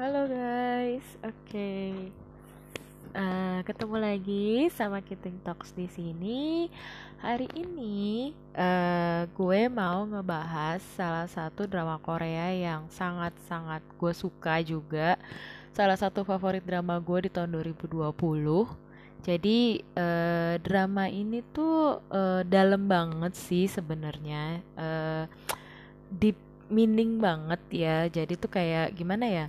Halo 0.00 0.24
guys, 0.24 1.04
oke. 1.20 1.76
Eh, 3.12 3.58
ketemu 3.68 3.96
lagi 4.00 4.72
sama 4.72 5.04
Kiting 5.04 5.36
Talks 5.44 5.76
di 5.76 5.92
sini. 5.92 6.72
Hari 7.20 7.44
ini 7.52 8.32
eh, 8.56 9.28
gue 9.28 9.60
mau 9.68 10.08
ngebahas 10.08 10.80
salah 10.96 11.28
satu 11.28 11.68
drama 11.68 12.00
Korea 12.00 12.48
yang 12.48 12.88
sangat-sangat 12.88 13.84
gue 14.00 14.12
suka 14.16 14.64
juga. 14.64 15.20
Salah 15.76 16.00
satu 16.00 16.24
favorit 16.24 16.64
drama 16.64 16.96
gue 16.96 17.28
di 17.28 17.30
tahun 17.36 17.60
2020. 17.60 18.00
Jadi 19.20 19.84
eh, 19.84 20.54
drama 20.64 21.12
ini 21.12 21.44
tuh 21.52 22.00
eh, 22.08 22.40
dalam 22.48 22.88
banget 22.88 23.36
sih 23.36 23.68
sebenarnya. 23.68 24.64
Eh, 24.80 25.24
deep 26.08 26.40
meaning 26.72 27.20
banget 27.20 27.60
ya. 27.68 28.08
Jadi 28.08 28.40
tuh 28.40 28.48
kayak 28.48 28.96
gimana 28.96 29.28
ya? 29.28 29.46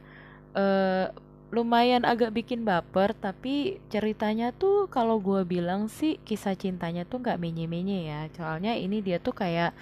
Eh 0.55 1.07
lumayan 1.51 2.07
agak 2.07 2.31
bikin 2.31 2.63
baper 2.63 3.11
tapi 3.11 3.83
ceritanya 3.91 4.55
tuh 4.55 4.87
kalau 4.87 5.19
gue 5.19 5.43
bilang 5.43 5.91
sih 5.91 6.15
kisah 6.23 6.55
cintanya 6.55 7.03
tuh 7.03 7.19
nggak 7.19 7.39
menye-menye 7.43 8.07
ya. 8.07 8.19
Soalnya 8.31 8.71
ini 8.79 9.03
dia 9.03 9.19
tuh 9.19 9.35
kayak 9.35 9.75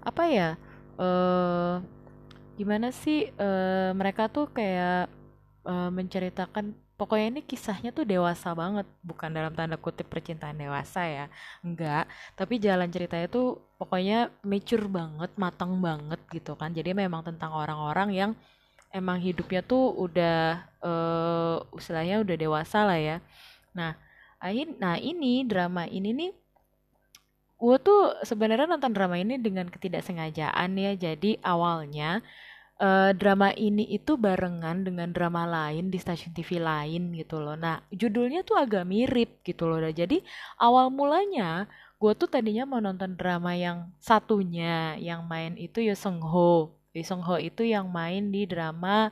apa 0.00 0.22
ya 0.32 0.48
eh 1.00 1.74
gimana 2.56 2.88
sih 2.92 3.28
eh 3.28 3.90
mereka 3.92 4.28
tuh 4.32 4.48
kayak 4.52 5.08
eh, 5.68 5.90
menceritakan 5.92 6.72
pokoknya 7.00 7.26
ini 7.36 7.40
kisahnya 7.44 7.92
tuh 7.92 8.04
dewasa 8.08 8.56
banget. 8.56 8.88
Bukan 9.04 9.30
dalam 9.36 9.52
tanda 9.52 9.76
kutip 9.76 10.08
percintaan 10.08 10.56
dewasa 10.56 11.04
ya 11.04 11.26
enggak. 11.60 12.08
Tapi 12.32 12.56
jalan 12.64 12.88
ceritanya 12.88 13.28
tuh 13.28 13.60
pokoknya 13.76 14.32
mature 14.44 14.88
banget 14.88 15.30
matang 15.36 15.84
banget 15.84 16.20
gitu 16.32 16.56
kan. 16.56 16.72
Jadi 16.72 16.96
memang 16.96 17.20
tentang 17.28 17.52
orang-orang 17.52 18.08
yang 18.16 18.32
emang 18.98 19.18
hidupnya 19.26 19.60
tuh 19.70 19.82
udah 20.04 20.36
eh 20.86 21.56
istilahnya 21.78 22.16
udah 22.24 22.36
dewasa 22.42 22.78
lah 22.88 22.98
ya. 22.98 23.16
Nah, 23.78 23.92
ain- 24.42 24.76
nah 24.82 24.96
ini 25.00 25.44
drama 25.50 25.84
ini 25.90 26.10
nih 26.20 26.30
gue 27.62 27.76
tuh 27.86 28.00
sebenarnya 28.30 28.66
nonton 28.72 28.92
drama 28.96 29.16
ini 29.24 29.34
dengan 29.46 29.66
ketidaksengajaan 29.74 30.70
ya. 30.84 30.92
Jadi 31.06 31.30
awalnya 31.52 32.10
eh, 32.86 33.10
drama 33.20 33.48
ini 33.68 33.84
itu 33.98 34.12
barengan 34.26 34.78
dengan 34.88 35.08
drama 35.16 35.42
lain 35.56 35.84
di 35.92 35.98
stasiun 36.04 36.32
TV 36.36 36.50
lain 36.70 37.02
gitu 37.20 37.36
loh. 37.44 37.56
Nah, 37.64 37.76
judulnya 38.00 38.40
tuh 38.48 38.56
agak 38.64 38.84
mirip 38.92 39.30
gitu 39.48 39.64
loh. 39.70 39.78
Nah, 39.84 39.94
jadi 40.02 40.18
awal 40.66 40.86
mulanya 40.98 41.68
gue 42.02 42.12
tuh 42.20 42.28
tadinya 42.34 42.64
mau 42.70 42.80
nonton 42.86 43.12
drama 43.20 43.52
yang 43.64 43.78
satunya 44.08 44.96
yang 45.08 45.20
main 45.32 45.54
itu 45.66 45.78
Yo 45.88 45.94
Ho. 46.32 46.52
Lee 46.94 47.06
Sung 47.06 47.22
Ho 47.26 47.36
itu 47.38 47.62
yang 47.66 47.86
main 47.90 48.30
di 48.34 48.44
drama 48.50 49.10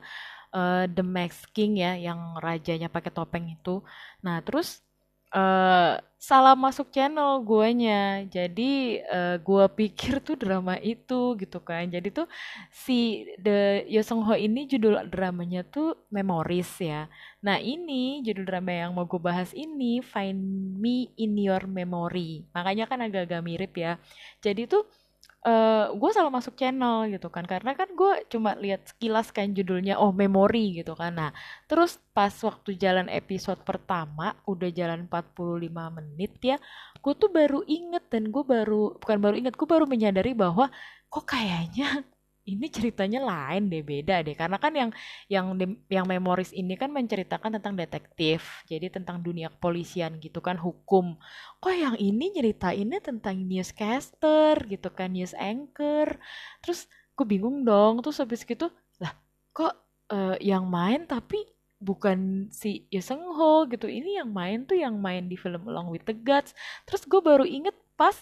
eh, 0.55 0.85
The 0.95 1.03
Max 1.05 1.31
King 1.55 1.79
ya, 1.83 1.95
yang 1.97 2.37
rajanya 2.41 2.87
pakai 2.91 3.11
topeng 3.13 3.45
itu. 3.55 3.81
Nah, 4.25 4.39
terus 4.45 4.81
eh 5.29 5.93
salah 6.19 6.53
masuk 6.57 6.89
channel 6.95 7.39
guanya. 7.45 8.25
Jadi 8.35 8.97
eh, 8.99 9.35
gua 9.45 9.65
pikir 9.69 10.19
tuh 10.25 10.35
drama 10.43 10.75
itu 10.81 11.37
gitu 11.41 11.57
kan. 11.61 11.85
Jadi 11.95 12.07
tuh 12.17 12.27
si 12.73 13.25
The 13.43 13.85
Yo 13.93 14.01
Sung 14.01 14.21
Ho 14.27 14.33
ini 14.35 14.65
judul 14.71 14.95
dramanya 15.13 15.61
tuh 15.67 15.95
Memories 16.09 16.71
ya. 16.81 17.05
Nah, 17.45 17.57
ini 17.61 18.19
judul 18.25 18.45
drama 18.49 18.71
yang 18.73 18.91
mau 18.97 19.05
gue 19.07 19.21
bahas 19.21 19.51
ini 19.55 20.01
Find 20.03 20.39
Me 20.81 21.07
in 21.15 21.37
Your 21.39 21.63
Memory. 21.69 22.49
Makanya 22.55 22.85
kan 22.89 22.99
agak-agak 23.05 23.41
mirip 23.45 23.73
ya. 23.79 23.95
Jadi 24.43 24.67
tuh 24.67 24.83
eh 25.47 25.85
gue 25.95 26.09
selalu 26.11 26.31
masuk 26.35 26.53
channel 26.59 27.07
gitu 27.13 27.27
kan. 27.31 27.45
Karena 27.47 27.71
kan 27.79 27.89
gue 27.95 28.11
cuma 28.31 28.55
lihat 28.59 28.81
sekilas 28.91 29.31
kan 29.31 29.51
judulnya 29.55 29.95
oh 30.01 30.11
memori 30.11 30.79
gitu 30.83 30.93
kan. 30.99 31.15
Nah 31.15 31.31
terus 31.69 31.99
pas 32.15 32.33
waktu 32.43 32.75
jalan 32.75 33.07
episode 33.07 33.61
pertama 33.63 34.35
udah 34.43 34.69
jalan 34.75 35.07
45 35.07 35.71
menit 35.97 36.31
ya 36.43 36.57
gue 36.99 37.13
tuh 37.15 37.31
baru 37.31 37.63
inget 37.63 38.03
dan 38.11 38.27
gue 38.27 38.43
baru 38.43 38.99
bukan 38.99 39.17
baru 39.23 39.35
inget 39.39 39.55
gue 39.55 39.67
baru 39.69 39.85
menyadari 39.87 40.35
bahwa 40.35 40.67
kok 41.07 41.25
kayaknya 41.25 42.03
ini 42.55 42.65
ceritanya 42.73 43.21
lain 43.21 43.69
deh 43.69 43.85
beda 43.85 44.25
deh. 44.25 44.33
Karena 44.33 44.57
kan 44.57 44.73
yang 44.73 44.89
yang 45.29 45.53
yang 45.89 46.05
memoris 46.09 46.49
ini 46.55 46.73
kan 46.73 46.89
menceritakan 46.89 47.61
tentang 47.61 47.77
detektif 47.77 48.65
jadi 48.65 48.89
tentang 48.89 49.21
dunia 49.21 49.53
kepolisian 49.53 50.17
gitu 50.17 50.41
kan 50.41 50.57
hukum. 50.57 51.19
Kok 51.61 51.75
yang 51.75 51.95
ini 52.01 52.33
nyeritainnya 52.33 52.99
tentang 52.99 53.37
newscaster 53.45 54.57
gitu 54.65 54.89
kan 54.89 55.13
news 55.13 55.37
anchor. 55.37 56.17
Terus 56.65 56.89
gue 57.13 57.25
bingung 57.27 57.67
dong 57.67 57.99
terus 57.99 58.23
habis 58.23 58.47
gitu 58.47 58.71
lah 59.03 59.11
kok 59.51 59.75
eh, 60.07 60.39
yang 60.39 60.63
main 60.71 61.03
tapi 61.03 61.43
bukan 61.79 62.51
si 62.51 62.83
Yoo 62.91 62.99
Seung 62.99 63.23
Ho 63.35 63.63
gitu. 63.71 63.87
Ini 63.87 64.23
yang 64.23 64.29
main 64.35 64.67
tuh 64.67 64.75
yang 64.75 64.99
main 64.99 65.31
di 65.31 65.39
film 65.39 65.63
Along 65.63 65.89
with 65.89 66.03
the 66.03 66.15
Gods. 66.15 66.51
Terus 66.83 67.07
gue 67.07 67.21
baru 67.23 67.47
inget 67.47 67.73
pas 67.95 68.15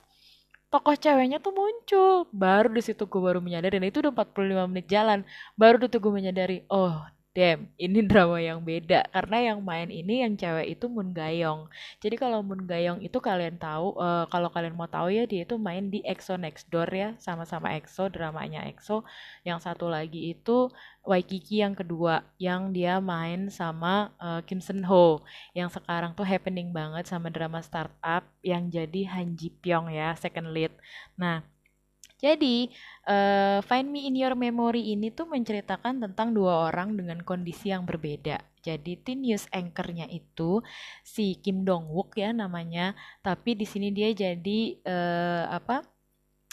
tokoh 0.72 0.96
ceweknya 1.04 1.38
tuh 1.46 1.54
muncul. 1.60 2.14
Baru 2.44 2.68
di 2.78 2.82
situ 2.88 3.04
gue 3.12 3.22
baru 3.28 3.40
menyadari. 3.46 3.74
Dan 3.80 3.88
itu 3.90 4.00
udah 4.04 4.14
45 4.14 4.72
menit 4.72 4.86
jalan. 4.94 5.20
Baru 5.62 5.76
tuh 5.82 6.00
gue 6.04 6.14
menyadari 6.14 6.56
oh 6.72 6.96
damn 7.38 7.70
ini 7.78 8.02
drama 8.02 8.42
yang 8.42 8.66
beda. 8.66 9.06
Karena 9.14 9.54
yang 9.54 9.62
main 9.62 9.94
ini 9.94 10.26
yang 10.26 10.34
cewek 10.34 10.74
itu 10.74 10.90
Moon 10.90 11.14
Gayong. 11.14 11.70
Jadi 12.02 12.18
kalau 12.18 12.42
Moon 12.42 12.66
Gayong 12.66 13.06
itu 13.06 13.22
kalian 13.22 13.62
tahu 13.62 13.94
eh, 14.02 14.26
kalau 14.34 14.50
kalian 14.50 14.74
mau 14.74 14.90
tahu 14.90 15.14
ya 15.14 15.30
dia 15.30 15.46
itu 15.46 15.54
main 15.62 15.94
di 15.94 16.02
EXO 16.02 16.42
Next 16.42 16.66
Door 16.74 16.90
ya 16.90 17.14
sama-sama 17.22 17.78
EXO 17.78 18.10
dramanya 18.10 18.66
EXO. 18.66 19.06
Yang 19.46 19.70
satu 19.70 19.86
lagi 19.86 20.34
itu 20.34 20.74
Waikiki 21.08 21.64
yang 21.64 21.72
kedua 21.72 22.26
yang 22.42 22.74
dia 22.74 22.98
main 22.98 23.54
sama 23.54 24.10
eh, 24.18 24.42
Kim 24.50 24.58
Seon 24.58 24.82
Ho. 24.90 25.22
Yang 25.54 25.78
sekarang 25.78 26.18
tuh 26.18 26.26
happening 26.26 26.74
banget 26.74 27.06
sama 27.06 27.30
drama 27.30 27.62
startup 27.62 28.26
yang 28.42 28.74
jadi 28.74 29.06
Han 29.14 29.38
Ji 29.38 29.54
Pyong 29.62 29.94
ya 29.94 30.18
second 30.18 30.50
lead. 30.58 30.74
Nah, 31.14 31.46
jadi 32.18 32.66
eh, 33.06 33.60
Find 33.62 33.90
Me 33.94 34.10
in 34.10 34.18
Your 34.18 34.34
Memory 34.34 34.98
ini 34.98 35.14
tuh 35.14 35.30
menceritakan 35.30 36.02
tentang 36.02 36.34
dua 36.34 36.70
orang 36.74 36.98
dengan 36.98 37.22
kondisi 37.22 37.70
yang 37.70 37.86
berbeda. 37.86 38.42
Jadi 38.66 38.98
teen 39.00 39.22
news 39.22 39.46
anchor-nya 39.54 40.10
itu 40.10 40.66
si 41.06 41.38
Kim 41.40 41.62
Dong 41.62 41.94
Wook 41.94 42.18
ya 42.18 42.34
namanya, 42.34 42.98
tapi 43.22 43.54
di 43.54 43.70
sini 43.70 43.94
dia 43.94 44.10
jadi 44.12 44.60
eh, 44.82 45.46
apa? 45.48 45.86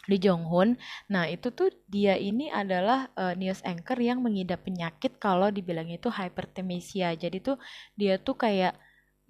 Lee 0.04 0.20
Jong 0.20 0.44
Hoon. 0.52 0.76
Nah, 1.08 1.24
itu 1.32 1.48
tuh 1.48 1.72
dia 1.88 2.12
ini 2.20 2.52
adalah 2.52 3.08
eh, 3.16 3.34
news 3.40 3.64
anchor 3.64 3.96
yang 3.96 4.20
mengidap 4.20 4.60
penyakit 4.68 5.16
kalau 5.16 5.48
dibilang 5.48 5.88
itu 5.88 6.12
hypertemesia. 6.12 7.16
Jadi 7.16 7.40
tuh 7.40 7.56
dia 7.96 8.20
tuh 8.20 8.36
kayak 8.36 8.76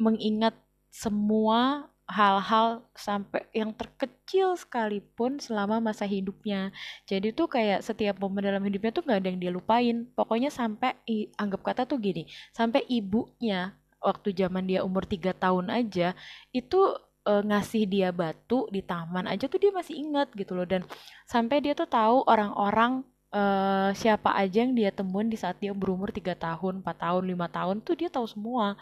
mengingat 0.03 0.59
semua 0.91 1.91
hal-hal 2.05 2.85
sampai 2.93 3.49
yang 3.57 3.73
terkecil 3.73 4.53
sekalipun 4.61 5.41
selama 5.41 5.81
masa 5.81 6.05
hidupnya. 6.05 6.69
Jadi 7.09 7.33
tuh 7.33 7.49
kayak 7.49 7.81
setiap 7.81 8.21
momen 8.21 8.45
dalam 8.45 8.61
hidupnya 8.61 8.93
tuh 8.93 9.03
nggak 9.09 9.19
ada 9.25 9.29
yang 9.33 9.41
dia 9.41 9.53
lupain. 9.53 9.97
Pokoknya 10.13 10.53
sampai 10.53 10.97
anggap 11.41 11.61
kata 11.65 11.83
tuh 11.89 11.97
gini, 12.01 12.29
sampai 12.53 12.85
ibunya 12.93 13.73
waktu 14.05 14.37
zaman 14.37 14.69
dia 14.69 14.85
umur 14.85 15.09
tiga 15.09 15.33
tahun 15.33 15.73
aja 15.73 16.13
itu 16.53 16.81
eh, 17.25 17.43
ngasih 17.49 17.89
dia 17.89 18.13
batu 18.13 18.69
di 18.69 18.85
taman 18.85 19.25
aja 19.25 19.49
tuh 19.49 19.57
dia 19.57 19.73
masih 19.73 19.97
ingat 19.97 20.29
gitu 20.37 20.53
loh 20.53 20.69
dan 20.69 20.85
sampai 21.25 21.65
dia 21.65 21.73
tuh 21.73 21.89
tahu 21.89 22.21
orang-orang 22.29 23.01
eh, 23.33 23.91
siapa 23.97 24.37
aja 24.37 24.61
yang 24.61 24.77
dia 24.77 24.93
temuin 24.93 25.33
di 25.33 25.41
saat 25.41 25.57
dia 25.57 25.73
berumur 25.73 26.13
tiga 26.13 26.37
tahun, 26.37 26.85
4 26.85 27.05
tahun, 27.05 27.23
lima 27.33 27.49
tahun 27.49 27.81
tuh 27.81 27.97
dia 27.97 28.13
tahu 28.13 28.29
semua 28.29 28.77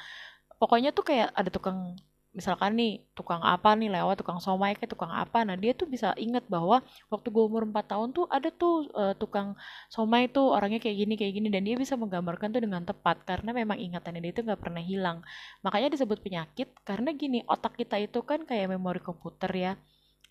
pokoknya 0.59 0.91
tuh 0.95 1.07
kayak 1.07 1.31
ada 1.35 1.51
tukang 1.51 1.95
misalkan 2.33 2.73
nih 2.81 2.93
tukang 3.13 3.45
apa 3.45 3.77
nih 3.77 3.93
lewat 3.93 4.17
tukang 4.25 4.41
somai 4.41 4.73
kayak 4.73 4.91
tukang 4.93 5.13
apa. 5.13 5.45
Nah 5.45 5.57
dia 5.57 5.77
tuh 5.77 5.85
bisa 5.85 6.17
inget 6.17 6.45
bahwa 6.49 6.81
waktu 7.13 7.29
gue 7.29 7.45
umur 7.45 7.69
4 7.69 7.85
tahun 7.93 8.09
tuh 8.17 8.25
ada 8.33 8.49
tuh 8.49 8.89
eh, 8.93 9.15
tukang 9.21 9.53
somai 9.93 10.33
tuh 10.33 10.49
orangnya 10.57 10.81
kayak 10.81 10.97
gini 11.05 11.15
kayak 11.21 11.33
gini. 11.37 11.49
Dan 11.53 11.63
dia 11.69 11.77
bisa 11.77 11.95
menggambarkan 12.01 12.49
tuh 12.57 12.63
dengan 12.65 12.83
tepat 12.89 13.21
karena 13.29 13.53
memang 13.53 13.77
ingatannya 13.77 14.21
dia 14.25 14.33
itu 14.33 14.43
nggak 14.49 14.61
pernah 14.65 14.83
hilang. 14.83 15.19
Makanya 15.61 15.89
disebut 15.93 16.19
penyakit 16.25 16.69
karena 16.89 17.13
gini 17.13 17.45
otak 17.45 17.77
kita 17.77 18.01
itu 18.01 18.25
kan 18.25 18.49
kayak 18.49 18.73
memori 18.73 19.01
komputer 19.05 19.53
ya. 19.53 19.73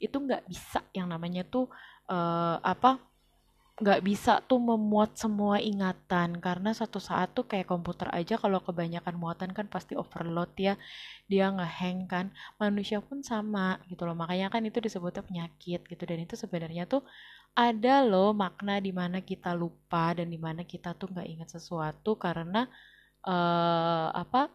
Itu 0.02 0.18
nggak 0.26 0.50
bisa 0.50 0.82
yang 0.98 1.06
namanya 1.14 1.46
tuh 1.46 1.70
eh, 2.10 2.58
apa 2.66 3.11
nggak 3.82 4.02
bisa 4.06 4.32
tuh 4.50 4.60
memuat 4.62 5.18
semua 5.18 5.58
ingatan. 5.58 6.30
Karena 6.46 6.70
suatu 6.78 7.00
saat 7.02 7.34
tuh 7.38 7.46
kayak 7.52 7.68
komputer 7.74 8.08
aja 8.14 8.36
kalau 8.44 8.60
kebanyakan 8.68 9.16
muatan 9.22 9.52
kan 9.58 9.66
pasti 9.74 9.94
overload 9.98 10.52
ya. 10.68 10.74
Dia 11.32 11.50
ngehang 11.56 12.00
kan. 12.14 12.26
Manusia 12.62 13.00
pun 13.02 13.20
sama 13.26 13.82
gitu 13.90 14.06
loh. 14.08 14.16
Makanya 14.22 14.48
kan 14.54 14.62
itu 14.70 14.78
disebutnya 14.86 15.24
penyakit 15.26 15.82
gitu. 15.92 16.04
Dan 16.10 16.20
itu 16.26 16.36
sebenarnya 16.38 16.84
tuh 16.86 17.02
ada 17.58 18.06
loh 18.08 18.32
makna 18.32 18.80
di 18.80 18.92
mana 18.96 19.20
kita 19.20 19.52
lupa 19.58 20.16
dan 20.18 20.28
di 20.32 20.40
mana 20.40 20.62
kita 20.64 20.96
tuh 20.96 21.12
nggak 21.12 21.28
ingat 21.34 21.50
sesuatu 21.56 22.16
karena 22.16 22.66
eh 23.28 24.08
apa? 24.24 24.50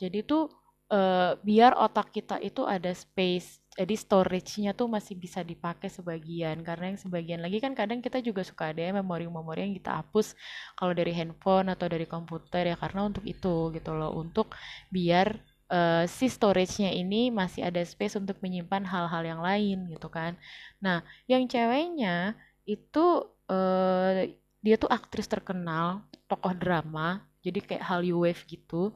Jadi 0.00 0.18
tuh 0.26 0.50
uh, 0.92 1.40
biar 1.40 1.72
otak 1.80 2.12
kita 2.12 2.36
itu 2.44 2.68
ada 2.68 2.92
space 2.92 3.62
jadi 3.72 3.96
storage-nya 3.96 4.76
tuh 4.76 4.84
masih 4.84 5.16
bisa 5.16 5.40
dipakai 5.40 5.88
sebagian. 5.88 6.60
Karena 6.60 6.92
yang 6.92 7.00
sebagian 7.00 7.40
lagi 7.40 7.56
kan 7.56 7.72
kadang 7.72 8.04
kita 8.04 8.20
juga 8.20 8.44
suka 8.44 8.68
ada 8.68 8.84
ya 8.84 8.92
memori-memori 8.92 9.64
yang 9.64 9.74
kita 9.80 9.96
hapus 10.04 10.36
kalau 10.76 10.92
dari 10.92 11.16
handphone 11.16 11.72
atau 11.72 11.88
dari 11.88 12.04
komputer 12.04 12.68
ya 12.68 12.76
karena 12.76 13.08
untuk 13.08 13.24
itu 13.24 13.72
gitu 13.72 13.90
loh. 13.96 14.12
Untuk 14.12 14.52
biar 14.92 15.40
uh, 15.72 16.04
si 16.04 16.28
storage-nya 16.28 16.92
ini 16.92 17.32
masih 17.32 17.64
ada 17.64 17.80
space 17.80 18.20
untuk 18.20 18.36
menyimpan 18.44 18.84
hal-hal 18.84 19.24
yang 19.24 19.40
lain 19.40 19.88
gitu 19.88 20.12
kan. 20.12 20.36
Nah 20.84 21.00
yang 21.24 21.48
ceweknya 21.48 22.36
itu 22.68 23.24
uh, 23.48 24.28
dia 24.62 24.76
tuh 24.76 24.92
aktris 24.92 25.26
terkenal 25.26 26.04
tokoh 26.28 26.54
drama 26.54 27.24
jadi 27.42 27.58
kayak 27.58 27.82
Hallyu 27.82 28.22
Wave 28.22 28.44
gitu 28.46 28.94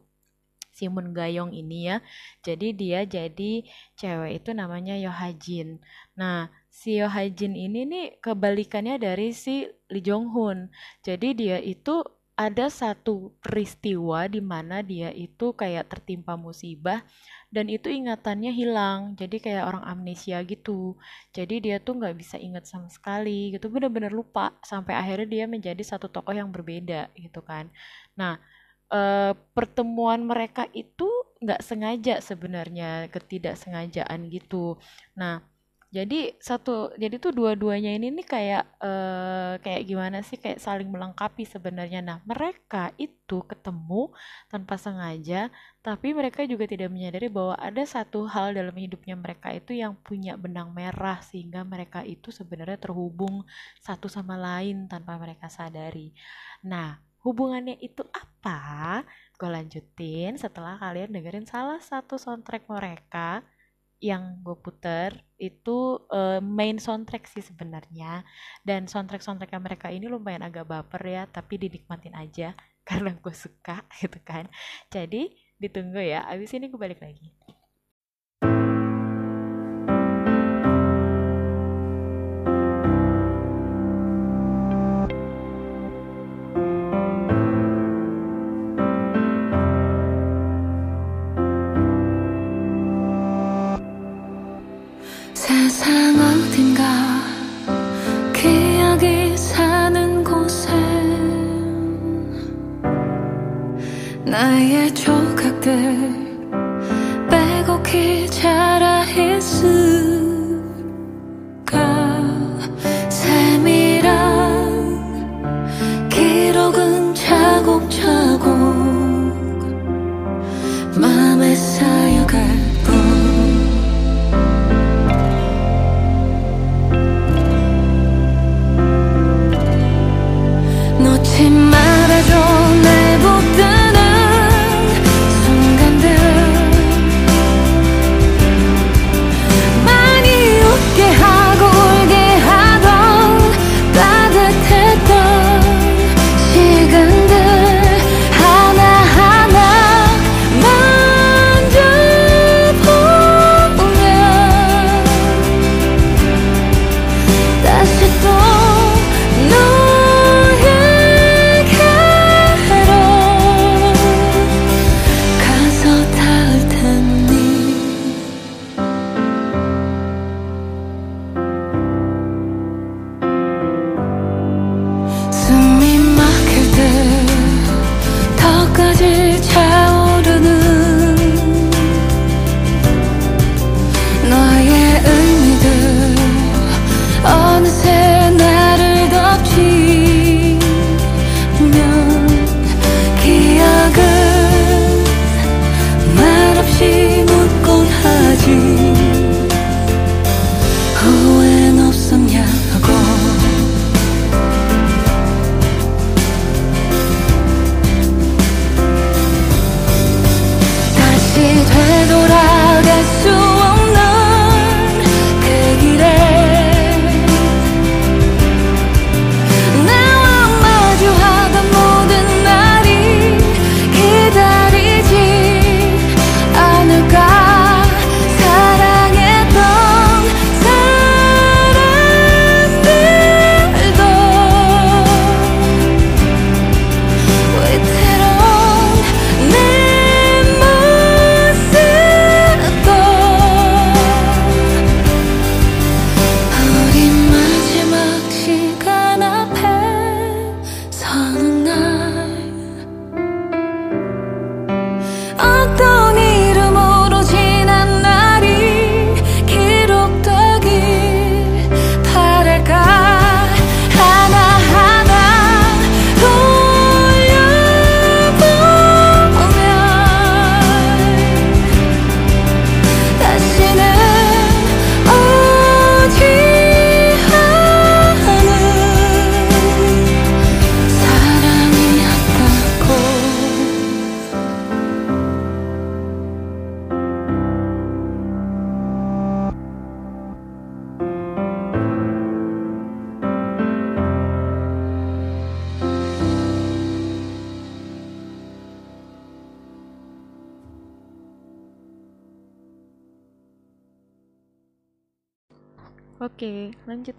si 0.77 0.93
Moon 0.93 1.17
Gayong 1.17 1.57
ini 1.57 1.89
ya. 1.89 2.05
Jadi 2.45 2.77
dia 2.77 3.09
jadi 3.09 3.65
cewek 3.97 4.45
itu 4.45 4.51
namanya 4.53 4.93
Yohajin. 5.01 5.81
Nah, 6.21 6.53
si 6.69 7.01
Yohajin 7.01 7.57
ini 7.57 7.89
nih 7.89 8.07
kebalikannya 8.21 9.01
dari 9.01 9.33
si 9.33 9.65
Lee 9.89 10.05
Jong 10.05 10.29
Hun. 10.37 10.69
Jadi 11.01 11.33
dia 11.33 11.57
itu 11.57 12.05
ada 12.37 12.69
satu 12.69 13.33
peristiwa 13.41 14.29
di 14.29 14.45
mana 14.45 14.85
dia 14.85 15.09
itu 15.09 15.57
kayak 15.57 15.89
tertimpa 15.89 16.37
musibah 16.37 17.01
dan 17.49 17.73
itu 17.73 17.89
ingatannya 17.89 18.53
hilang 18.53 19.17
jadi 19.17 19.37
kayak 19.41 19.65
orang 19.65 19.85
amnesia 19.89 20.45
gitu 20.45 21.01
jadi 21.33 21.57
dia 21.65 21.77
tuh 21.81 21.97
nggak 21.97 22.13
bisa 22.21 22.37
ingat 22.37 22.69
sama 22.69 22.93
sekali 22.93 23.57
gitu 23.57 23.73
bener-bener 23.73 24.13
lupa 24.13 24.53
sampai 24.61 24.93
akhirnya 24.93 25.29
dia 25.33 25.45
menjadi 25.49 25.81
satu 25.81 26.13
tokoh 26.13 26.37
yang 26.37 26.53
berbeda 26.53 27.09
gitu 27.17 27.41
kan 27.41 27.73
nah 28.13 28.37
uh, 28.91 29.33
pertemuan 29.57 30.23
mereka 30.27 30.69
itu 30.75 31.09
nggak 31.43 31.63
sengaja 31.63 32.15
sebenarnya 32.25 33.07
ketidaksengajaan 33.13 34.29
gitu. 34.33 34.81
Nah 35.19 35.43
jadi 35.95 36.35
satu 36.43 36.93
jadi 36.99 37.17
tuh 37.17 37.31
dua-duanya 37.33 37.95
ini 37.95 38.11
nih 38.11 38.27
kayak 38.27 38.65
uh, 38.83 39.55
kayak 39.63 39.87
gimana 39.87 40.19
sih 40.21 40.37
kayak 40.37 40.59
saling 40.59 40.91
melengkapi 40.91 41.47
sebenarnya. 41.47 42.03
Nah 42.03 42.19
mereka 42.27 42.91
itu 42.99 43.41
ketemu 43.47 44.11
tanpa 44.51 44.77
sengaja 44.77 45.49
tapi 45.87 46.11
mereka 46.11 46.43
juga 46.43 46.67
tidak 46.67 46.91
menyadari 46.91 47.31
bahwa 47.31 47.55
ada 47.55 47.87
satu 47.87 48.27
hal 48.27 48.53
dalam 48.59 48.75
hidupnya 48.75 49.15
mereka 49.15 49.55
itu 49.55 49.79
yang 49.79 49.95
punya 50.03 50.35
benang 50.35 50.75
merah 50.75 51.23
sehingga 51.23 51.63
mereka 51.63 52.03
itu 52.03 52.35
sebenarnya 52.35 52.83
terhubung 52.83 53.47
satu 53.79 54.11
sama 54.11 54.35
lain 54.35 54.91
tanpa 54.91 55.15
mereka 55.17 55.47
sadari. 55.47 56.11
Nah 56.67 57.06
hubungannya 57.27 57.75
itu 57.83 58.07
apa? 58.15 59.03
Gue 59.35 59.51
lanjutin 59.51 60.39
setelah 60.39 60.79
kalian 60.79 61.11
dengerin 61.11 61.45
salah 61.51 61.83
satu 61.83 62.15
soundtrack 62.15 62.71
mereka 62.71 63.43
yang 63.99 64.45
gue 64.45 64.55
puter 64.61 65.25
itu 65.41 66.05
uh, 66.13 66.39
main 66.39 66.77
soundtrack 66.77 67.25
sih 67.27 67.41
sebenarnya 67.41 68.23
dan 68.61 68.85
soundtrack 68.85 69.25
soundtracknya 69.25 69.61
mereka 69.61 69.89
ini 69.89 70.05
lumayan 70.07 70.45
agak 70.45 70.69
baper 70.69 71.01
ya 71.01 71.23
tapi 71.25 71.57
dinikmatin 71.57 72.13
aja 72.13 72.53
karena 72.89 73.17
gue 73.17 73.35
suka 73.35 73.83
gitu 73.97 74.21
kan 74.21 74.47
jadi 74.93 75.33
ditunggu 75.57 76.01
ya 76.05 76.29
abis 76.29 76.53
ini 76.53 76.69
gue 76.69 76.77
balik 76.77 77.01
lagi 77.01 77.33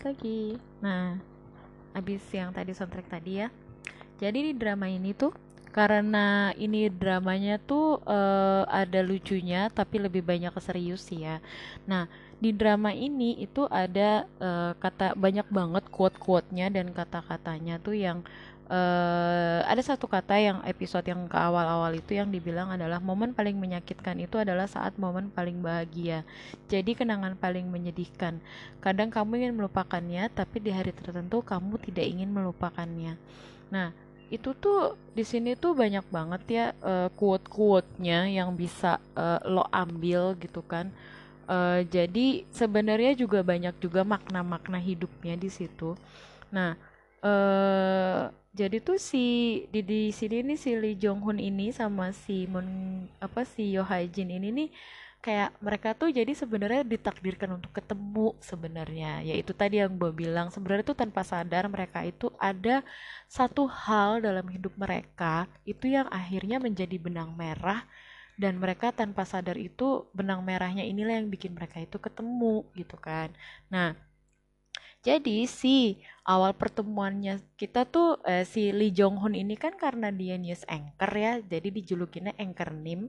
lagi. 0.07 0.55
Nah, 0.79 1.19
abis 1.91 2.23
yang 2.31 2.55
tadi 2.55 2.71
soundtrack 2.71 3.11
tadi 3.11 3.43
ya. 3.43 3.51
Jadi 4.17 4.51
di 4.51 4.53
drama 4.55 4.87
ini 4.87 5.11
tuh 5.11 5.35
karena 5.75 6.49
ini 6.57 6.89
dramanya 6.89 7.61
tuh 7.61 8.01
uh, 8.01 8.65
ada 8.65 9.05
lucunya 9.05 9.69
tapi 9.69 10.01
lebih 10.01 10.25
banyak 10.25 10.55
serius 10.57 11.05
sih 11.05 11.21
ya. 11.21 11.37
Nah, 11.85 12.09
di 12.41 12.49
drama 12.49 12.89
ini 12.95 13.37
itu 13.37 13.67
ada 13.69 14.25
uh, 14.41 14.73
kata 14.79 15.13
banyak 15.13 15.45
banget 15.53 15.85
quote-quote-nya 15.93 16.73
dan 16.73 16.89
kata-katanya 16.95 17.77
tuh 17.77 17.93
yang 17.93 18.25
uh, 18.67 19.59
ada 19.63 19.81
satu 19.83 20.07
kata 20.07 20.35
yang 20.39 20.59
episode 20.67 21.07
yang 21.07 21.25
ke 21.27 21.35
awal-awal 21.35 21.91
itu 21.95 22.15
yang 22.15 22.29
dibilang 22.29 22.71
adalah 22.71 22.99
momen 22.99 23.31
paling 23.31 23.55
menyakitkan 23.55 24.19
itu 24.19 24.39
adalah 24.39 24.67
saat 24.67 24.95
momen 24.99 25.31
paling 25.31 25.59
bahagia. 25.63 26.27
Jadi 26.67 26.95
kenangan 26.95 27.35
paling 27.39 27.67
menyedihkan. 27.67 28.39
Kadang 28.83 29.11
kamu 29.11 29.43
ingin 29.43 29.53
melupakannya, 29.57 30.27
tapi 30.31 30.59
di 30.63 30.71
hari 30.71 30.91
tertentu 30.91 31.41
kamu 31.41 31.79
tidak 31.83 32.05
ingin 32.05 32.29
melupakannya. 32.31 33.15
Nah, 33.71 33.91
itu 34.27 34.51
tuh 34.59 34.99
di 35.15 35.23
sini 35.23 35.55
tuh 35.55 35.71
banyak 35.71 36.03
banget 36.11 36.41
ya 36.51 36.65
uh, 36.83 37.07
quote-quote-nya 37.15 38.27
yang 38.27 38.51
bisa 38.59 38.99
uh, 39.15 39.39
lo 39.47 39.63
ambil 39.71 40.35
gitu 40.35 40.59
kan. 40.67 40.91
Uh, 41.47 41.79
jadi 41.87 42.43
sebenarnya 42.51 43.15
juga 43.15 43.39
banyak 43.39 43.79
juga 43.79 44.03
makna-makna 44.03 44.83
hidupnya 44.83 45.39
di 45.39 45.47
situ. 45.47 45.95
Nah, 46.51 46.75
uh, 47.23 48.27
jadi 48.57 48.77
tuh 48.81 48.97
si 48.97 49.25
di 49.69 49.85
di 49.85 50.01
sini 50.09 50.41
nih 50.41 50.57
si 50.57 50.71
Lee 50.73 50.97
Jong 50.97 51.21
Hun 51.21 51.37
ini 51.37 51.69
sama 51.69 52.09
si 52.09 52.49
apa 53.21 53.41
si 53.45 53.63
Yo 53.77 53.85
Hae 53.85 54.09
Jin 54.09 54.33
ini 54.33 54.49
nih 54.49 54.69
kayak 55.21 55.49
mereka 55.59 55.89
tuh 55.93 56.09
jadi 56.09 56.31
sebenarnya 56.33 56.81
ditakdirkan 56.87 57.57
untuk 57.57 57.69
ketemu 57.75 58.33
sebenarnya. 58.41 59.21
Yaitu 59.27 59.51
tadi 59.53 59.77
yang 59.83 59.93
gue 59.99 60.09
bilang 60.13 60.47
sebenarnya 60.49 60.85
tuh 60.87 60.97
tanpa 60.97 61.21
sadar 61.21 61.69
mereka 61.69 62.01
itu 62.05 62.33
ada 62.41 62.81
satu 63.29 63.67
hal 63.69 64.23
dalam 64.23 64.45
hidup 64.49 64.73
mereka 64.79 65.45
itu 65.67 65.91
yang 65.91 66.07
akhirnya 66.09 66.57
menjadi 66.57 66.95
benang 66.97 67.35
merah 67.37 67.83
dan 68.37 68.57
mereka 68.61 68.93
tanpa 68.93 69.25
sadar 69.25 69.57
itu 69.57 70.05
benang 70.13 70.45
merahnya 70.45 70.85
inilah 70.85 71.17
yang 71.17 71.29
bikin 71.29 71.53
mereka 71.57 71.81
itu 71.81 71.97
ketemu 71.97 72.63
gitu 72.77 72.95
kan. 72.97 73.33
Nah 73.73 73.97
jadi 75.07 75.47
si 75.47 76.03
awal 76.27 76.51
pertemuannya 76.51 77.39
kita 77.55 77.87
tuh 77.87 78.19
eh, 78.27 78.43
si 78.43 78.75
Lee 78.75 78.91
Jong 78.91 79.15
Hun 79.23 79.39
ini 79.39 79.55
kan 79.55 79.71
karena 79.79 80.11
dia 80.11 80.35
news 80.35 80.67
anchor 80.67 81.11
ya, 81.15 81.39
jadi 81.39 81.71
dijulukinnya 81.71 82.35
anchor 82.35 82.75
Nim. 82.75 83.07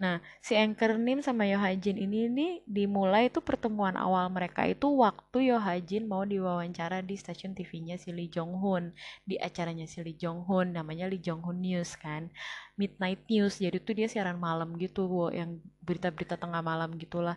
Nah, 0.00 0.20
si 0.40 0.56
anchor 0.56 0.96
Nim 0.96 1.20
sama 1.20 1.44
Yo 1.44 1.60
Ha 1.60 1.76
Jin 1.76 2.00
ini 2.00 2.28
nih 2.28 2.52
dimulai 2.64 3.28
tuh 3.28 3.44
pertemuan 3.44 3.96
awal 4.00 4.32
mereka 4.32 4.64
itu 4.64 4.88
waktu 4.96 5.52
Yo 5.52 5.60
Ha 5.60 5.76
Jin 5.80 6.08
mau 6.08 6.24
diwawancara 6.24 7.04
di 7.04 7.16
stasiun 7.20 7.52
TV-nya 7.52 8.00
si 8.00 8.08
Lee 8.12 8.32
Jong 8.32 8.56
Hun 8.60 8.96
di 9.28 9.36
acaranya 9.40 9.84
si 9.84 10.00
Lee 10.00 10.16
Jong 10.16 10.44
Hun 10.48 10.76
namanya 10.76 11.04
Lee 11.08 11.20
Jong 11.20 11.44
Hun 11.44 11.60
News 11.60 11.96
kan. 12.00 12.32
Midnight 12.80 13.24
News. 13.28 13.60
Jadi 13.60 13.76
tuh 13.80 13.92
dia 13.96 14.08
siaran 14.08 14.40
malam 14.40 14.72
gitu, 14.80 15.04
yang 15.32 15.60
berita-berita 15.84 16.40
tengah 16.40 16.64
malam 16.64 16.96
gitulah. 16.96 17.36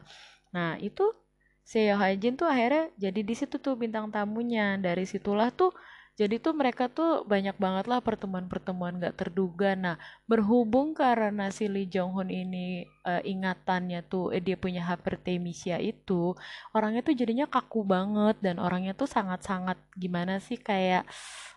Nah, 0.55 0.79
itu 0.79 1.11
si 1.63 1.87
Hajin 1.87 2.35
tuh 2.35 2.47
akhirnya 2.47 2.91
jadi 2.99 3.19
di 3.23 3.33
situ 3.35 3.55
tuh 3.57 3.79
bintang 3.79 4.11
tamunya 4.11 4.75
dari 4.77 5.07
situlah 5.07 5.49
tuh 5.49 5.71
jadi 6.13 6.37
tuh 6.37 6.53
mereka 6.53 6.85
tuh 6.93 7.25
banyak 7.25 7.57
banget 7.57 7.89
lah 7.89 7.97
pertemuan-pertemuan 7.97 9.01
gak 9.01 9.17
terduga. 9.17 9.73
Nah, 9.73 9.97
berhubung 10.29 10.93
karena 10.93 11.49
si 11.49 11.65
Lee 11.65 11.89
Jong 11.89 12.13
Hun 12.13 12.29
ini 12.29 12.85
uh, 13.01 13.17
ingatannya 13.25 14.05
tuh 14.05 14.29
eh, 14.29 14.37
dia 14.37 14.53
punya 14.53 14.85
hypertemisia 14.85 15.81
itu, 15.81 16.37
orangnya 16.69 17.01
tuh 17.01 17.17
jadinya 17.17 17.49
kaku 17.49 17.81
banget 17.81 18.37
dan 18.45 18.61
orangnya 18.61 18.93
tuh 18.93 19.09
sangat-sangat 19.09 19.81
gimana 19.97 20.37
sih 20.37 20.61
kayak 20.61 21.09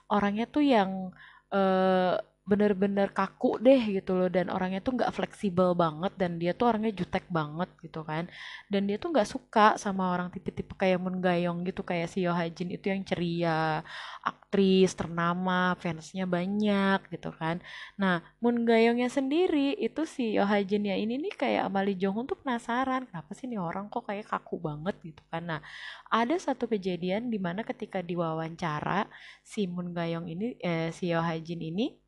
orangnya 0.08 0.48
tuh 0.48 0.64
yang 0.64 1.12
uh, 1.52 2.16
bener-bener 2.46 3.10
kaku 3.10 3.58
deh 3.58 3.82
gitu 3.98 4.14
loh. 4.14 4.30
Dan 4.30 4.46
orangnya 4.54 4.78
tuh 4.78 4.94
nggak 4.96 5.10
fleksibel 5.10 5.74
banget 5.74 6.14
dan 6.14 6.38
dia 6.38 6.54
tuh 6.54 6.70
orangnya 6.70 6.94
jutek 6.94 7.26
banget 7.28 7.68
gitu 7.82 8.00
kan. 8.06 8.30
Dan 8.70 8.86
dia 8.86 8.96
tuh 9.02 9.10
nggak 9.10 9.28
suka 9.28 9.74
sama 9.76 10.14
orang 10.14 10.30
tipe-tipe 10.30 10.72
kayak 10.78 11.02
Moon 11.02 11.18
Gayong 11.18 11.66
gitu 11.66 11.82
kayak 11.82 12.06
si 12.08 12.22
Yo 12.22 12.32
Jin 12.54 12.70
itu 12.70 12.86
yang 12.88 13.02
ceria 13.02 13.82
aktris 14.22 14.94
ternama 14.94 15.74
fansnya 15.82 16.24
banyak 16.24 17.02
gitu 17.10 17.34
kan. 17.34 17.58
Nah 17.98 18.22
Moon 18.38 18.62
Gayongnya 18.62 19.10
sendiri 19.10 19.74
itu 19.76 20.06
si 20.06 20.38
Yo 20.38 20.46
Jin 20.46 20.86
ya 20.86 20.94
ini 20.94 21.18
nih 21.18 21.34
kayak 21.34 21.66
Amali 21.66 21.98
Jong 21.98 22.30
tuh 22.30 22.38
penasaran 22.38 23.10
kenapa 23.10 23.34
sih 23.34 23.50
nih 23.50 23.58
orang 23.58 23.90
kok 23.90 24.06
kayak 24.06 24.30
kaku 24.30 24.62
banget 24.62 24.94
gitu 25.02 25.22
kan. 25.28 25.42
Nah 25.44 25.60
ada 26.08 26.38
satu 26.38 26.70
kejadian 26.70 27.26
di 27.26 27.42
mana 27.42 27.66
ketika 27.66 27.98
diwawancara 28.00 29.10
si 29.42 29.66
Moon 29.66 29.90
Gayong 29.90 30.30
ini 30.30 30.54
eh, 30.62 30.94
si 30.94 31.10
Yo 31.10 31.18
Jin 31.42 31.62
ini 31.62 32.05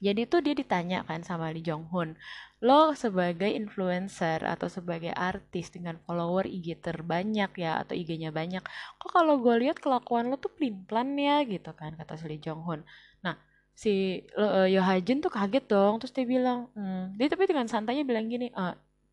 jadi 0.00 0.24
tuh 0.24 0.40
dia 0.40 0.56
ditanya 0.56 1.04
kan 1.04 1.20
sama 1.20 1.52
Lee 1.52 1.60
Jong 1.60 1.92
Hun, 1.92 2.16
lo 2.64 2.96
sebagai 2.96 3.48
influencer 3.52 4.40
atau 4.44 4.68
sebagai 4.68 5.12
artis 5.12 5.68
dengan 5.72 6.00
follower 6.04 6.48
IG 6.48 6.80
terbanyak 6.80 7.52
ya 7.56 7.84
atau 7.84 7.92
IG-nya 7.96 8.32
banyak, 8.32 8.64
kok 8.96 9.10
kalau 9.12 9.40
gue 9.44 9.54
lihat 9.68 9.76
kelakuan 9.80 10.32
lo 10.32 10.36
tuh 10.40 10.52
pelin-pelan 10.56 11.16
ya 11.20 11.44
gitu 11.44 11.72
kan 11.76 11.96
kata 12.00 12.16
si 12.16 12.24
Lee 12.28 12.40
Jong 12.40 12.64
Hun. 12.64 12.80
Nah 13.24 13.36
si 13.76 14.20
uh, 14.36 14.68
Yo 14.68 14.84
Ha 14.84 15.00
Jin 15.00 15.24
tuh 15.24 15.32
kaget 15.32 15.64
dong, 15.68 16.00
terus 16.00 16.12
dia 16.12 16.28
bilang, 16.28 16.68
hmm, 16.76 17.16
dia 17.16 17.28
tapi 17.32 17.48
dengan 17.48 17.64
santainya 17.64 18.04
bilang 18.04 18.28
gini, 18.28 18.52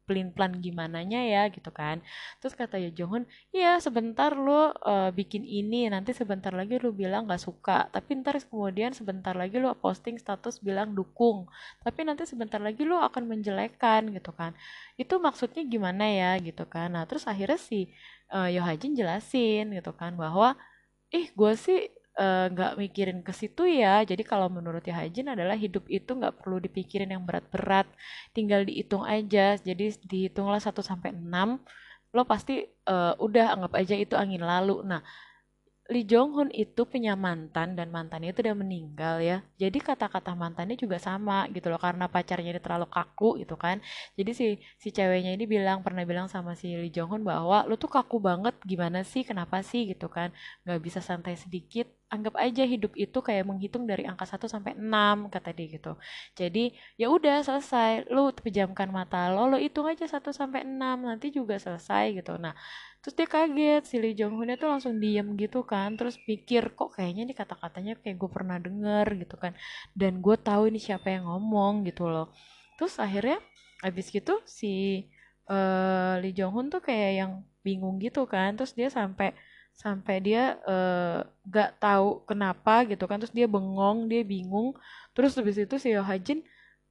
uh, 0.08 0.10
pelin-pelan 0.10 0.64
gimananya 0.64 1.20
ya 1.28 1.44
gitu 1.52 1.70
kan. 1.76 2.00
Terus 2.40 2.56
kata 2.56 2.80
ya 2.80 2.90
Jonghyun 2.96 3.28
iya 3.52 3.78
sebentar 3.84 4.32
lo 4.40 4.72
uh, 4.72 5.12
bikin 5.12 5.44
ini 5.44 5.92
nanti 5.92 6.16
sebentar 6.16 6.56
lagi 6.56 6.80
lo 6.80 6.96
bilang 6.96 7.28
gak 7.28 7.44
suka 7.44 7.92
tapi 7.92 8.16
ntar 8.24 8.40
kemudian 8.40 8.96
sebentar 8.96 9.36
lagi 9.36 9.60
lo 9.60 9.76
posting 9.76 10.16
status 10.16 10.64
bilang 10.64 10.96
dukung 10.96 11.46
tapi 11.84 12.08
nanti 12.08 12.24
sebentar 12.24 12.64
lagi 12.64 12.88
lo 12.88 13.04
akan 13.04 13.24
menjelekkan 13.28 14.16
gitu 14.16 14.32
kan. 14.32 14.56
Itu 14.96 15.20
maksudnya 15.20 15.68
gimana 15.68 16.08
ya 16.08 16.32
gitu 16.40 16.64
kan. 16.70 16.96
Nah 16.96 17.04
terus 17.10 17.28
akhirnya 17.28 17.60
si 17.60 17.92
uh, 18.32 18.48
Yohajin 18.48 18.96
jelasin 18.96 19.76
gitu 19.76 19.92
kan 19.92 20.16
bahwa 20.16 20.56
ih 21.12 21.28
gue 21.36 21.54
sih 21.56 21.80
Eh, 21.88 21.97
nggak 22.18 22.72
uh, 22.74 22.78
mikirin 22.82 23.22
ke 23.22 23.30
situ 23.30 23.70
ya. 23.70 24.02
Jadi 24.02 24.26
kalau 24.26 24.50
menurut 24.50 24.82
ya 24.82 24.98
Hajin 25.06 25.30
adalah 25.38 25.54
hidup 25.54 25.86
itu 25.86 26.10
nggak 26.18 26.42
perlu 26.42 26.58
dipikirin 26.58 27.14
yang 27.14 27.22
berat-berat, 27.22 27.86
tinggal 28.34 28.66
dihitung 28.66 29.06
aja. 29.06 29.54
Jadi 29.62 29.94
dihitunglah 30.02 30.58
1 30.58 30.74
sampai 30.82 31.14
6 31.14 31.62
lo 32.16 32.24
pasti 32.26 32.66
uh, 32.90 33.14
udah 33.22 33.46
anggap 33.54 33.74
aja 33.78 33.94
itu 33.94 34.18
angin 34.18 34.42
lalu. 34.42 34.82
Nah, 34.82 35.06
Lee 35.88 36.04
Jong 36.04 36.36
Hun 36.36 36.50
itu 36.52 36.84
punya 36.84 37.16
mantan 37.16 37.80
dan 37.80 37.88
mantannya 37.96 38.36
itu 38.36 38.44
udah 38.44 38.58
meninggal 38.60 39.24
ya. 39.24 39.40
Jadi 39.56 39.80
kata-kata 39.80 40.36
mantannya 40.36 40.76
juga 40.76 41.00
sama 41.00 41.48
gitu 41.56 41.72
loh 41.72 41.80
karena 41.80 42.12
pacarnya 42.12 42.52
ini 42.52 42.60
terlalu 42.60 42.92
kaku 42.92 43.40
gitu 43.40 43.56
kan. 43.56 43.80
Jadi 44.20 44.32
si 44.36 44.46
si 44.76 44.92
ceweknya 44.92 45.32
ini 45.40 45.48
bilang 45.48 45.80
pernah 45.88 46.04
bilang 46.04 46.28
sama 46.28 46.60
si 46.60 46.76
Lee 46.76 46.92
Jong 46.92 47.10
Hun 47.16 47.24
bahwa 47.24 47.64
lu 47.72 47.80
tuh 47.80 47.88
kaku 47.88 48.20
banget 48.20 48.56
gimana 48.68 49.08
sih 49.08 49.24
kenapa 49.24 49.64
sih 49.64 49.88
gitu 49.88 50.12
kan. 50.12 50.36
Gak 50.68 50.80
bisa 50.84 51.00
santai 51.00 51.40
sedikit. 51.40 51.88
Anggap 52.12 52.36
aja 52.40 52.64
hidup 52.64 52.96
itu 52.96 53.20
kayak 53.20 53.44
menghitung 53.48 53.84
dari 53.84 54.08
angka 54.08 54.24
1 54.24 54.48
sampai 54.48 54.76
6 54.80 55.28
kata 55.28 55.52
dia 55.56 55.68
gitu. 55.76 55.96
Jadi 56.36 56.76
ya 57.00 57.08
udah 57.12 57.44
selesai. 57.48 58.12
Lu 58.12 58.32
pejamkan 58.36 58.92
mata 58.92 59.28
lo, 59.32 59.48
lo 59.52 59.56
hitung 59.60 59.88
aja 59.88 60.04
1 60.08 60.32
sampai 60.36 60.68
6 60.68 61.04
nanti 61.04 61.32
juga 61.32 61.56
selesai 61.60 62.16
gitu. 62.16 62.36
Nah, 62.40 62.56
terus 63.08 63.24
dia 63.24 63.30
kaget 63.32 63.84
si 63.88 63.96
Lee 64.04 64.12
Jong 64.20 64.36
Hoon 64.36 64.52
itu 64.52 64.68
langsung 64.68 65.00
diem 65.00 65.24
gitu 65.40 65.64
kan. 65.64 65.96
Terus 65.96 66.20
pikir 66.20 66.76
kok 66.76 66.92
kayaknya 67.00 67.24
nih 67.32 67.38
kata-katanya 67.40 67.96
kayak 68.04 68.20
gue 68.20 68.28
pernah 68.28 68.60
denger 68.60 69.08
gitu 69.24 69.40
kan. 69.40 69.56
Dan 69.96 70.20
gue 70.20 70.36
tahu 70.36 70.68
ini 70.68 70.76
siapa 70.76 71.16
yang 71.16 71.24
ngomong 71.24 71.88
gitu 71.88 72.12
loh. 72.12 72.36
Terus 72.76 73.00
akhirnya 73.00 73.40
abis 73.80 74.12
gitu 74.12 74.44
si 74.44 75.08
uh, 75.48 76.20
Lee 76.20 76.36
Jong 76.36 76.52
Hoon 76.52 76.68
tuh 76.68 76.84
kayak 76.84 77.12
yang 77.24 77.32
bingung 77.64 77.96
gitu 78.04 78.28
kan. 78.28 78.60
Terus 78.60 78.76
dia 78.76 78.92
sampai 78.92 79.32
sampai 79.72 80.20
dia 80.20 80.60
uh, 80.68 81.24
gak 81.48 81.80
tahu 81.80 82.28
kenapa 82.28 82.84
gitu 82.92 83.08
kan. 83.08 83.24
Terus 83.24 83.32
dia 83.32 83.48
bengong 83.48 84.12
dia 84.12 84.28
bingung. 84.28 84.76
Terus 85.16 85.32
habis 85.40 85.56
itu 85.56 85.80
si 85.80 85.96
Yo 85.96 86.04
Hajin 86.04 86.44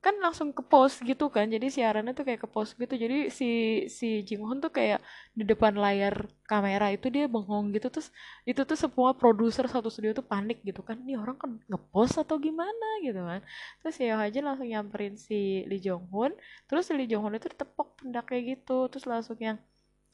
kan 0.06 0.14
langsung 0.22 0.54
ke 0.54 0.62
post 0.72 1.02
gitu 1.02 1.26
kan. 1.34 1.46
Jadi 1.54 1.66
siarannya 1.74 2.14
tuh 2.14 2.22
kayak 2.28 2.40
ke 2.46 2.48
post 2.54 2.78
gitu. 2.78 2.94
Jadi 2.94 3.16
si 3.38 3.48
si 3.90 4.22
Jing 4.22 4.42
Hoon 4.46 4.62
tuh 4.62 4.70
kayak 4.70 5.02
di 5.34 5.42
depan 5.50 5.74
layar 5.74 6.30
kamera 6.46 6.86
itu 6.94 7.10
dia 7.10 7.26
bengong 7.26 7.74
gitu. 7.74 7.90
Terus 7.90 8.08
itu 8.46 8.62
tuh 8.62 8.78
semua 8.78 9.10
produser 9.18 9.66
satu 9.66 9.90
studio 9.90 10.14
tuh 10.14 10.22
panik 10.22 10.62
gitu 10.62 10.80
kan. 10.86 10.96
Ini 11.02 11.18
orang 11.18 11.36
kan 11.42 11.50
ngepost 11.66 12.22
atau 12.22 12.38
gimana 12.38 12.86
gitu 13.02 13.18
kan. 13.18 13.42
Terus 13.82 13.96
ya 13.98 14.14
aja 14.22 14.38
langsung 14.46 14.68
nyamperin 14.70 15.14
si 15.18 15.66
Lee 15.66 15.82
Jong 15.82 16.06
Hoon. 16.14 16.32
Terus 16.70 16.86
si 16.86 16.92
Lee 16.94 17.10
Jong 17.10 17.26
Hoon 17.26 17.34
itu 17.34 17.50
ditepok 17.50 17.98
pundak 17.98 18.30
kayak 18.30 18.44
gitu. 18.62 18.86
Terus 18.86 19.04
langsung 19.10 19.34
yang 19.42 19.58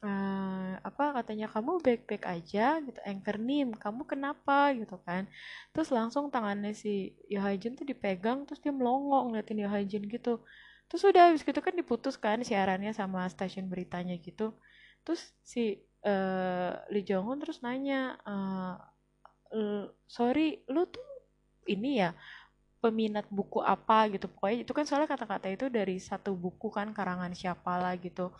uh, 0.03 0.73
apa 0.83 1.05
katanya 1.23 1.47
kamu 1.47 1.79
baik-baik 1.79 2.25
aja 2.27 2.83
gitu 2.83 2.99
anchor 3.07 3.39
nim 3.39 3.71
kamu 3.73 4.03
kenapa? 4.05 4.75
gitu 4.75 4.99
kan. 5.07 5.31
Terus 5.71 5.89
langsung 5.95 6.29
tangannya 6.29 6.75
si 6.75 7.15
Yohajin 7.31 7.79
tuh 7.79 7.87
dipegang 7.87 8.45
terus 8.45 8.59
dia 8.61 8.75
melongo 8.75 9.31
ngeliatin 9.31 9.63
Yohajin 9.63 10.03
gitu. 10.11 10.43
Terus 10.91 11.03
udah 11.09 11.33
habis 11.33 11.43
gitu 11.47 11.61
kan 11.63 11.73
diputus 11.73 12.19
kan 12.21 12.43
siarannya 12.43 12.93
sama 12.93 13.25
stasiun 13.31 13.71
beritanya 13.71 14.19
gitu. 14.19 14.53
Terus 15.07 15.23
si 15.47 15.81
uh, 16.05 16.75
Lee 16.93 17.07
Jong 17.07 17.25
Hun 17.31 17.39
terus 17.41 17.63
nanya 17.63 18.19
uh, 18.27 18.77
sorry 20.09 20.65
lu 20.73 20.89
tuh 20.89 21.05
ini 21.69 22.01
ya 22.03 22.11
peminat 22.83 23.31
buku 23.31 23.63
apa? 23.63 24.11
gitu. 24.11 24.27
Pokoknya 24.27 24.67
itu 24.67 24.73
kan 24.75 24.85
soalnya 24.85 25.07
kata-kata 25.15 25.47
itu 25.55 25.71
dari 25.71 26.03
satu 26.03 26.35
buku 26.35 26.69
kan 26.75 26.91
karangan 26.91 27.31
siapa 27.31 27.79
lah 27.79 27.95
gitu 27.95 28.35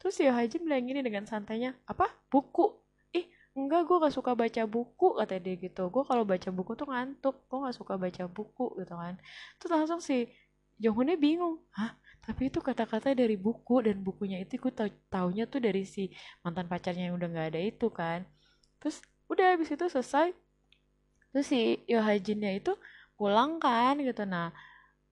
terus 0.00 0.16
Yo 0.20 0.32
Hajin 0.32 0.62
bilang 0.64 0.84
gini 0.86 1.00
dengan 1.04 1.24
santainya 1.24 1.74
apa? 1.88 2.08
Buku? 2.28 2.76
Ih 3.14 3.26
enggak 3.56 3.88
gue 3.88 3.96
gak 4.02 4.14
suka 4.14 4.32
baca 4.36 4.62
buku 4.68 5.16
kata 5.16 5.36
dia 5.40 5.54
gitu. 5.56 5.88
Gue 5.88 6.04
kalau 6.04 6.24
baca 6.28 6.48
buku 6.52 6.72
tuh 6.76 6.88
ngantuk 6.88 7.36
gue 7.48 7.58
gak 7.66 7.76
suka 7.76 7.94
baca 7.96 8.24
buku 8.28 8.66
gitu 8.80 8.94
kan. 8.94 9.14
Terus 9.58 9.70
langsung 9.72 10.00
si 10.04 10.28
Jonghunnya 10.76 11.16
bingung 11.16 11.64
hah? 11.72 11.96
Tapi 12.26 12.50
itu 12.50 12.58
kata-kata 12.58 13.14
dari 13.14 13.38
buku 13.38 13.86
dan 13.86 14.02
bukunya 14.02 14.42
itu 14.42 14.58
gue 14.58 14.72
tau 14.74 14.90
taunya 15.06 15.46
tuh 15.46 15.62
dari 15.62 15.86
si 15.86 16.10
mantan 16.42 16.66
pacarnya 16.66 17.08
yang 17.08 17.14
udah 17.14 17.28
nggak 17.30 17.48
ada 17.54 17.60
itu 17.62 17.86
kan. 17.94 18.26
Terus 18.82 18.98
udah 19.30 19.54
habis 19.54 19.70
itu 19.70 19.86
selesai. 19.86 20.34
Terus 21.30 21.46
si 21.46 21.80
Yohajinnya 21.86 22.58
itu 22.58 22.74
pulang 23.14 23.62
kan 23.62 23.96
gitu. 24.02 24.26
Nah 24.26 24.50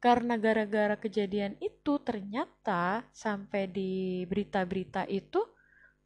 karena 0.04 0.36
gara-gara 0.36 1.00
kejadian 1.00 1.56
itu 1.64 1.96
ternyata 2.04 3.08
sampai 3.08 3.64
di 3.64 4.20
berita-berita 4.28 5.08
itu 5.08 5.40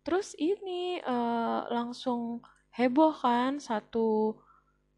terus 0.07 0.39
ini 0.39 1.03
uh, 1.03 1.67
langsung 1.67 2.39
heboh 2.79 3.11
kan 3.11 3.59
satu 3.59 4.39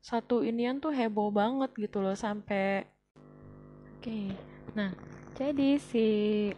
satu 0.05 0.45
inian 0.45 0.85
tuh 0.85 0.93
heboh 0.93 1.33
banget 1.33 1.73
gitu 1.81 2.05
loh 2.05 2.13
sampai 2.13 2.85
oke 3.97 4.05
okay. 4.05 4.37
nah 4.77 4.93
jadi 5.33 5.81
si 5.81 6.07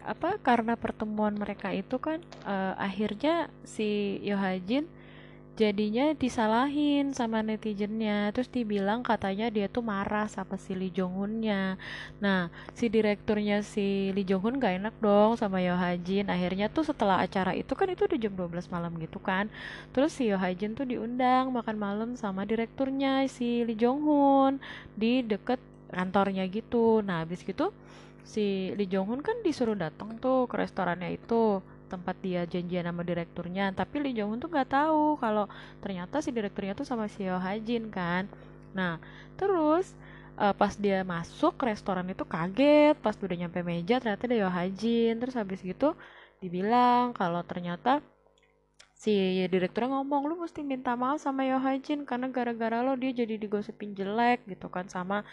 apa 0.03 0.43
karena 0.43 0.75
pertemuan 0.75 1.39
mereka 1.39 1.71
itu 1.71 2.03
kan 2.03 2.19
uh, 2.43 2.75
akhirnya 2.75 3.55
si 3.63 4.19
Yohajin 4.27 4.91
jadinya 5.53 6.17
disalahin 6.17 7.13
sama 7.13 7.45
netizennya. 7.45 8.33
Terus 8.33 8.49
dibilang 8.49 9.05
katanya 9.05 9.53
dia 9.53 9.69
tuh 9.69 9.85
marah 9.85 10.27
sama 10.29 10.57
si 10.57 10.73
Lee 10.73 10.93
Jong 10.93 11.13
Hunnya 11.13 11.77
nah 12.23 12.49
si 12.73 12.89
direkturnya 12.89 13.61
si 13.61 14.11
Lee 14.17 14.25
Jong 14.25 14.43
Hun 14.43 14.55
gak 14.63 14.75
enak 14.81 14.95
dong 15.03 15.37
sama 15.37 15.61
Yo 15.61 15.77
Ha 15.77 15.97
Jin. 16.01 16.29
Akhirnya 16.33 16.67
tuh 16.73 16.85
setelah 16.89 17.21
acara 17.21 17.53
itu 17.53 17.73
kan 17.77 17.89
itu 17.93 18.09
udah 18.09 18.19
jam 18.19 18.33
12 18.33 18.73
malam 18.73 18.93
gitu 19.01 19.19
kan. 19.21 19.53
Terus 19.93 20.17
si 20.17 20.31
Yo 20.33 20.37
Ha 20.41 20.51
Jin 20.57 20.73
tuh 20.79 20.89
diundang 20.89 21.53
makan 21.53 21.77
malam 21.77 22.11
sama 22.17 22.49
direkturnya 22.49 23.27
si 23.29 23.65
Lee 23.69 23.77
Jong 23.77 24.01
Hun 24.05 24.53
di 24.97 25.21
deket 25.25 25.61
kantornya 25.93 26.49
gitu. 26.49 27.05
Nah 27.05 27.25
habis 27.25 27.45
gitu 27.45 27.71
si 28.25 28.73
Lee 28.79 28.89
Jong 28.89 29.07
Hun 29.11 29.21
kan 29.21 29.37
disuruh 29.45 29.77
datang 29.77 30.17
tuh 30.17 30.49
ke 30.49 30.57
restorannya 30.57 31.13
itu 31.19 31.61
tempat 31.93 32.17
dia 32.25 32.43
janjian 32.49 32.89
sama 32.89 33.03
direkturnya 33.05 33.65
tapi 33.77 34.01
Lee 34.01 34.17
Jong 34.17 34.31
Un 34.35 34.41
tuh 34.41 34.49
nggak 34.49 34.71
tahu 34.73 35.21
kalau 35.21 35.45
ternyata 35.85 36.25
si 36.25 36.33
direkturnya 36.33 36.73
tuh 36.73 36.89
sama 36.89 37.05
si 37.13 37.29
Yo 37.29 37.37
Hajin 37.37 37.93
kan. 37.93 38.25
Nah 38.73 38.97
terus 39.37 39.93
uh, 40.41 40.57
pas 40.57 40.73
dia 40.75 41.05
masuk 41.05 41.55
restoran 41.69 42.09
itu 42.09 42.25
kaget 42.25 42.97
pas 43.05 43.13
udah 43.21 43.37
nyampe 43.37 43.61
meja 43.61 44.01
ternyata 44.01 44.25
ada 44.25 44.37
Yo 44.41 44.49
Hajin. 44.49 45.15
Terus 45.21 45.37
habis 45.37 45.61
gitu 45.61 45.93
dibilang 46.41 47.13
kalau 47.13 47.45
ternyata 47.45 48.01
si 49.03 49.43
direkturnya 49.51 49.99
ngomong 49.99 50.31
lu 50.31 50.35
mesti 50.47 50.63
minta 50.63 50.95
maaf 50.95 51.19
sama 51.19 51.43
Yo 51.43 51.59
Hajin 51.59 52.07
karena 52.07 52.31
gara-gara 52.31 52.87
lo 52.87 52.95
dia 52.95 53.11
jadi 53.11 53.35
digosipin 53.35 53.99
jelek 53.99 54.47
gitu 54.47 54.71
kan 54.71 54.87
sama 54.87 55.27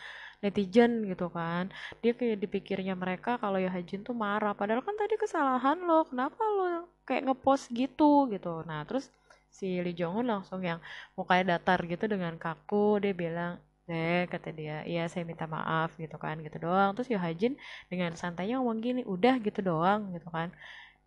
netizen 0.43 0.91
gitu 1.11 1.27
kan. 1.37 1.63
Dia 2.01 2.11
kayak 2.15 2.37
dipikirnya 2.43 2.93
mereka 2.95 3.35
kalau 3.41 3.57
ya 3.59 3.69
Hajin 3.71 4.01
tuh 4.07 4.15
marah. 4.15 4.53
Padahal 4.55 4.81
kan 4.87 4.95
tadi 4.95 5.15
kesalahan 5.19 5.77
lo. 5.83 6.07
Kenapa 6.09 6.41
lo 6.43 6.87
kayak 7.07 7.25
ngepost 7.27 7.65
gitu 7.73 8.29
gitu. 8.33 8.61
Nah 8.69 8.85
terus 8.87 9.09
si 9.49 9.81
Lee 9.83 9.97
Jong 9.97 10.21
Un 10.23 10.27
langsung 10.29 10.61
yang 10.61 10.79
mukanya 11.17 11.57
datar 11.57 11.79
gitu 11.83 12.05
dengan 12.05 12.37
kaku. 12.37 13.01
Dia 13.03 13.13
bilang 13.17 13.53
deh 13.89 14.29
kata 14.29 14.53
dia 14.53 14.85
iya 14.85 15.09
saya 15.09 15.25
minta 15.25 15.49
maaf 15.49 15.89
gitu 15.97 16.15
kan 16.21 16.37
gitu 16.45 16.57
doang. 16.61 16.93
Terus 16.95 17.09
Yo 17.13 17.19
Hajin 17.19 17.53
dengan 17.91 18.13
santainya 18.13 18.61
ngomong 18.61 18.79
gini 18.85 19.01
udah 19.03 19.35
gitu 19.41 19.59
doang 19.65 20.13
gitu 20.15 20.29
kan. 20.29 20.53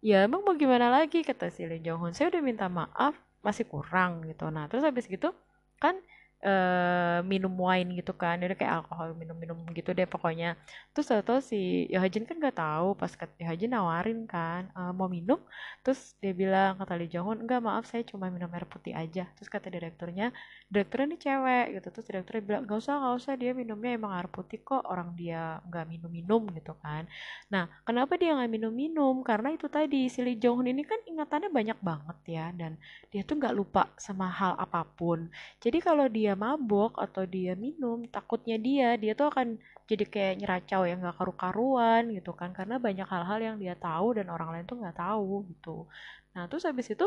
Ya 0.03 0.27
emang 0.27 0.43
mau 0.43 0.55
gimana 0.59 0.91
lagi? 0.91 1.23
kata 1.23 1.49
si 1.55 1.63
Lee 1.71 1.81
Jong 1.81 2.11
Un 2.11 2.13
saya 2.17 2.29
udah 2.35 2.43
minta 2.43 2.67
maaf 2.67 3.15
masih 3.47 3.65
kurang 3.71 4.27
gitu. 4.27 4.51
Nah 4.51 4.67
terus 4.67 4.83
habis 4.83 5.07
gitu 5.07 5.31
kan 5.79 5.99
uh, 6.43 7.19
minum 7.25 7.51
wine 7.55 7.99
gitu 7.99 8.13
kan. 8.13 8.39
Dia 8.43 8.55
kayak 8.59 8.85
alkohol 8.85 9.15
minum-minum 9.15 9.57
gitu 9.73 9.95
deh 9.95 10.05
pokoknya. 10.05 10.59
Terus 10.93 11.09
tau 11.23 11.39
si 11.41 11.87
Yohajin 11.89 12.27
kan 12.29 12.37
gak 12.43 12.59
tahu 12.59 12.99
pas 12.99 13.11
Yohajin 13.39 13.71
nawarin 13.73 14.27
kan 14.27 14.69
uh, 14.75 14.93
mau 14.93 15.07
minum. 15.07 15.39
Terus 15.87 16.19
dia 16.19 16.35
bilang 16.35 16.79
kata 16.83 16.99
Lee 16.99 17.11
Jong 17.11 17.47
enggak 17.47 17.63
maaf 17.63 17.87
saya 17.89 18.03
cuma 18.05 18.29
minum 18.29 18.51
air 18.53 18.67
putih 18.67 18.93
aja. 18.93 19.25
Terus 19.39 19.49
kata 19.49 19.71
direkturnya 19.71 20.35
direkturnya 20.69 21.07
ini 21.15 21.19
cewek 21.19 21.67
gitu. 21.79 21.89
Terus 21.95 22.07
direkturnya 22.11 22.43
bilang 22.45 22.63
gak 22.67 22.79
usah 22.83 22.95
gak 22.99 23.15
usah 23.17 23.33
dia 23.39 23.53
minumnya 23.55 23.91
emang 23.95 24.13
air 24.19 24.29
putih 24.29 24.61
kok 24.61 24.83
orang 24.87 25.15
dia 25.15 25.63
nggak 25.71 25.87
minum-minum 25.89 26.43
gitu 26.59 26.75
kan. 26.83 27.07
Nah 27.49 27.71
kenapa 27.87 28.19
dia 28.19 28.35
nggak 28.35 28.51
minum-minum? 28.51 29.23
Karena 29.23 29.55
itu 29.55 29.67
tadi 29.71 30.11
si 30.11 30.21
Lee 30.21 30.39
Jong 30.39 30.67
ini 30.67 30.83
kan 30.83 30.99
ingatannya 31.07 31.51
banyak 31.53 31.79
banget 31.81 32.19
ya 32.27 32.47
dan 32.53 32.77
dia 33.13 33.23
tuh 33.23 33.39
nggak 33.39 33.55
lupa 33.55 33.89
sama 33.97 34.27
hal 34.29 34.59
apa 34.59 34.83
pun. 34.85 35.31
Jadi 35.63 35.79
kalau 35.85 36.07
dia 36.11 36.32
dia 36.33 36.41
mabok 36.45 36.97
atau 36.97 37.23
dia 37.29 37.53
minum 37.53 38.09
takutnya 38.09 38.57
dia 38.57 38.97
dia 38.97 39.13
tuh 39.13 39.29
akan 39.29 39.61
jadi 39.91 40.05
kayak 40.09 40.35
nyeracau 40.41 40.83
yang 40.89 41.05
gak 41.05 41.17
karu-karuan 41.21 42.03
gitu 42.17 42.33
kan. 42.33 42.51
Karena 42.57 42.81
banyak 42.81 43.05
hal-hal 43.05 43.39
yang 43.45 43.57
dia 43.61 43.75
tahu 43.77 44.17
dan 44.17 44.33
orang 44.33 44.49
lain 44.57 44.65
tuh 44.65 44.81
nggak 44.81 44.97
tahu 44.97 45.45
gitu. 45.53 45.85
Nah 46.33 46.49
terus 46.49 46.65
habis 46.65 46.89
itu 46.89 47.07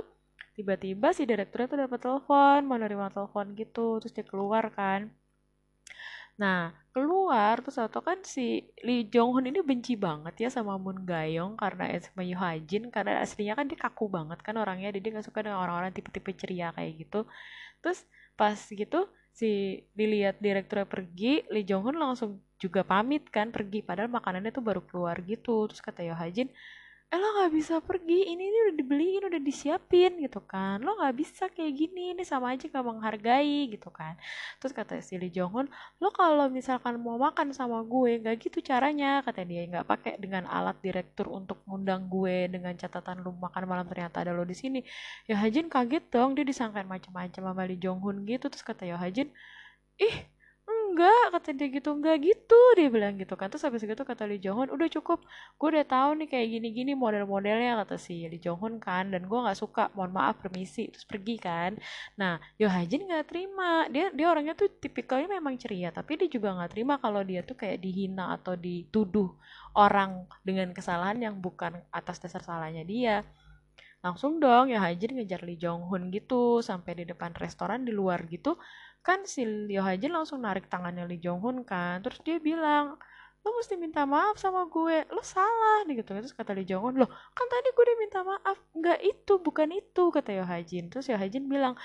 tiba-tiba 0.55 1.07
si 1.17 1.25
direkturnya 1.25 1.67
tuh 1.71 1.79
dapat 1.89 1.99
telepon 2.05 2.59
menerima 2.69 3.07
telepon 3.15 3.45
gitu 3.57 3.97
terus 3.99 4.13
dia 4.13 4.25
keluar 4.27 4.69
kan. 4.77 5.09
Nah, 6.35 6.75
keluar 6.91 7.63
terus 7.63 7.79
atau 7.79 8.01
kan 8.03 8.19
si 8.27 8.67
Lee 8.83 9.07
Jong 9.07 9.31
Hun 9.39 9.47
ini 9.51 9.59
benci 9.63 9.95
banget 9.95 10.35
ya 10.43 10.49
sama 10.51 10.75
Moon 10.75 10.99
Gayong 11.07 11.55
karena 11.55 11.83
sama 12.03 12.21
Yoo 12.27 12.39
Ha 12.43 12.59
Jin 12.59 12.91
karena 12.91 13.23
aslinya 13.23 13.55
kan 13.55 13.65
dia 13.71 13.79
kaku 13.79 14.05
banget 14.11 14.39
kan 14.43 14.55
orangnya 14.59 14.91
jadi 14.91 14.99
dia 15.03 15.11
gak 15.15 15.27
suka 15.31 15.39
dengan 15.47 15.63
orang-orang 15.63 15.95
tipe-tipe 15.95 16.31
ceria 16.35 16.75
kayak 16.75 16.91
gitu. 17.07 17.23
Terus 17.79 18.03
pas 18.39 18.59
gitu 18.59 19.07
si 19.35 19.83
dilihat 19.91 20.39
direkturnya 20.39 20.87
pergi 20.87 21.43
Lee 21.51 21.67
Jong 21.67 21.91
Hun 21.91 21.97
langsung 21.99 22.39
juga 22.55 22.87
pamit 22.87 23.27
kan 23.27 23.51
pergi. 23.51 23.83
Padahal 23.83 24.07
makanannya 24.07 24.51
tuh 24.55 24.63
baru 24.63 24.81
keluar 24.87 25.19
gitu. 25.27 25.67
Terus 25.67 25.83
kata 25.83 26.07
Yo 26.07 26.15
Hajin 26.15 26.47
eh 27.13 27.17
lo 27.21 27.27
nggak 27.37 27.51
bisa 27.57 27.75
pergi. 27.89 28.19
Ini 28.33 28.43
ini 28.49 28.57
udah 28.67 28.75
dibeliin 28.81 29.23
udah 29.29 29.41
disiapin 29.49 30.11
gitu 30.25 30.39
kan. 30.51 30.77
Lo 30.85 30.91
nggak 30.99 31.15
bisa 31.21 31.43
kayak 31.55 31.73
gini. 31.79 32.01
Ini 32.17 32.23
sama 32.31 32.47
aja 32.53 32.65
gak 32.67 32.85
menghargai 32.89 33.71
gitu 33.73 33.89
kan. 33.93 34.13
Terus 34.59 34.73
kata 34.77 34.93
si 35.07 35.15
Lee 35.21 35.31
Jong 35.35 35.53
Un 35.65 35.67
lo 36.01 36.09
kalau 36.11 36.45
misalkan 36.51 36.97
mau 37.05 37.15
makan 37.21 37.47
sama 37.55 37.79
gue 37.85 38.11
nggak 38.21 38.35
gitu 38.43 38.57
caranya 38.69 39.21
kata 39.25 39.41
dia. 39.47 39.61
Nggak 39.69 39.85
pakai 39.91 40.13
dengan 40.23 40.43
alat 40.49 40.77
direktur 40.85 41.27
untuk 41.31 41.61
ngundang 41.69 42.09
gue 42.09 42.51
dengan 42.53 42.73
catatan 42.81 43.21
lo 43.23 43.31
makan 43.45 43.63
malam 43.69 43.85
ternyata 43.91 44.17
ada 44.25 44.31
lo 44.35 44.43
di 44.43 44.55
sini. 44.57 44.79
Ya 45.29 45.35
Hajin 45.41 45.67
kaget 45.71 46.03
dong. 46.11 46.35
Dia 46.35 46.43
disangkain 46.43 46.89
macam-macam 46.89 47.41
sama 47.53 47.63
Lee 47.69 47.79
Jong 47.79 48.01
Un 48.03 48.17
gitu. 48.27 48.45
Terus 48.51 48.65
kata 48.65 48.83
ya 48.89 48.97
Hajin 48.99 49.29
ih 50.01 50.15
enggak 50.95 51.35
kata 51.35 51.51
dia 51.51 51.67
gitu 51.67 51.91
enggak 51.91 52.17
gitu. 52.23 52.55
Dia 52.79 52.87
bilang 52.87 53.19
gitu 53.19 53.35
kan 53.35 53.51
terus 53.51 53.67
habis 53.67 53.83
itu 53.83 53.99
kata 53.99 54.23
Lee 54.23 54.39
Jong 54.39 54.63
Hun 54.63 54.69
udah 54.71 54.87
cukup 54.87 55.19
gue 55.59 55.67
udah 55.75 55.83
tahu 55.83 56.09
nih 56.23 56.27
kayak 56.31 56.47
gini-gini 56.55 56.95
model-modelnya 56.95 57.83
kata 57.83 57.99
si 57.99 58.23
Lee 58.31 58.39
Jong 58.39 58.57
Hun 58.63 58.73
kan. 58.79 59.11
Dan 59.11 59.27
gue 59.27 59.39
nggak 59.43 59.59
suka 59.59 59.91
mohon 59.91 60.15
maaf 60.15 60.39
permisi 60.39 60.87
terus 60.87 61.03
pergi 61.03 61.35
kan. 61.35 61.75
Nah 62.15 62.39
Yo 62.55 62.71
Hajin 62.71 63.03
nggak 63.03 63.27
terima. 63.27 63.91
Dia 63.91 64.15
dia 64.15 64.31
orangnya 64.31 64.55
tuh 64.55 64.71
tipikalnya 64.71 65.27
memang 65.35 65.59
ceria 65.59 65.91
tapi 65.91 66.15
dia 66.15 66.31
juga 66.31 66.55
nggak 66.55 66.71
terima 66.71 66.95
kalau 67.03 67.19
dia 67.27 67.43
tuh 67.43 67.59
kayak 67.59 67.83
dihina 67.83 68.39
atau 68.39 68.55
dituduh 68.55 69.35
orang 69.75 70.23
dengan 70.47 70.71
kesalahan 70.71 71.19
yang 71.19 71.35
bukan 71.43 71.75
atas 71.91 72.23
dasar 72.23 72.39
salahnya 72.39 72.87
dia. 72.87 73.27
Langsung 74.05 74.37
dong 74.37 74.69
ya 74.69 74.85
Hajin 74.85 75.17
ngejar 75.17 75.41
Lee 75.41 75.57
Jong 75.57 75.89
Hun 75.89 76.13
gitu 76.13 76.61
sampai 76.61 76.93
di 77.01 77.03
depan 77.09 77.33
restoran 77.33 77.81
di 77.81 77.89
luar 77.89 78.21
gitu 78.29 78.53
kan 79.05 79.21
si 79.29 79.45
Leo 79.45 79.85
Hajin 79.85 80.09
langsung 80.09 80.41
narik 80.41 80.65
tangannya 80.65 81.05
Lee 81.05 81.21
Jong 81.21 81.39
Hun 81.45 81.57
kan. 81.61 82.01
Terus 82.01 82.17
dia 82.25 82.41
bilang 82.41 82.97
lo 83.45 83.49
mesti 83.53 83.77
minta 83.77 84.01
maaf 84.09 84.41
sama 84.41 84.65
gue. 84.65 85.05
Lo 85.13 85.21
salah 85.21 85.85
nih 85.85 86.01
gitu 86.01 86.17
terus 86.17 86.33
kata 86.33 86.57
Lee 86.57 86.65
Jong 86.65 86.81
Hun 86.81 86.95
lo 87.05 87.07
kan 87.07 87.45
tadi 87.53 87.67
gue 87.69 87.83
udah 87.85 87.97
minta 88.01 88.19
maaf. 88.25 88.57
Nggak 88.73 88.99
itu 89.05 89.33
bukan 89.37 89.69
itu 89.77 90.03
kata 90.09 90.29
Yo 90.33 90.43
Hajin 90.49 90.89
terus 90.89 91.05
Yo 91.05 91.17
Hajin 91.21 91.45
bilang 91.45 91.77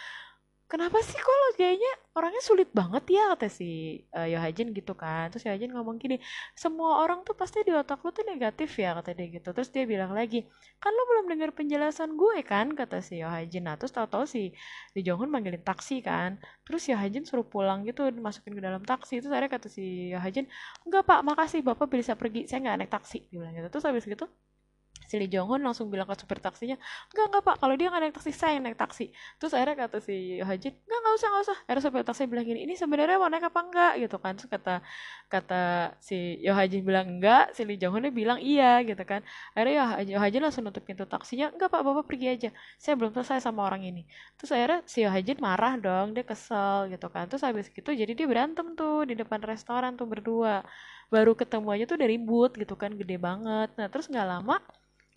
kenapa 0.70 1.02
sih 1.02 1.18
kok 1.18 1.34
lo 1.34 1.46
kayaknya 1.58 1.92
orangnya 2.14 2.42
sulit 2.46 2.70
banget 2.70 3.04
ya 3.18 3.34
kata 3.34 3.50
si 3.50 4.00
uh, 4.14 4.28
Yohajin 4.30 4.70
gitu 4.70 4.94
kan. 4.94 5.26
Terus 5.34 5.44
Yohajin 5.50 5.70
ngomong 5.74 5.98
gini 5.98 6.16
semua 6.54 7.02
orang 7.02 7.26
tuh 7.26 7.34
pasti 7.34 7.66
di 7.66 7.74
otak 7.74 7.98
lo 8.06 8.14
tuh 8.14 8.22
negatif 8.22 8.70
ya 8.78 8.94
kata 8.98 9.10
dia 9.18 9.26
gitu. 9.34 9.50
Terus 9.50 9.68
dia 9.74 9.84
bilang 9.84 10.14
lagi 10.14 10.46
kan 10.78 10.94
lo 10.94 11.02
belum 11.10 11.24
dengar 11.34 11.50
penjelasan 11.58 12.14
gue 12.14 12.46
kan 12.46 12.70
kata 12.78 13.02
si 13.02 13.18
Yohajin 13.18 13.66
nah 13.66 13.74
terus 13.74 13.90
tahu-tahu 13.90 14.24
si 14.30 14.54
Lee 14.94 15.02
Jong 15.02 15.26
Hun 15.26 15.30
manggilin 15.34 15.62
taksi 15.66 15.98
kan. 16.06 16.38
Terus 16.62 16.86
Yohajin 16.86 17.26
suruh 17.26 17.44
pulang 17.44 17.82
gitu 17.82 18.06
masukin 18.22 18.54
ke 18.54 18.62
dalam 18.62 18.86
taksi. 18.86 19.18
Terus 19.18 19.32
akhirnya 19.34 19.52
kata 19.58 19.66
si 19.66 20.14
Yohajin 20.14 20.46
enggak 20.86 21.02
pak 21.02 21.20
makasih 21.26 21.60
bapak 21.66 21.90
bisa 21.90 22.14
pergi 22.14 22.46
saya 22.46 22.62
nggak 22.62 22.76
naik 22.86 22.92
taksi 22.94 23.26
dia 23.26 23.38
bilang 23.42 23.54
gitu. 23.58 23.68
Terus 23.74 23.84
habis 23.90 24.06
gitu 24.06 24.30
si 25.10 25.18
Lee 25.18 25.26
Jong 25.26 25.50
Hun 25.50 25.60
langsung 25.66 25.90
bilang 25.90 26.06
ke 26.06 26.14
supir 26.14 26.38
taksinya 26.38 26.78
enggak 27.10 27.24
enggak 27.26 27.42
pak 27.42 27.56
kalau 27.58 27.74
dia 27.74 27.90
nggak 27.90 28.02
naik 28.06 28.14
taksi 28.14 28.30
saya 28.30 28.52
yang 28.54 28.64
naik 28.70 28.78
taksi. 28.78 29.10
Terus 29.42 29.52
akhirnya 29.58 29.76
kata 29.82 29.98
si 29.98 30.38
Hajin 30.38 30.72
enggak 30.86 30.98
nggak 31.02 31.14
usah 31.18 31.28
nggak 31.34 31.42
usah. 31.50 31.56
Akhirnya 31.66 31.82
supir 31.82 32.02
taksi 32.06 32.22
bilang 32.30 32.46
gini 32.46 32.60
ini 32.62 32.74
sebenarnya 32.78 33.16
mau 33.18 33.26
naik 33.26 33.50
apa 33.50 33.60
enggak 33.66 33.92
gitu 34.06 34.16
kan. 34.22 34.32
Terus 34.38 34.50
kata 34.54 34.74
kata 35.26 35.62
si 35.98 36.38
Yo 36.38 36.54
Hajin 36.54 36.86
bilang 36.86 37.06
enggak 37.18 37.50
si 37.58 37.66
Lee 37.66 37.74
Jong 37.82 37.98
Hun 37.98 38.06
bilang 38.14 38.38
iya 38.38 38.78
gitu 38.86 39.02
kan. 39.02 39.26
Akhirnya 39.58 39.98
Yo 40.06 40.18
Hajin 40.22 40.40
langsung 40.46 40.62
nutup 40.62 40.86
pintu 40.86 41.02
taksinya 41.10 41.50
enggak 41.50 41.68
pak 41.74 41.82
bapak 41.82 42.04
pergi 42.06 42.26
aja. 42.30 42.50
Saya 42.78 42.94
belum 42.94 43.10
selesai 43.10 43.42
sama 43.42 43.66
orang 43.66 43.82
ini. 43.82 44.06
Terus 44.38 44.54
akhirnya 44.54 44.80
si 44.86 45.02
Yo 45.02 45.10
Hajin 45.10 45.38
marah 45.42 45.74
dong 45.74 46.14
dia 46.14 46.22
kesel 46.22 46.86
gitu 46.94 47.10
kan. 47.10 47.26
Terus 47.26 47.42
habis 47.42 47.66
gitu 47.66 47.90
jadi 47.90 48.12
dia 48.14 48.26
berantem 48.30 48.78
tuh 48.78 49.02
di 49.10 49.18
depan 49.18 49.42
restoran 49.42 49.98
tuh 49.98 50.06
berdua. 50.06 50.62
Baru 51.10 51.34
ketemu 51.34 51.68
aja 51.74 51.84
tuh 51.90 51.98
dari 51.98 52.14
ribut 52.14 52.54
gitu 52.54 52.78
kan 52.78 52.94
gede 52.94 53.18
banget. 53.18 53.74
Nah 53.74 53.90
terus 53.90 54.06
nggak 54.06 54.26
lama 54.30 54.62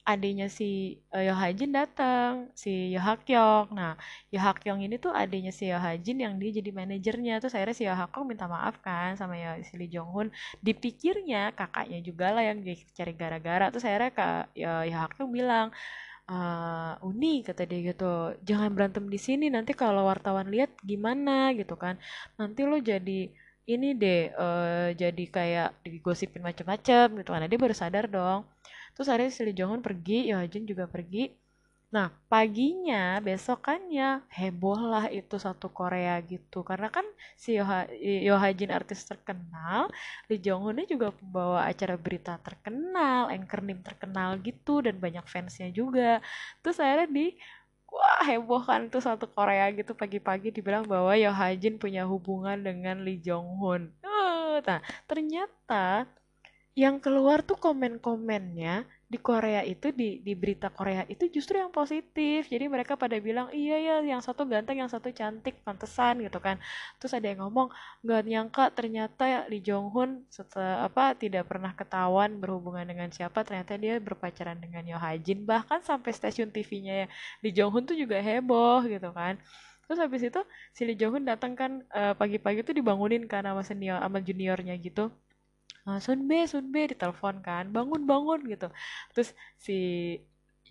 adiknya 0.03 0.47
si 0.51 0.99
uh, 1.15 1.23
Yo 1.23 1.33
Hajin 1.33 1.71
datang, 1.71 2.51
si 2.55 2.91
Yo 2.91 2.99
Hakyong. 2.99 3.71
Nah, 3.71 3.95
Yo 4.27 4.39
Hakyong 4.43 4.83
ini 4.83 4.99
tuh 4.99 5.15
adiknya 5.15 5.51
si 5.55 5.71
Yo 5.71 5.79
Hajin 5.79 6.19
yang 6.19 6.35
dia 6.41 6.51
jadi 6.59 6.71
manajernya. 6.75 7.39
Terus 7.39 7.55
akhirnya 7.55 7.77
si 7.79 7.83
Yo 7.87 7.95
Hakyong 7.95 8.27
minta 8.27 8.45
maaf 8.51 8.75
kan 8.83 9.15
sama 9.15 9.39
Yo, 9.39 9.51
si 9.63 9.73
Lee 9.79 9.87
Jong 9.87 10.09
Hun. 10.11 10.27
Dipikirnya 10.59 11.55
kakaknya 11.55 11.99
juga 12.03 12.35
lah 12.35 12.43
yang 12.43 12.59
cari 12.67 13.13
gara-gara. 13.15 13.65
Terus 13.71 13.85
akhirnya 13.87 14.11
kak 14.11 14.43
Yo, 14.59 14.71
Yo 14.91 14.97
Hakyong 14.99 15.31
bilang, 15.31 15.67
uh, 16.27 16.99
Uni 17.07 17.43
kata 17.47 17.63
dia 17.63 17.79
gitu, 17.95 18.35
jangan 18.43 18.69
berantem 18.75 19.07
di 19.07 19.19
sini. 19.19 19.47
Nanti 19.47 19.71
kalau 19.71 20.03
wartawan 20.11 20.51
lihat 20.51 20.71
gimana 20.83 21.55
gitu 21.55 21.79
kan. 21.79 21.95
Nanti 22.35 22.61
lo 22.67 22.75
jadi 22.83 23.31
ini 23.63 23.95
deh 23.95 24.35
uh, 24.35 24.91
jadi 24.91 25.23
kayak 25.31 25.69
digosipin 25.87 26.43
macam-macam 26.43 27.05
gitu 27.23 27.29
kan. 27.31 27.39
Nah, 27.39 27.47
dia 27.47 27.59
baru 27.59 27.71
sadar 27.71 28.11
dong 28.11 28.43
terus 28.93 29.07
akhirnya 29.09 29.31
si 29.33 29.41
Lee 29.45 29.57
Jong 29.57 29.79
Un 29.79 29.83
pergi 29.83 30.31
Jin 30.49 30.63
juga 30.69 30.85
pergi 30.87 31.43
Nah, 31.93 32.09
paginya, 32.25 33.21
besokannya, 33.21 34.25
heboh 34.33 34.81
lah 34.81 35.05
itu 35.13 35.37
satu 35.37 35.69
Korea 35.69 36.17
gitu. 36.25 36.65
Karena 36.65 36.89
kan 36.89 37.05
si 37.37 37.53
Yoha, 37.53 37.85
Yoha 38.01 38.49
Jin 38.57 38.73
artis 38.73 39.05
terkenal, 39.05 39.93
Lee 40.25 40.41
Jong 40.41 40.65
Hoon 40.65 40.81
juga 40.89 41.13
pembawa 41.13 41.69
acara 41.69 41.93
berita 41.93 42.41
terkenal, 42.41 43.29
anchor 43.29 43.61
name 43.61 43.85
terkenal 43.85 44.41
gitu, 44.41 44.81
dan 44.81 44.97
banyak 44.97 45.21
fansnya 45.29 45.69
juga. 45.69 46.17
Terus 46.65 46.81
akhirnya 46.81 47.13
di, 47.13 47.25
wah 47.93 48.25
heboh 48.25 48.65
kan 48.65 48.89
tuh 48.89 49.05
satu 49.05 49.29
Korea 49.29 49.69
gitu 49.77 49.93
pagi-pagi 49.93 50.49
dibilang 50.49 50.89
bahwa 50.89 51.13
Yoha 51.13 51.53
Jin 51.61 51.77
punya 51.77 52.09
hubungan 52.09 52.57
dengan 52.57 53.05
Lee 53.05 53.21
Jong 53.21 53.61
Hoon. 53.61 53.93
Uh, 54.01 54.57
nah, 54.65 54.81
ternyata 55.05 56.09
yang 56.73 56.97
keluar 56.97 57.45
tuh 57.45 57.57
komen-komennya 57.61 58.89
di 59.05 59.21
Korea 59.21 59.61
itu 59.61 59.93
di 59.93 60.17
di 60.25 60.33
berita 60.33 60.73
Korea 60.73 61.05
itu 61.05 61.29
justru 61.29 61.61
yang 61.61 61.69
positif. 61.69 62.49
Jadi 62.49 62.65
mereka 62.65 62.97
pada 62.97 63.13
bilang 63.21 63.53
iya 63.53 63.77
ya 63.77 63.95
yang 64.01 64.25
satu 64.25 64.41
ganteng 64.49 64.81
yang 64.81 64.89
satu 64.89 65.13
cantik 65.13 65.61
pantesan 65.61 66.25
gitu 66.25 66.41
kan. 66.41 66.57
Terus 66.97 67.13
ada 67.13 67.29
yang 67.29 67.45
ngomong 67.45 67.69
nggak 68.01 68.21
nyangka 68.25 68.63
ternyata 68.73 69.23
ya 69.29 69.39
Lee 69.45 69.61
Jong 69.61 69.93
Hun 69.93 70.25
apa 70.57 71.13
tidak 71.13 71.45
pernah 71.45 71.77
ketahuan 71.77 72.41
berhubungan 72.41 72.89
dengan 72.89 73.13
siapa. 73.13 73.45
Ternyata 73.45 73.77
dia 73.77 74.01
berpacaran 74.01 74.57
dengan 74.57 74.81
Yo 74.81 74.97
Ha 74.97 75.13
Jin. 75.21 75.45
Bahkan 75.45 75.85
sampai 75.85 76.09
stasiun 76.09 76.49
TV-nya 76.49 77.05
ya 77.05 77.07
Lee 77.45 77.53
Jong 77.53 77.69
Hun 77.69 77.83
tuh 77.85 77.93
juga 77.93 78.17
heboh 78.17 78.81
gitu 78.89 79.13
kan. 79.13 79.37
Terus 79.85 79.99
habis 80.01 80.25
itu 80.25 80.41
si 80.73 80.89
Lee 80.89 80.97
Jong 80.97 81.21
Hun 81.21 81.23
datang 81.29 81.53
kan 81.53 81.85
uh, 81.93 82.17
pagi-pagi 82.17 82.65
tuh 82.65 82.73
dibangunin 82.73 83.29
kan 83.29 83.45
sama 83.45 83.61
senior 83.61 84.01
sama 84.01 84.25
juniornya 84.25 84.73
gitu 84.81 85.13
Sunbe 85.83 86.47
Sunbe 86.47 86.81
ditelepon 86.95 87.43
kan 87.43 87.67
bangun 87.67 88.07
bangun 88.07 88.39
gitu. 88.47 88.67
Terus 89.11 89.35
si 89.59 89.75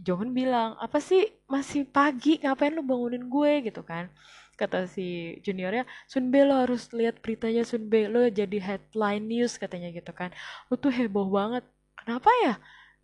Jonghyun 0.01 0.33
bilang 0.33 0.81
apa 0.81 0.99
sih 1.05 1.29
masih 1.45 1.85
pagi 1.85 2.41
ngapain 2.41 2.73
lu 2.73 2.81
bangunin 2.81 3.29
gue? 3.29 3.53
Gitu 3.69 3.85
kan. 3.85 4.09
Kata 4.57 4.89
si 4.89 5.37
juniornya 5.45 5.85
Sunbe 6.09 6.41
lo 6.49 6.65
harus 6.65 6.89
lihat 6.97 7.21
beritanya 7.21 7.63
Sunbe 7.69 8.09
lo 8.09 8.25
jadi 8.29 8.57
headline 8.57 9.25
news 9.29 9.61
katanya 9.61 9.93
gitu 9.93 10.13
kan. 10.17 10.33
Lo 10.73 10.81
tuh 10.81 10.93
heboh 10.93 11.29
banget. 11.29 11.65
Kenapa 12.01 12.31
ya? 12.45 12.55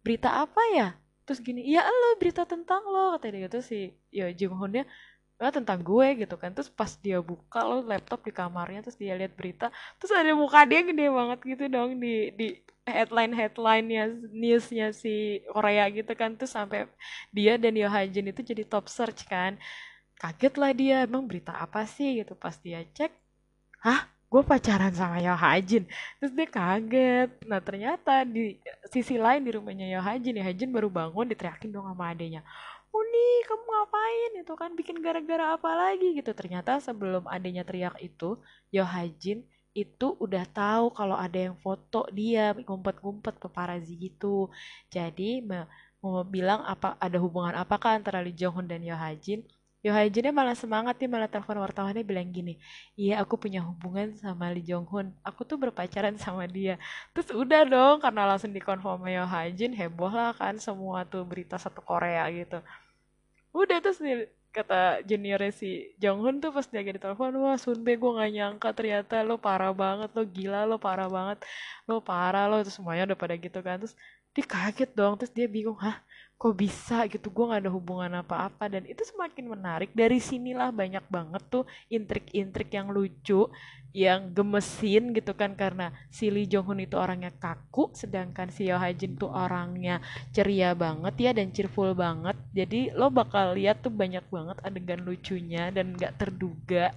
Berita 0.00 0.32
apa 0.32 0.62
ya? 0.72 0.88
Terus 1.28 1.44
gini 1.44 1.60
ya 1.68 1.84
lo 1.84 2.16
berita 2.16 2.48
tentang 2.48 2.88
lo 2.88 3.20
katanya 3.20 3.52
gitu. 3.52 3.60
Si 3.60 3.92
ya 4.08 4.32
Jonghyunnya 4.32 4.88
ah, 5.40 5.52
tentang 5.54 5.80
gue 5.80 6.06
gitu 6.26 6.34
kan. 6.34 6.50
Terus 6.54 6.68
pas 6.70 6.90
dia 6.98 7.18
buka 7.22 7.62
lo 7.62 7.82
laptop 7.86 8.26
di 8.26 8.32
kamarnya 8.34 8.82
terus 8.84 8.98
dia 8.98 9.14
lihat 9.14 9.32
berita 9.38 9.70
terus 9.98 10.12
ada 10.14 10.34
muka 10.34 10.66
dia 10.66 10.82
gede 10.82 11.06
banget 11.08 11.38
gitu 11.46 11.64
dong 11.70 11.90
di 12.02 12.34
di 12.34 12.48
headline 12.88 13.36
headlinenya 13.36 14.04
newsnya 14.32 14.90
si 14.96 15.44
Korea 15.52 15.86
gitu 15.92 16.12
kan. 16.18 16.34
Terus 16.34 16.52
sampai 16.52 16.90
dia 17.30 17.54
dan 17.60 17.74
Yo 17.78 17.88
Jin 18.10 18.26
itu 18.32 18.40
jadi 18.42 18.62
top 18.66 18.90
search 18.90 19.28
kan. 19.30 19.56
Kaget 20.18 20.54
lah 20.58 20.72
dia 20.74 20.96
emang 21.06 21.24
berita 21.30 21.54
apa 21.54 21.86
sih? 21.86 22.18
gitu. 22.20 22.34
Pas 22.34 22.58
dia 22.58 22.82
cek 22.96 23.12
hah? 23.86 24.10
Gue 24.28 24.44
pacaran 24.44 24.92
sama 24.92 25.22
Yo 25.24 25.32
Jin 25.64 25.84
terus 26.18 26.32
dia 26.34 26.48
kaget. 26.48 27.30
Nah 27.46 27.60
ternyata 27.62 28.26
di 28.26 28.58
sisi 28.90 29.16
lain 29.16 29.44
di 29.46 29.50
rumahnya 29.54 29.86
Yo 29.88 30.00
Jin 30.20 30.40
Yo 30.42 30.50
Jin 30.52 30.70
baru 30.74 30.88
bangun 30.90 31.30
diteriakin 31.30 31.70
dong 31.70 31.86
sama 31.86 32.10
adenya 32.12 32.42
Uni 32.92 33.28
kamu 33.48 33.64
ngapain? 33.68 34.32
Itu 34.40 34.54
kan 34.56 34.70
bikin 34.72 34.98
gara-gara 35.04 35.54
apa 35.56 35.70
lagi 35.76 36.16
gitu. 36.16 36.32
Ternyata 36.32 36.80
sebelum 36.80 37.24
adanya 37.28 37.62
teriak 37.62 37.96
itu 38.00 38.40
Yo 38.72 38.84
Hajin 38.84 39.44
itu 39.76 40.16
udah 40.18 40.44
tahu 40.50 40.90
kalau 40.90 41.14
ada 41.14 41.38
yang 41.38 41.56
foto 41.60 42.08
dia 42.10 42.56
ngumpet-ngumpet 42.56 43.38
paparazi 43.38 43.94
gitu. 43.94 44.50
Jadi 44.90 45.44
mau 45.44 46.22
bilang 46.26 46.62
apa 46.66 46.94
ada 46.98 47.18
hubungan 47.20 47.54
apakah 47.58 47.98
antara 47.98 48.22
Lee 48.24 48.34
Jong 48.34 48.62
Hun 48.62 48.66
dan 48.70 48.82
Yo 48.82 48.96
Hajin 49.78 49.86
Yo 49.86 49.92
Hajinnya 49.94 50.32
malah 50.34 50.56
semangat 50.58 50.98
dia 50.98 51.06
malah 51.06 51.30
telepon 51.30 51.62
wartawannya 51.62 52.02
bilang 52.02 52.30
gini 52.34 52.58
iya 52.98 53.22
aku 53.22 53.38
punya 53.38 53.62
hubungan 53.62 54.14
sama 54.18 54.50
Lee 54.50 54.66
Jong 54.66 54.86
Hun 54.90 55.06
aku 55.22 55.46
tuh 55.46 55.58
berpacaran 55.58 56.18
sama 56.18 56.44
dia. 56.50 56.78
Terus 57.14 57.30
udah 57.30 57.62
dong 57.62 57.96
karena 58.02 58.26
langsung 58.26 58.50
dikonfirm 58.50 59.06
Yo 59.06 59.24
Hajin 59.26 59.72
heboh 59.74 60.10
lah 60.10 60.34
kan 60.34 60.58
semua 60.58 61.06
tuh 61.06 61.22
berita 61.22 61.56
satu 61.58 61.78
Korea 61.82 62.26
gitu. 62.34 62.58
Udah 63.54 63.78
terus 63.82 64.02
nih 64.02 64.26
kata 64.48 65.04
juniornya 65.06 65.52
si 65.54 65.94
Jonghyun 66.02 66.40
tuh 66.42 66.50
pas 66.50 66.66
dia 66.66 66.80
lagi 66.82 66.98
telepon 66.98 67.36
wah 67.38 67.54
Sunbe 67.60 67.94
gue 68.00 68.10
gak 68.18 68.30
nyangka 68.32 68.68
ternyata 68.72 69.20
lo 69.22 69.36
parah 69.38 69.70
banget 69.76 70.10
lo 70.16 70.24
gila 70.24 70.64
lo 70.66 70.80
parah 70.80 71.06
banget 71.06 71.38
lo 71.86 72.00
parah 72.00 72.48
lo 72.50 72.56
terus 72.64 72.74
semuanya 72.80 73.06
udah 73.12 73.18
pada 73.18 73.34
gitu 73.38 73.60
kan. 73.62 73.78
Terus 73.78 73.94
dia 74.34 74.44
kaget 74.44 74.90
dong 74.94 75.14
terus 75.18 75.32
dia 75.34 75.46
bingung 75.46 75.78
hah 75.78 75.98
kok 76.38 76.54
bisa 76.54 77.04
gitu? 77.10 77.28
Gue 77.34 77.50
gak 77.50 77.66
ada 77.66 77.72
hubungan 77.74 78.22
apa-apa. 78.22 78.70
Dan 78.70 78.86
itu 78.86 79.02
semakin 79.02 79.50
menarik. 79.50 79.90
Dari 79.90 80.22
sinilah 80.22 80.70
banyak 80.70 81.02
banget 81.10 81.42
tuh 81.50 81.66
intrik-intrik 81.90 82.70
yang 82.70 82.94
lucu 82.94 83.50
yang 83.90 84.30
gemesin 84.30 85.10
gitu 85.10 85.34
kan. 85.34 85.58
Karena 85.58 85.90
si 86.08 86.30
Lee 86.30 86.46
Jong 86.46 86.70
Hun 86.70 86.86
itu 86.86 86.94
orangnya 86.94 87.34
kaku 87.34 87.90
sedangkan 87.90 88.54
si 88.54 88.70
Ha 88.70 88.88
Jin 88.94 89.18
tuh 89.18 89.34
orangnya 89.34 89.98
ceria 90.30 90.72
banget 90.78 91.14
ya 91.18 91.30
dan 91.34 91.50
cheerful 91.50 91.90
banget. 91.98 92.38
Jadi 92.54 92.94
lo 92.94 93.10
bakal 93.10 93.58
lihat 93.58 93.82
tuh 93.82 93.90
banyak 93.90 94.22
banget 94.30 94.56
adegan 94.62 95.02
lucunya 95.02 95.74
dan 95.74 95.98
gak 95.98 96.22
terduga 96.22 96.94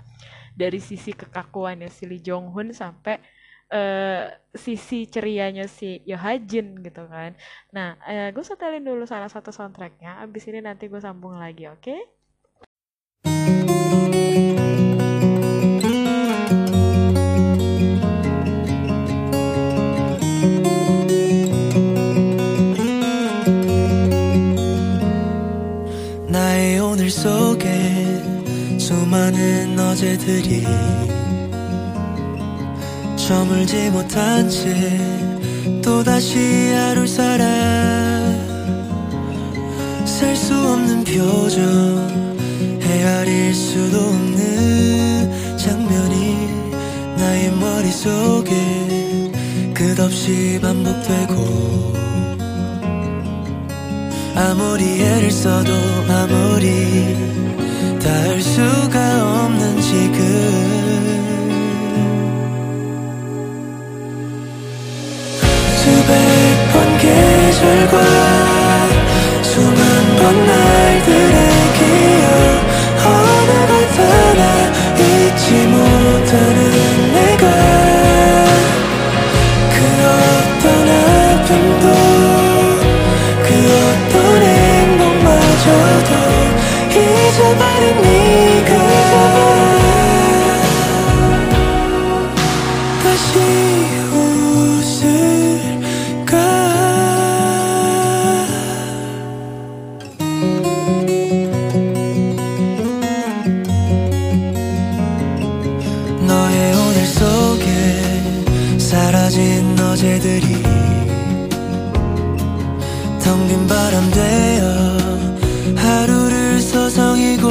dari 0.54 0.78
sisi 0.78 1.18
kekakuannya 1.18 1.90
si 1.90 2.06
Lee 2.06 2.22
Jong 2.22 2.54
Hun 2.54 2.70
sampai 2.78 3.41
uh, 3.73 4.31
sisi 4.55 5.07
cerianya 5.11 5.67
si 5.67 6.03
Yohajin 6.07 6.81
gitu 6.83 7.03
kan. 7.11 7.35
Nah, 7.75 7.99
uh, 8.07 8.29
gue 8.35 8.45
setelin 8.45 8.85
dulu 8.85 9.05
salah 9.05 9.31
satu 9.31 9.51
soundtracknya. 9.55 10.23
Abis 10.23 10.47
ini 10.51 10.61
nanti 10.63 10.87
gue 10.87 11.01
sambung 11.03 11.39
lagi, 11.39 11.67
oke? 11.71 11.83
Okay? 11.83 12.01
속에 27.17 27.67
수많은 28.79 29.79
어제들이 29.79 30.65
저물지 33.32 33.90
못한 33.92 34.50
채 34.50 34.68
또다시 35.82 36.74
하루 36.74 37.08
살아 37.08 37.46
살 40.04 40.36
수 40.36 40.54
없는 40.54 41.06
표정 41.06 41.62
헤아릴 42.82 43.56
수도 43.56 44.00
없는 44.00 45.58
장면이 45.58 46.50
나의 47.16 47.52
머릿속에 47.52 48.52
끝없이 49.74 50.60
반복되고. 50.62 51.94
아무리 54.36 54.84
애를 55.04 55.32
써도 55.32 55.72
아무리 56.10 56.68
닿을 58.04 58.42
수가 58.42 59.46
없는 59.46 59.82
지금 59.82 60.91
사실과 67.62 67.96
수만 69.44 69.78
번 70.18 70.22
날들의 70.48 71.38
기억. 71.78 72.26
하나가 72.98 73.72
달아 73.96 74.42
잊지 74.98 75.46
못하는 75.68 76.60
내가 77.14 77.46
그 79.74 79.78
어떤 80.10 80.66
아픔도 80.90 81.86
그 83.44 83.48
어떤 83.78 84.16
행복마저도 84.42 86.12
잊어버린 86.90 87.84
네가 88.02 88.71
텅빈 113.32 113.66
바람 113.66 114.12
되어 114.12 114.98
하루를 115.78 116.60
서성이고 116.60 117.48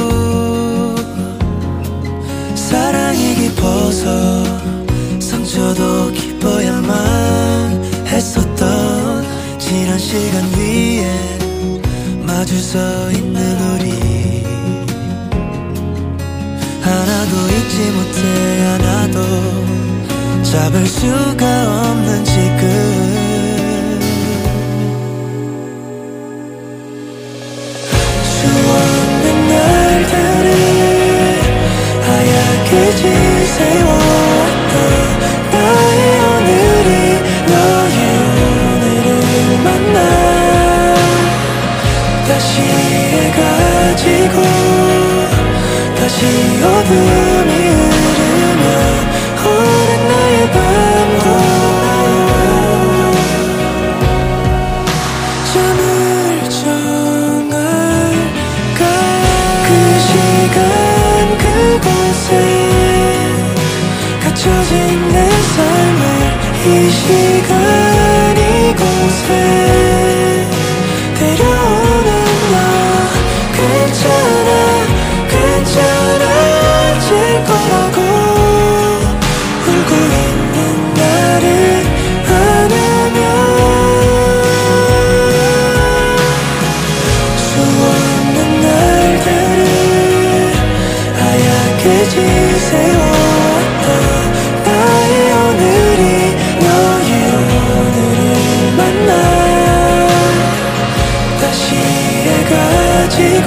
사랑이 2.53 3.33
깊어서 3.33 4.43
상처도 5.19 6.11
기뻐야만 6.11 7.83
했었던 8.05 9.25
지난 9.57 9.97
시간 9.97 10.43
위에 10.55 11.39
마주 12.27 12.61
서 12.61 12.77
있는 13.13 13.41
우리. 13.41 14.43
하나도 16.79 17.35
잊지 17.57 17.91
못해 17.91 18.19
하나도 18.67 20.43
잡을 20.43 20.85
수가 20.85 21.89
없는 21.89 22.23
지금 22.23 23.00
다시 42.51 42.61
해가 42.63 43.95
지고 43.95 44.35
다시 45.95 46.25
어둠이 46.61 47.51
흐르면 47.69 48.65
오랜 49.45 50.07
나의 50.09 50.51
밤과 50.51 51.25
잠을 55.53 56.49
정할까? 57.39 57.71
그 59.65 59.69
시간 60.09 60.59
그곳에 61.37 62.29
갇혀진 64.23 64.71
내 65.07 65.15
삶을 65.31 66.03
이 66.65 66.67
시간 66.91 67.70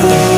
go 0.02 0.33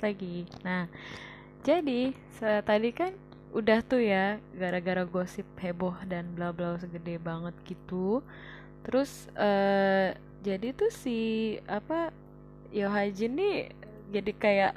lanjut 0.00 0.16
lagi. 0.16 0.48
Nah, 0.64 0.88
jadi 1.60 2.16
tadi 2.64 2.88
kan 2.96 3.12
udah 3.52 3.84
tuh 3.84 4.00
ya 4.00 4.40
gara-gara 4.56 5.04
gosip 5.04 5.44
heboh 5.60 5.92
dan 6.08 6.32
bla 6.32 6.54
bla 6.56 6.80
segede 6.80 7.20
banget 7.20 7.52
gitu. 7.68 8.24
Terus 8.80 9.28
eh 9.36 10.16
jadi 10.40 10.72
tuh 10.72 10.88
si 10.88 11.60
apa 11.68 12.08
Yohajin 12.72 13.36
nih 13.36 13.56
jadi 14.08 14.32
kayak 14.32 14.72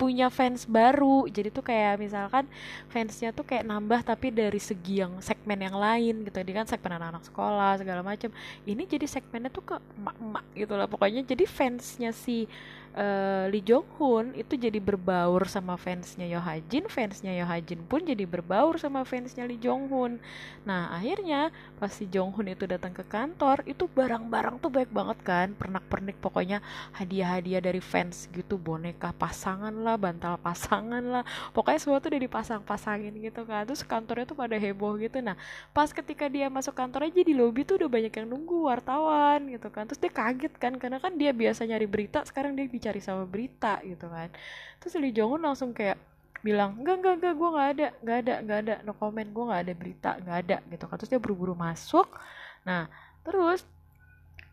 punya 0.00 0.32
fans 0.32 0.64
baru. 0.64 1.28
Jadi 1.28 1.52
tuh 1.52 1.60
kayak 1.60 2.00
misalkan 2.00 2.48
fansnya 2.88 3.36
tuh 3.36 3.44
kayak 3.44 3.68
nambah 3.68 4.00
tapi 4.00 4.32
dari 4.32 4.56
segi 4.56 5.04
yang 5.04 5.20
segmen 5.20 5.60
yang 5.60 5.76
lain 5.76 6.24
gitu. 6.24 6.40
Dia 6.40 6.64
kan 6.64 6.66
segmen 6.70 6.96
anak-anak 6.96 7.28
sekolah 7.28 7.72
segala 7.76 8.00
macam. 8.00 8.32
Ini 8.64 8.88
jadi 8.88 9.04
segmennya 9.04 9.52
tuh 9.52 9.66
ke 9.66 9.76
emak-emak 10.00 10.46
gitu 10.56 10.72
lah. 10.78 10.88
Pokoknya 10.88 11.26
jadi 11.26 11.44
fansnya 11.44 12.16
si 12.16 12.48
eh, 12.96 13.44
Lee 13.50 13.62
Jong 13.62 13.86
Hoon 13.98 14.26
itu 14.34 14.58
jadi 14.58 14.78
berbaur 14.82 15.46
sama 15.46 15.74
fansnya 15.78 16.26
Yohajin, 16.26 16.90
fansnya 16.90 17.32
Yohajin 17.42 17.82
pun 17.86 18.02
jadi 18.02 18.26
berbaur 18.26 18.78
sama 18.78 19.06
fansnya 19.06 19.46
Lee 19.46 19.60
Jong 19.60 19.90
Hoon. 19.90 20.18
Nah 20.66 20.90
akhirnya 20.94 21.54
pas 21.78 21.90
si 21.90 22.06
Jong 22.10 22.34
Hoon 22.34 22.50
itu 22.52 22.66
datang 22.66 22.90
ke 22.90 23.06
kantor, 23.06 23.62
itu 23.66 23.86
barang-barang 23.86 24.58
tuh 24.62 24.70
baik 24.70 24.90
banget 24.90 25.18
kan, 25.22 25.48
pernak-pernik 25.54 26.18
pokoknya 26.18 26.58
hadiah-hadiah 26.96 27.62
dari 27.62 27.80
fans 27.82 28.26
gitu, 28.34 28.58
boneka 28.58 29.14
pasangan 29.14 29.72
lah, 29.72 29.96
bantal 29.96 30.36
pasangan 30.40 31.02
lah, 31.02 31.24
pokoknya 31.54 31.80
semua 31.80 31.98
tuh 32.02 32.12
udah 32.12 32.22
dipasang-pasangin 32.26 33.14
gitu 33.22 33.46
kan. 33.46 33.64
Terus 33.66 33.82
kantornya 33.86 34.26
tuh 34.26 34.38
pada 34.38 34.56
heboh 34.58 34.98
gitu. 34.98 35.22
Nah 35.22 35.38
pas 35.70 35.90
ketika 35.90 36.26
dia 36.26 36.50
masuk 36.50 36.74
kantor 36.74 37.08
aja 37.08 37.20
di 37.22 37.34
lobi 37.34 37.62
tuh 37.62 37.80
udah 37.80 37.88
banyak 37.90 38.12
yang 38.12 38.26
nunggu 38.28 38.66
wartawan 38.66 39.46
gitu 39.50 39.68
kan. 39.72 39.86
Terus 39.88 40.00
dia 40.02 40.12
kaget 40.12 40.52
kan 40.58 40.72
karena 40.76 40.98
kan 40.98 41.14
dia 41.16 41.30
biasa 41.30 41.64
nyari 41.66 41.86
berita, 41.86 42.22
sekarang 42.26 42.54
dia 42.58 42.66
dicari 42.80 43.04
sama 43.04 43.28
berita 43.28 43.84
gitu 43.84 44.08
kan. 44.08 44.32
Terus 44.80 44.96
Lee 44.96 45.12
Jong 45.12 45.36
Un 45.36 45.42
langsung 45.52 45.76
kayak 45.76 46.00
bilang 46.40 46.80
enggak 46.80 47.04
enggak 47.04 47.14
enggak 47.20 47.34
gue 47.36 47.48
nggak 47.52 47.68
ada 47.76 47.86
nggak 48.00 48.18
ada 48.24 48.34
nggak 48.40 48.58
ada 48.64 48.74
no 48.88 48.96
comment 48.96 49.28
gue 49.28 49.44
nggak 49.44 49.62
ada 49.68 49.74
berita 49.76 50.10
nggak 50.24 50.38
ada 50.48 50.56
gitu 50.72 50.84
kan. 50.88 50.96
Terus 50.96 51.10
dia 51.12 51.20
buru-buru 51.20 51.52
masuk. 51.52 52.08
Nah 52.64 52.88
terus 53.20 53.68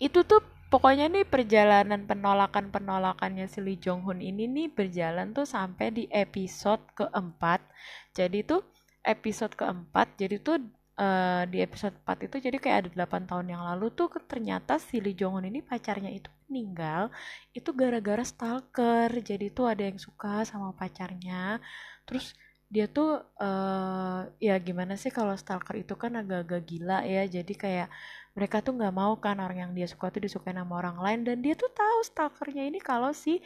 itu 0.04 0.20
tuh 0.28 0.44
pokoknya 0.68 1.08
nih 1.08 1.24
perjalanan 1.24 2.04
penolakan 2.04 2.68
penolakannya 2.76 3.48
si 3.48 3.64
Lee 3.64 3.80
Jong 3.80 4.04
ini 4.20 4.52
nih 4.52 4.68
berjalan 4.68 5.32
tuh 5.32 5.48
sampai 5.48 5.96
di 5.96 6.04
episode 6.12 6.84
keempat. 6.92 7.64
Jadi 8.12 8.44
tuh 8.44 8.62
episode 9.08 9.56
keempat 9.56 10.20
jadi 10.20 10.44
tuh 10.44 10.60
eh, 11.04 11.44
di 11.52 11.58
episode 11.66 11.96
4 12.04 12.26
itu 12.28 12.36
jadi 12.46 12.58
kayak 12.64 12.78
ada 12.82 12.90
8 13.06 13.30
tahun 13.30 13.48
yang 13.54 13.64
lalu 13.70 13.86
tuh 13.98 14.08
ternyata 14.32 14.74
si 14.82 14.96
Lee 15.04 15.16
Jong 15.20 15.38
Un 15.40 15.46
ini 15.52 15.60
pacarnya 15.62 16.12
itu 16.20 16.30
meninggal 16.50 17.12
itu 17.58 17.70
gara-gara 17.82 18.24
stalker. 18.32 19.10
Jadi 19.30 19.46
tuh 19.58 19.66
ada 19.72 19.84
yang 19.90 20.00
suka 20.02 20.44
sama 20.48 20.70
pacarnya. 20.80 21.60
Terus 22.08 22.34
dia 22.74 22.86
tuh 22.92 23.24
eh 23.44 24.20
ya 24.48 24.56
gimana 24.68 24.94
sih 25.02 25.12
kalau 25.18 25.34
stalker 25.40 25.76
itu 25.84 25.94
kan 26.02 26.12
agak-agak 26.22 26.62
gila 26.70 27.00
ya. 27.14 27.24
Jadi 27.36 27.54
kayak 27.64 27.88
mereka 28.36 28.58
tuh 28.66 28.74
nggak 28.78 28.94
mau 29.02 29.14
kan 29.24 29.38
orang 29.46 29.58
yang 29.70 29.72
dia 29.78 29.88
suka 29.90 30.06
tuh 30.14 30.22
disukai 30.26 30.54
sama 30.56 30.74
orang 30.82 30.98
lain. 31.06 31.20
Dan 31.28 31.38
dia 31.46 31.54
tuh 31.62 31.70
tahu 31.74 32.00
stalkernya 32.10 32.64
ini 32.70 32.80
kalau 32.82 33.12
si 33.14 33.40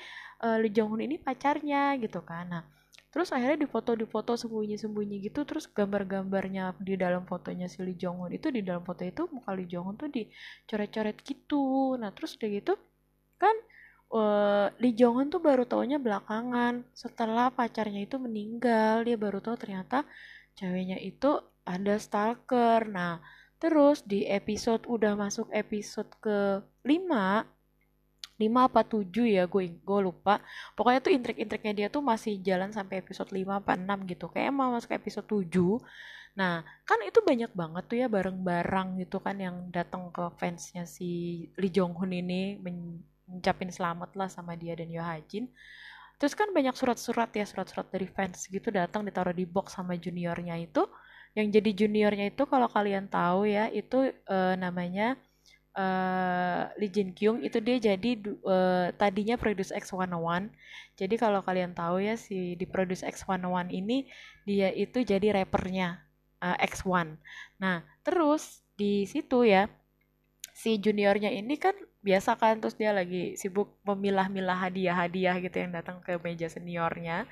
eh, 0.46 0.58
Lee 0.62 0.74
Jong 0.76 0.96
Un 0.96 1.02
ini 1.08 1.18
pacarnya 1.22 1.98
gitu 2.04 2.22
kan. 2.24 2.46
Nah 2.54 2.64
terus 3.12 3.28
akhirnya 3.36 3.68
difoto 3.68 3.92
difoto 3.92 4.40
sembunyi-sembunyi 4.40 5.28
gitu 5.28 5.44
terus 5.44 5.68
gambar-gambarnya 5.68 6.80
di 6.80 6.96
dalam 6.96 7.28
fotonya 7.28 7.68
si 7.68 7.84
Lee 7.84 8.00
Jong 8.00 8.24
Un 8.24 8.32
itu 8.32 8.48
di 8.48 8.64
dalam 8.64 8.88
foto 8.88 9.04
itu 9.04 9.28
muka 9.36 9.52
Lee 9.52 9.68
Jong 9.68 9.86
Un 9.92 9.96
tuh 10.00 10.08
dicoret-coret 10.08 11.20
gitu. 11.28 12.00
Nah 12.00 12.16
terus 12.16 12.40
udah 12.40 12.50
gitu 12.56 12.74
kan 13.36 13.56
eh, 14.16 14.68
Lee 14.80 14.96
Jong 14.96 15.16
Un 15.20 15.28
tuh 15.28 15.44
baru 15.44 15.68
taunya 15.68 16.00
belakangan 16.00 16.88
setelah 16.96 17.52
pacarnya 17.52 18.08
itu 18.08 18.16
meninggal 18.16 19.04
dia 19.04 19.20
baru 19.20 19.44
tahu 19.44 19.60
ternyata 19.60 20.08
ceweknya 20.56 20.96
itu 21.04 21.36
ada 21.68 22.00
stalker. 22.00 22.88
Nah 22.88 23.20
terus 23.60 24.08
di 24.08 24.24
episode 24.24 24.88
udah 24.88 25.20
masuk 25.20 25.52
episode 25.52 26.08
ke 26.24 26.64
5 26.88 27.61
5 28.42 28.68
apa 28.68 28.82
7 28.82 29.06
ya 29.38 29.44
gue 29.46 29.64
gue 29.78 30.00
lupa. 30.02 30.42
Pokoknya 30.74 31.00
tuh 31.06 31.14
intrik-intriknya 31.14 31.74
dia 31.78 31.88
tuh 31.94 32.02
masih 32.02 32.42
jalan 32.42 32.74
sampai 32.74 33.06
episode 33.06 33.30
5 33.30 33.62
apa 33.62 33.78
6 33.78 34.10
gitu. 34.12 34.26
Kayak 34.34 34.52
mau 34.58 34.74
masuk 34.74 34.92
episode 34.98 35.28
7 35.30 35.46
nah 36.32 36.64
kan 36.88 36.96
itu 37.04 37.20
banyak 37.20 37.52
banget 37.52 37.84
tuh 37.92 37.98
ya 38.00 38.08
barang-barang 38.08 39.04
gitu 39.04 39.20
kan 39.20 39.36
yang 39.36 39.68
datang 39.68 40.08
ke 40.16 40.32
fansnya 40.40 40.88
si 40.88 41.44
Lee 41.60 41.68
Jong 41.68 41.92
Hun 41.92 42.16
ini 42.16 42.56
men- 42.56 43.04
ngucapin 43.28 43.72
selamat 43.72 44.16
lah 44.16 44.28
sama 44.32 44.56
dia 44.56 44.76
dan 44.76 44.88
Yo 44.92 45.04
Hajin 45.04 45.52
terus 46.20 46.32
kan 46.38 46.54
banyak 46.54 46.76
surat-surat 46.78 47.34
ya 47.34 47.44
surat-surat 47.44 47.88
dari 47.90 48.06
fans 48.06 48.46
gitu 48.48 48.70
datang 48.70 49.02
ditaruh 49.04 49.34
di 49.34 49.42
box 49.50 49.74
sama 49.74 49.98
juniornya 49.98 50.54
itu. 50.62 50.86
Yang 51.34 51.48
jadi 51.58 51.70
juniornya 51.82 52.26
itu 52.30 52.44
kalau 52.46 52.70
kalian 52.70 53.10
tahu 53.10 53.50
ya 53.50 53.74
itu 53.74 54.14
uh, 54.30 54.54
namanya 54.54 55.18
uh, 55.76 56.72
Lee 56.80 56.92
Jin 56.92 57.12
Kyung 57.16 57.44
itu 57.44 57.60
dia 57.64 57.78
jadi 57.78 58.12
uh, 58.44 58.92
tadinya 58.96 59.36
Produce 59.36 59.72
X101 59.76 60.52
jadi 60.96 61.16
kalau 61.20 61.42
kalian 61.42 61.76
tahu 61.76 62.04
ya 62.04 62.16
si 62.16 62.56
di 62.56 62.66
Produce 62.66 63.04
X101 63.04 63.72
ini 63.72 64.08
dia 64.48 64.70
itu 64.72 65.04
jadi 65.04 65.44
rappernya 65.44 66.02
uh, 66.44 66.58
X1 66.60 67.16
nah 67.60 67.84
terus 68.02 68.64
di 68.76 69.06
situ 69.06 69.46
ya 69.46 69.70
si 70.62 70.78
juniornya 70.78 71.34
ini 71.34 71.58
kan 71.58 71.74
biasa 72.02 72.34
kan 72.38 72.58
terus 72.58 72.74
dia 72.74 72.92
lagi 72.92 73.38
sibuk 73.38 73.78
memilah-milah 73.86 74.58
hadiah-hadiah 74.70 75.38
gitu 75.42 75.58
yang 75.62 75.72
datang 75.74 76.02
ke 76.02 76.18
meja 76.18 76.50
seniornya. 76.50 77.30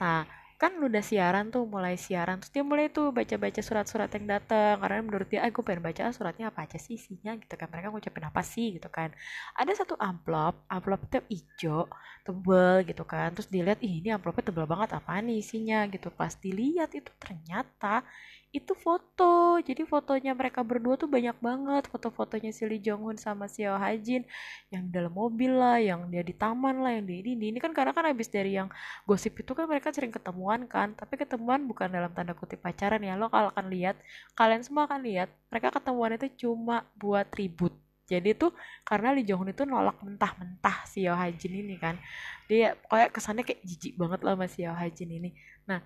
Nah 0.00 0.24
kan 0.62 0.72
udah 0.82 1.02
siaran 1.10 1.46
tuh 1.54 1.62
mulai 1.74 1.94
siaran 1.94 2.36
terus 2.42 2.50
dia 2.54 2.64
mulai 2.66 2.86
tuh 2.90 3.06
baca-baca 3.14 3.60
surat-surat 3.62 4.10
yang 4.16 4.26
datang 4.34 4.74
karena 4.82 4.98
menurut 5.06 5.28
dia 5.32 5.40
aku 5.46 5.62
pengen 5.66 5.82
baca 5.86 6.02
suratnya 6.16 6.50
apa 6.50 6.66
aja 6.66 6.78
sih 6.82 6.94
isinya? 6.98 7.32
Gitu 7.38 7.54
kan 7.60 7.68
mereka 7.72 7.88
ngucapin 7.94 8.24
apa 8.30 8.42
sih? 8.42 8.66
Gitu 8.76 8.88
kan. 8.90 9.08
Ada 9.54 9.72
satu 9.86 9.94
amplop 10.02 10.54
amplop 10.66 11.00
itu 11.06 11.18
hijau 11.30 11.86
tebel 12.26 12.74
gitu 12.90 13.02
kan. 13.06 13.28
Terus 13.38 13.48
dilihat 13.54 13.78
ih 13.86 13.94
ini 14.02 14.08
amplopnya 14.10 14.44
tebel 14.50 14.66
banget 14.66 14.90
apa 14.98 15.12
nih 15.22 15.36
isinya? 15.42 15.78
Gitu. 15.94 16.08
Pas 16.18 16.32
dilihat 16.44 16.90
itu 16.98 17.10
ternyata 17.22 18.02
itu 18.48 18.72
foto. 18.72 19.60
Jadi 19.60 19.84
fotonya 19.84 20.32
mereka 20.32 20.64
berdua 20.64 20.96
tuh 20.96 21.10
banyak 21.10 21.36
banget. 21.38 21.84
Foto-fotonya 21.92 22.48
si 22.48 22.64
Lee 22.64 22.80
Jong 22.80 23.04
Hun 23.04 23.18
sama 23.20 23.44
si 23.44 23.62
Yeo 23.64 23.76
Hajin. 23.76 24.24
Yang 24.72 24.84
dalam 24.88 25.12
mobil 25.12 25.52
lah 25.52 25.76
yang 25.76 26.08
dia 26.08 26.24
di 26.24 26.32
taman 26.32 26.80
lah 26.80 26.96
yang 26.96 27.04
di 27.04 27.20
ini 27.20 27.52
ini. 27.52 27.58
Kan 27.60 27.76
karena 27.76 27.92
kan 27.92 28.08
habis 28.08 28.32
dari 28.32 28.56
yang 28.56 28.72
gosip 29.04 29.36
itu 29.36 29.52
kan 29.52 29.68
mereka 29.68 29.92
sering 29.92 30.08
ketemuan 30.08 30.64
kan. 30.64 30.96
Tapi 30.96 31.20
ketemuan 31.20 31.68
bukan 31.68 31.92
dalam 31.92 32.08
tanda 32.16 32.32
kutip 32.32 32.64
pacaran 32.64 33.04
ya. 33.04 33.20
Lo 33.20 33.28
kalau 33.28 33.52
akan 33.52 33.68
lihat 33.68 34.00
kalian 34.32 34.64
semua 34.64 34.88
akan 34.88 35.04
lihat 35.04 35.28
mereka 35.52 35.68
ketemuan 35.76 36.16
itu 36.16 36.48
cuma 36.48 36.88
buat 36.96 37.28
ribut. 37.36 37.76
Jadi 38.08 38.32
tuh 38.32 38.56
karena 38.88 39.12
Lee 39.12 39.28
Jong 39.28 39.44
Hun 39.44 39.52
itu 39.52 39.68
nolak 39.68 40.00
mentah-mentah 40.00 40.88
si 40.88 41.04
Yeo 41.04 41.12
Hajin 41.12 41.52
ini 41.52 41.76
kan. 41.76 42.00
Dia 42.48 42.72
kayak 42.88 43.12
kesannya 43.12 43.44
kayak 43.44 43.60
jijik 43.60 44.00
banget 44.00 44.24
lah 44.24 44.32
sama 44.32 44.48
si 44.48 44.64
Yeo 44.64 44.72
Hajin 44.72 45.12
ini. 45.12 45.36
Nah 45.68 45.84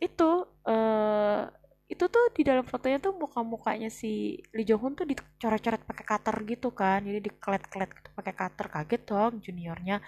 itu 0.00 0.48
eh 0.64 1.59
itu 1.90 2.04
tuh 2.06 2.24
di 2.30 2.46
dalam 2.46 2.62
fotonya 2.62 3.02
tuh 3.02 3.10
muka-mukanya 3.18 3.90
si 3.90 4.38
Lee 4.54 4.62
Jong 4.62 4.78
Hun 4.78 4.92
tuh 4.94 5.06
dicoret-coret 5.10 5.82
pakai 5.82 6.04
cutter 6.06 6.36
gitu 6.46 6.70
kan. 6.70 7.02
Jadi 7.02 7.18
dikelet-kelet 7.26 7.90
gitu 7.98 8.08
pakai 8.14 8.34
cutter. 8.38 8.66
Kaget 8.70 9.02
dong 9.10 9.32
juniornya. 9.42 9.98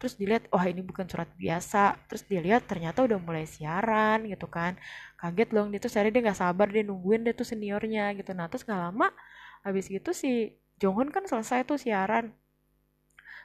Terus 0.00 0.16
dilihat 0.16 0.48
wah 0.48 0.64
ini 0.64 0.80
bukan 0.80 1.04
surat 1.04 1.28
biasa. 1.36 2.00
Terus 2.08 2.24
dilihat 2.24 2.64
ternyata 2.64 3.04
udah 3.04 3.20
mulai 3.20 3.44
siaran 3.44 4.24
gitu 4.32 4.48
kan. 4.48 4.80
Kaget 5.20 5.48
dong 5.52 5.68
dia 5.68 5.80
tuh 5.84 5.92
sehari 5.92 6.08
dia 6.08 6.24
nggak 6.24 6.40
sabar 6.40 6.72
dia 6.72 6.80
nungguin 6.88 7.28
dia 7.28 7.36
tuh 7.36 7.44
seniornya 7.44 8.16
gitu. 8.16 8.32
Nah 8.32 8.48
terus 8.48 8.64
gak 8.64 8.80
lama 8.80 9.12
habis 9.60 9.92
gitu 9.92 10.16
si 10.16 10.56
Jong 10.80 10.96
Hun 11.04 11.08
kan 11.12 11.28
selesai 11.28 11.68
tuh 11.68 11.76
siaran. 11.76 12.32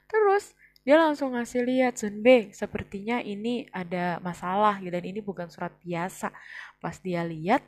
Terus 0.08 0.56
dia 0.88 0.96
langsung 0.96 1.36
ngasih 1.36 1.62
lihat 1.68 2.00
B 2.24 2.56
sepertinya 2.56 3.22
ini 3.22 3.70
ada 3.70 4.18
masalah 4.24 4.80
gitu 4.80 4.96
dan 4.96 5.06
ini 5.06 5.20
bukan 5.20 5.52
surat 5.52 5.76
biasa. 5.84 6.32
Pas 6.80 6.96
dia 7.04 7.22
lihat 7.28 7.62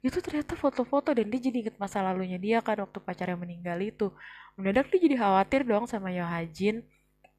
itu 0.00 0.18
ternyata 0.24 0.56
foto-foto 0.56 1.12
dan 1.12 1.28
dia 1.28 1.40
jadi 1.40 1.56
inget 1.68 1.76
masa 1.76 2.00
lalunya 2.00 2.40
dia 2.40 2.58
kan 2.64 2.80
waktu 2.80 2.98
pacarnya 3.04 3.36
meninggal 3.36 3.76
itu. 3.84 4.08
Mendadak 4.56 4.88
dia 4.88 5.00
jadi 5.04 5.16
khawatir 5.20 5.60
dong 5.68 5.84
sama 5.84 6.08
Yohajin. 6.12 6.80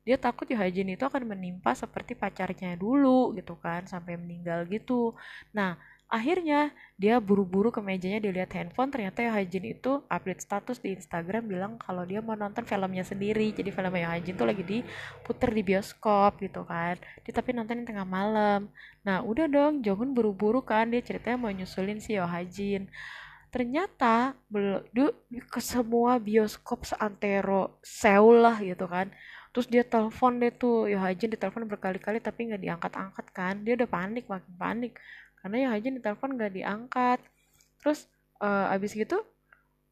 Dia 0.06 0.18
takut 0.18 0.46
Yohajin 0.50 0.94
itu 0.94 1.04
akan 1.06 1.24
menimpa 1.26 1.74
seperti 1.74 2.14
pacarnya 2.18 2.78
dulu 2.78 3.34
gitu 3.38 3.58
kan 3.58 3.86
sampai 3.90 4.18
meninggal 4.18 4.66
gitu. 4.70 5.18
Nah 5.58 5.78
akhirnya 6.12 6.76
dia 7.00 7.24
buru-buru 7.24 7.72
ke 7.72 7.80
mejanya 7.80 8.20
dia 8.20 8.34
lihat 8.36 8.52
handphone 8.52 8.92
ternyata 8.92 9.24
ya 9.24 9.32
Hajin 9.32 9.64
itu 9.64 10.04
update 10.12 10.44
status 10.44 10.78
di 10.84 10.92
Instagram 11.00 11.48
bilang 11.48 11.80
kalau 11.80 12.04
dia 12.04 12.20
mau 12.20 12.36
nonton 12.36 12.68
filmnya 12.68 13.02
sendiri. 13.08 13.56
Jadi 13.56 13.72
filmnya 13.72 14.12
Hajin 14.12 14.36
tuh 14.36 14.46
lagi 14.46 14.62
diputer 14.62 15.50
di 15.50 15.64
bioskop 15.64 16.38
gitu 16.44 16.62
kan. 16.68 17.00
Dia 17.24 17.34
tapi 17.34 17.56
nontonin 17.56 17.88
tengah 17.88 18.06
malam 18.06 18.68
nah 19.02 19.26
udah 19.26 19.50
dong 19.50 19.82
Jongun 19.82 20.14
buru-buru 20.14 20.62
kan 20.62 20.90
dia 20.94 21.02
ceritanya 21.02 21.38
mau 21.42 21.50
nyusulin 21.50 21.98
si 21.98 22.14
Yo 22.14 22.26
Hajin 22.26 22.86
ternyata 23.52 24.32
belum 24.48 24.88
ke 25.52 25.60
semua 25.60 26.16
bioskop 26.18 26.88
seantero 26.88 27.78
Seoul 27.84 28.48
lah 28.48 28.58
gitu 28.64 28.88
kan. 28.88 29.12
Terus 29.52 29.68
dia 29.68 29.84
telepon 29.84 30.40
deh 30.40 30.56
tuh 30.56 30.88
Yo 30.88 30.98
Hajin 31.04 31.28
ditelepon 31.28 31.68
berkali-kali 31.68 32.24
tapi 32.24 32.48
nggak 32.48 32.64
diangkat-angkat 32.64 33.26
kan. 33.36 33.60
Dia 33.68 33.76
udah 33.76 33.90
panik 33.92 34.26
makin 34.32 34.54
panik. 34.56 34.96
Karena 35.44 35.68
ya 35.68 35.70
Hajin 35.76 36.00
ditelepon 36.00 36.40
gak 36.40 36.54
diangkat. 36.56 37.20
Terus 37.84 38.08
uh, 38.40 38.72
abis 38.72 38.96
gitu 38.96 39.20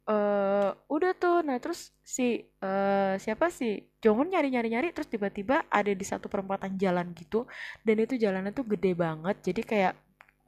uh, 0.10 0.70
udah 0.90 1.12
tuh. 1.16 1.46
Nah 1.46 1.62
terus 1.62 1.94
si 2.02 2.42
uh, 2.66 3.16
siapa 3.22 3.54
sih 3.54 3.86
Jongun 4.02 4.32
nyari 4.32 4.50
nyari 4.50 4.70
nyari 4.74 4.88
terus 4.96 5.12
tiba-tiba 5.12 5.68
ada 5.70 5.92
di 5.92 6.06
satu 6.08 6.32
perempatan 6.32 6.80
jalan 6.80 7.12
gitu 7.14 7.46
dan 7.84 7.96
itu 8.00 8.16
jalannya 8.18 8.52
tuh 8.52 8.66
gede 8.66 8.92
banget. 8.98 9.38
Jadi 9.46 9.62
kayak 9.64 9.94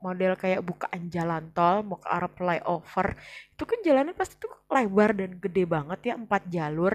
model 0.02 0.34
kayak 0.34 0.66
bukaan 0.66 1.14
jalan 1.14 1.54
tol 1.54 1.86
mau 1.86 2.02
ke 2.02 2.10
arah 2.10 2.32
flyover. 2.32 3.08
Itu 3.54 3.64
kan 3.70 3.80
jalannya 3.86 4.18
pasti 4.18 4.42
tuh 4.42 4.52
lebar 4.74 5.14
dan 5.14 5.38
gede 5.38 5.64
banget 5.70 6.00
ya 6.12 6.14
empat 6.18 6.50
jalur. 6.50 6.94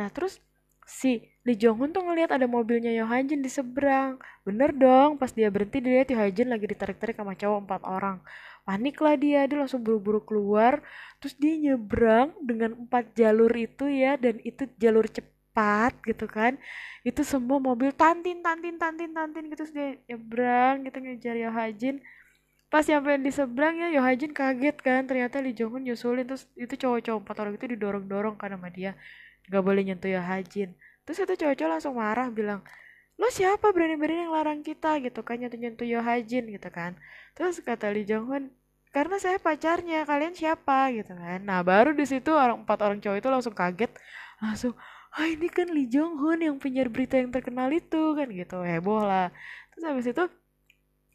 Nah 0.00 0.08
terus 0.08 0.40
si 0.88 1.20
Lee 1.44 1.60
Jong 1.60 1.76
Hun 1.84 1.90
tuh 1.92 2.00
ngelihat 2.00 2.32
ada 2.32 2.48
mobilnya 2.48 2.88
Yo 2.96 3.04
Jin 3.28 3.44
di 3.44 3.52
seberang. 3.52 4.16
Bener 4.48 4.72
dong, 4.72 5.20
pas 5.20 5.28
dia 5.28 5.52
berhenti 5.52 5.84
dia 5.84 6.00
lihat 6.00 6.08
Yo 6.08 6.18
Jin 6.32 6.48
lagi 6.48 6.64
ditarik-tarik 6.64 7.20
sama 7.20 7.36
cowok 7.36 7.58
empat 7.68 7.82
orang. 7.84 8.16
Panik 8.64 8.96
lah 9.04 9.16
dia, 9.20 9.44
dia 9.44 9.56
langsung 9.60 9.84
buru-buru 9.84 10.24
keluar. 10.24 10.80
Terus 11.20 11.36
dia 11.36 11.54
nyebrang 11.60 12.32
dengan 12.40 12.72
empat 12.72 13.12
jalur 13.12 13.52
itu 13.52 13.84
ya, 13.84 14.16
dan 14.16 14.40
itu 14.40 14.64
jalur 14.80 15.04
cepat 15.08 15.92
gitu 16.08 16.24
kan. 16.24 16.56
Itu 17.04 17.20
semua 17.20 17.60
mobil 17.60 17.92
tantin, 17.92 18.40
tantin, 18.40 18.80
tantin, 18.80 19.12
tantin 19.12 19.44
gitu. 19.52 19.60
Terus 19.68 19.72
dia 19.76 19.88
nyebrang 20.08 20.88
gitu 20.88 20.96
ngejar 21.04 21.36
Yo 21.36 21.52
Jin. 21.76 22.00
Pas 22.68 22.84
nyampe 22.84 23.16
di 23.20 23.32
seberang 23.32 23.76
ya 23.76 23.88
Yo 23.92 24.04
Jin 24.16 24.32
kaget 24.32 24.76
kan, 24.80 25.04
ternyata 25.04 25.40
Lee 25.44 25.52
Jong 25.52 25.80
Hun 25.80 25.82
nyusulin. 25.84 26.24
Terus 26.24 26.48
itu 26.56 26.80
cowok-cowok 26.80 27.20
empat 27.24 27.36
orang 27.44 27.54
itu 27.60 27.66
didorong-dorong 27.76 28.40
kan 28.40 28.56
sama 28.56 28.72
dia 28.72 28.96
gak 29.48 29.64
boleh 29.64 29.82
nyentuh 29.84 30.08
ya 30.12 30.22
Hajin. 30.22 30.76
Terus 31.08 31.24
itu 31.24 31.34
cowok-cowok 31.40 31.70
langsung 31.72 31.96
marah 31.96 32.28
bilang 32.28 32.60
lo 33.18 33.26
siapa 33.34 33.74
berani-berani 33.74 34.28
yang 34.28 34.32
larang 34.36 34.60
kita? 34.62 35.00
Gitu 35.02 35.20
kan 35.26 35.40
nyentuh-nyentuh 35.42 35.88
Yo 35.88 35.98
Hajin 36.04 36.46
gitu 36.52 36.68
kan. 36.70 36.94
Terus 37.34 37.58
kata 37.64 37.90
Lee 37.90 38.06
Jong 38.06 38.26
Hun 38.30 38.44
karena 38.94 39.16
saya 39.20 39.36
pacarnya 39.42 40.06
kalian 40.06 40.36
siapa? 40.38 40.92
Gitu 40.94 41.12
kan. 41.16 41.42
Nah 41.42 41.60
baru 41.66 41.90
di 41.96 42.06
situ 42.06 42.30
orang 42.30 42.62
empat 42.62 42.78
orang 42.84 42.98
cowok 43.02 43.18
itu 43.18 43.28
langsung 43.28 43.54
kaget 43.56 43.92
langsung 44.38 44.72
ah 45.16 45.26
ini 45.26 45.48
kan 45.50 45.66
Lee 45.72 45.90
Jong 45.90 46.14
Hun 46.20 46.38
yang 46.44 46.56
penyiar 46.62 46.86
berita 46.92 47.18
yang 47.18 47.32
terkenal 47.34 47.72
itu 47.74 48.14
kan 48.14 48.28
gitu 48.30 48.62
heboh 48.62 49.02
lah. 49.02 49.34
Terus 49.74 49.82
habis 49.88 50.06
itu 50.06 50.24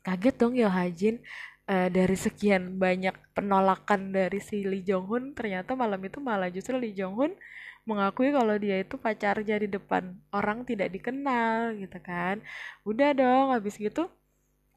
kaget 0.04 0.36
dong 0.36 0.54
Yo 0.60 0.68
Hajin. 0.68 1.24
Uh, 1.64 1.88
dari 1.88 2.20
sekian 2.20 2.76
banyak 2.76 3.16
penolakan 3.32 4.12
dari 4.12 4.44
si 4.44 4.68
Lee 4.68 4.84
Jong 4.84 5.08
Hun 5.08 5.24
ternyata 5.32 5.80
malam 5.80 6.04
itu 6.04 6.20
malah 6.20 6.52
justru 6.52 6.76
Lee 6.76 6.92
Jong 6.92 7.16
Hun 7.16 7.32
mengakui 7.84 8.32
kalau 8.32 8.56
dia 8.56 8.80
itu 8.80 8.96
pacarnya 8.96 9.60
di 9.60 9.68
depan 9.68 10.16
orang 10.32 10.64
tidak 10.64 10.90
dikenal 10.96 11.76
gitu 11.78 11.98
kan. 12.00 12.40
Udah 12.88 13.12
dong 13.16 13.56
habis 13.56 13.76
gitu 13.76 14.08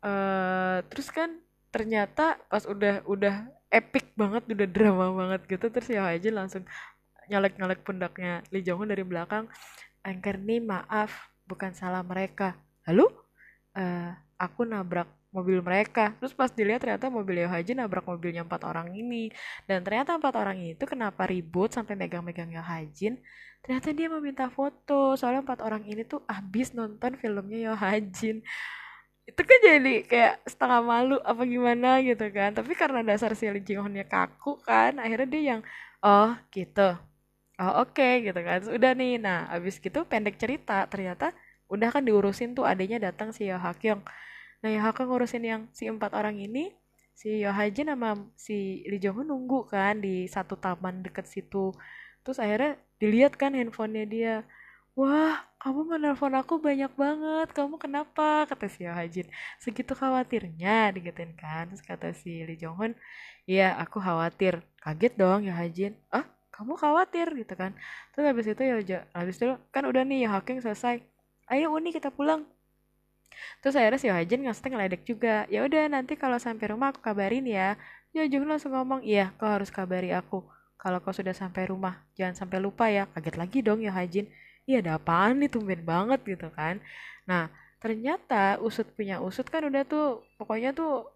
uh, 0.03 0.79
terus 0.89 1.09
kan 1.11 1.31
ternyata 1.75 2.41
pas 2.49 2.65
udah 2.65 3.05
udah 3.05 3.47
epic 3.69 4.15
banget 4.17 4.43
udah 4.49 4.69
drama 4.71 5.07
banget 5.13 5.41
gitu 5.59 5.67
terus 5.69 5.89
ya 5.91 6.07
aja 6.09 6.31
langsung 6.33 6.65
nyalek-nyalek 7.27 7.83
pundaknya 7.83 8.41
Lee 8.55 8.63
Jong 8.63 8.87
dari 8.87 9.03
belakang 9.03 9.51
Anchor 10.07 10.39
nih 10.39 10.63
maaf 10.63 11.11
bukan 11.51 11.75
salah 11.75 12.07
mereka. 12.07 12.55
Lalu 12.87 13.11
uh, 13.75 14.15
aku 14.39 14.63
nabrak 14.63 15.11
mobil 15.37 15.61
mereka. 15.61 16.17
Terus 16.17 16.33
pas 16.33 16.49
dilihat 16.49 16.81
ternyata 16.81 17.13
mobil 17.13 17.45
Haji 17.45 17.77
nabrak 17.77 18.09
mobilnya 18.09 18.43
empat 18.49 18.65
orang 18.65 18.89
ini. 18.97 19.29
Dan 19.69 19.85
ternyata 19.85 20.17
empat 20.17 20.35
orang 20.41 20.57
itu 20.65 20.85
kenapa 20.89 21.29
ribut 21.29 21.77
sampai 21.77 21.93
megang-megang 22.01 22.49
Hajin 22.57 23.21
ternyata 23.61 23.93
dia 23.93 24.09
meminta 24.09 24.49
foto. 24.49 25.19
Soalnya 25.21 25.45
empat 25.45 25.61
orang 25.61 25.85
ini 25.85 26.03
tuh 26.09 26.25
habis 26.25 26.73
nonton 26.73 27.21
filmnya 27.21 27.59
Yo 27.71 27.75
Hajin 27.77 28.41
itu 29.27 29.43
kan 29.43 29.59
jadi 29.59 29.95
kayak 30.07 30.35
setengah 30.47 30.81
malu 30.87 31.19
apa 31.21 31.43
gimana 31.45 31.99
gitu 32.01 32.27
kan. 32.33 32.55
Tapi 32.57 32.73
karena 32.79 33.03
dasar 33.03 33.35
si 33.35 33.45
Lee 33.51 33.61
Jing 33.61 33.83
kaku 34.07 34.63
kan 34.63 34.97
akhirnya 35.03 35.29
dia 35.29 35.43
yang 35.57 35.61
oh 36.01 36.33
gitu. 36.55 36.95
Oh 37.59 37.83
oke 37.83 37.97
okay, 37.97 38.25
gitu 38.25 38.41
kan. 38.41 38.59
Udah 38.71 38.93
nih. 38.95 39.19
Nah 39.19 39.51
abis 39.51 39.83
gitu 39.83 40.07
pendek 40.07 40.39
cerita 40.39 40.87
ternyata 40.87 41.35
udah 41.67 41.89
kan 41.91 42.03
diurusin 42.07 42.55
tuh 42.55 42.63
adanya 42.63 43.11
datang 43.11 43.35
si 43.35 43.51
Yo 43.51 43.59
Hakyong 43.59 44.03
Nah 44.63 44.71
Yohaka 44.73 45.05
ngurusin 45.05 45.45
yang 45.45 45.63
si 45.77 45.89
empat 45.89 46.13
orang 46.17 46.37
ini, 46.41 46.73
si 47.17 47.41
Yohajin 47.45 47.89
sama 47.93 48.11
si 48.37 48.85
Lee 48.89 49.01
Jong 49.01 49.25
nunggu 49.25 49.69
kan 49.73 50.01
di 50.05 50.29
satu 50.29 50.55
taman 50.61 51.01
deket 51.05 51.25
situ. 51.29 51.73
Terus 52.25 52.39
akhirnya 52.43 52.77
dilihat 53.01 53.37
kan 53.41 53.53
handphonenya 53.57 54.05
dia. 54.09 54.37
wah 54.97 55.37
kamu 55.61 55.81
menelpon 55.93 56.33
aku 56.41 56.57
banyak 56.57 56.89
banget. 56.97 57.49
Kamu 57.53 57.77
kenapa? 57.77 58.49
kata 58.49 58.67
si 58.73 58.89
Hajin 58.89 59.29
segitu 59.61 59.93
khawatirnya 59.93 60.93
digituin 60.97 61.33
kan. 61.37 61.69
Terus 61.73 61.85
kata 61.85 62.09
si 62.17 62.45
Lee 62.49 62.57
Jong 62.61 62.77
Hun 62.81 62.93
iya 63.49 63.77
aku 63.77 64.01
khawatir. 64.01 64.65
Kaget 64.81 65.13
dong 65.21 65.45
ya 65.49 65.55
Hajin 65.57 65.93
ah 66.13 66.25
kamu 66.55 66.73
khawatir? 66.81 67.29
gitu 67.37 67.53
kan. 67.57 67.77
Terus 68.13 68.25
habis 68.33 68.47
itu 68.49 68.63
ya 68.65 69.05
habis 69.13 69.37
itu 69.37 69.53
kan 69.75 69.85
udah 69.85 70.03
nih 70.09 70.25
ya 70.25 70.29
Haking 70.41 70.65
selesai. 70.65 71.05
Ayo 71.53 71.71
Uni 71.77 71.93
kita 71.95 72.09
pulang 72.11 72.49
terus 73.61 73.75
akhirnya 73.79 74.01
si 74.01 74.09
Hajin 74.09 74.41
ngasih 74.47 74.71
ngeledek 74.73 75.03
juga 75.07 75.45
ya 75.53 75.65
udah 75.67 75.83
nanti 75.91 76.15
kalau 76.17 76.39
sampai 76.41 76.73
rumah 76.73 76.93
aku 76.93 77.01
kabarin 77.05 77.47
ya. 77.47 77.77
Ya 78.17 78.25
Jung 78.33 78.49
langsung 78.49 78.73
ngomong 78.73 79.05
iya 79.05 79.35
kau 79.37 79.49
harus 79.49 79.69
kabari 79.69 80.11
aku. 80.15 80.41
Kalau 80.81 80.99
kau 81.05 81.13
sudah 81.13 81.35
sampai 81.37 81.69
rumah 81.69 82.01
jangan 82.17 82.35
sampai 82.47 82.59
lupa 82.65 82.89
ya 82.89 83.05
kaget 83.13 83.37
lagi 83.37 83.59
dong 83.61 83.81
ya 83.85 83.93
Hajin. 83.93 84.27
Iya 84.69 84.83
ada 84.83 84.93
apaan 84.99 85.39
nih 85.41 85.51
tumben 85.53 85.83
banget 85.85 86.21
gitu 86.25 86.49
kan. 86.55 86.81
Nah 87.29 87.53
ternyata 87.83 88.57
usut 88.65 88.89
punya 88.97 89.21
usut 89.21 89.47
kan 89.53 89.63
udah 89.69 89.83
tuh 89.85 90.25
pokoknya 90.41 90.73
tuh 90.73 91.07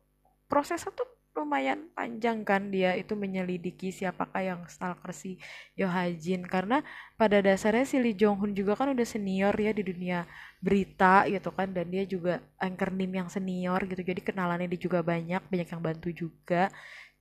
prosesnya 0.51 0.93
tuh 0.93 1.09
lumayan 1.37 1.87
panjang 1.95 2.43
kan 2.43 2.74
dia 2.74 2.99
itu 2.99 3.14
menyelidiki 3.14 3.95
siapakah 3.95 4.43
yang 4.43 4.61
stalker 4.66 5.14
si 5.14 5.39
Yohajin 5.78 6.43
karena 6.45 6.83
pada 7.14 7.39
dasarnya 7.39 7.87
si 7.87 7.97
Lee 8.03 8.18
Jong 8.18 8.37
Hun 8.43 8.53
juga 8.53 8.74
kan 8.74 8.91
udah 8.91 9.07
senior 9.07 9.55
ya 9.55 9.70
di 9.70 9.83
dunia 9.87 10.26
berita 10.59 11.24
gitu 11.31 11.55
kan 11.55 11.70
dan 11.70 11.87
dia 11.89 12.05
juga 12.05 12.43
anchor 12.59 12.91
nim 12.93 13.12
yang 13.14 13.31
senior 13.31 13.81
gitu 13.87 14.03
jadi 14.03 14.20
kenalannya 14.20 14.68
dia 14.74 14.81
juga 14.87 15.01
banyak 15.07 15.43
banyak 15.47 15.68
yang 15.70 15.83
bantu 15.83 16.09
juga 16.12 16.68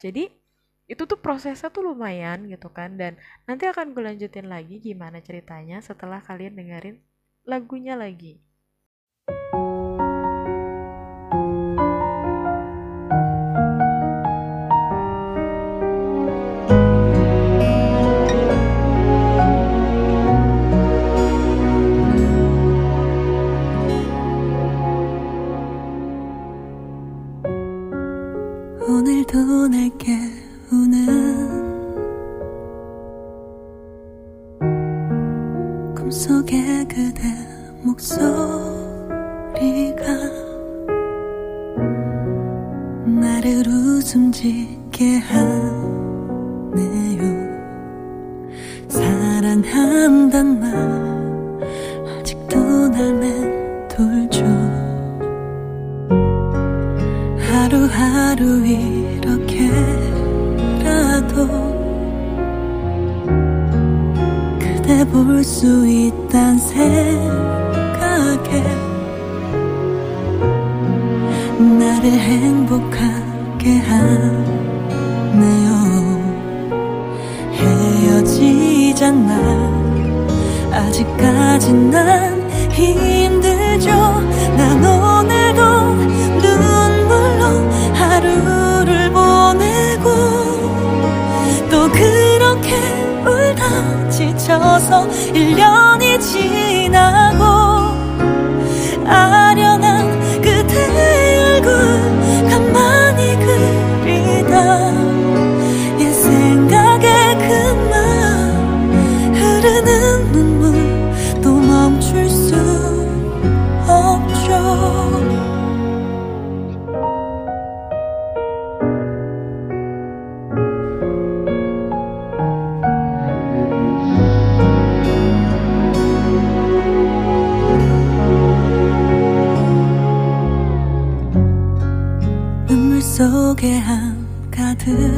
jadi 0.01 0.34
itu 0.89 1.03
tuh 1.05 1.20
prosesnya 1.22 1.70
tuh 1.70 1.93
lumayan 1.93 2.49
gitu 2.49 2.68
kan 2.74 2.97
dan 2.97 3.14
nanti 3.45 3.70
akan 3.70 3.93
gue 3.93 4.03
lanjutin 4.10 4.49
lagi 4.49 4.82
gimana 4.82 5.22
ceritanya 5.22 5.78
setelah 5.86 6.18
kalian 6.18 6.57
dengerin 6.57 6.97
lagunya 7.45 7.93
lagi. 7.93 8.41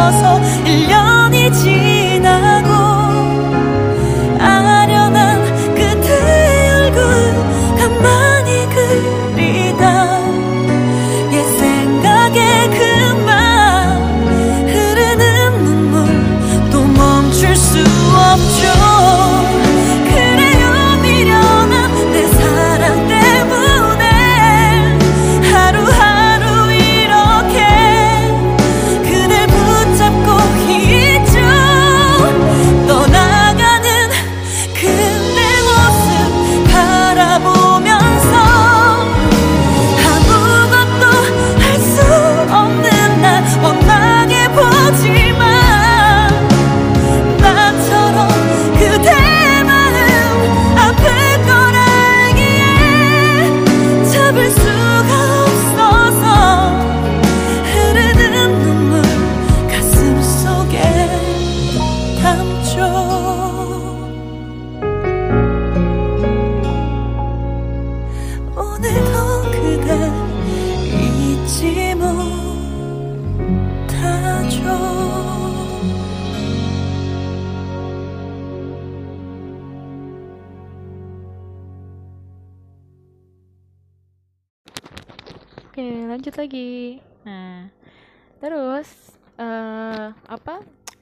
also 0.00 0.49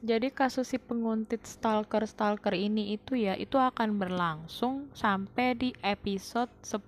Jadi 0.09 0.32
kasus 0.32 0.72
si 0.72 0.80
penguntit 0.80 1.44
stalker-stalker 1.44 2.56
ini 2.56 2.96
itu 2.96 3.12
ya, 3.12 3.36
itu 3.36 3.61
akan 3.61 4.00
berlangsung 4.00 4.88
sampai 4.96 5.52
di 5.52 5.70
episode 5.84 6.48
10 6.64 6.80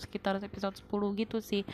sekitar 0.00 0.40
episode 0.40 0.78
10 0.80 1.20
gitu 1.20 1.44
sih. 1.44 1.66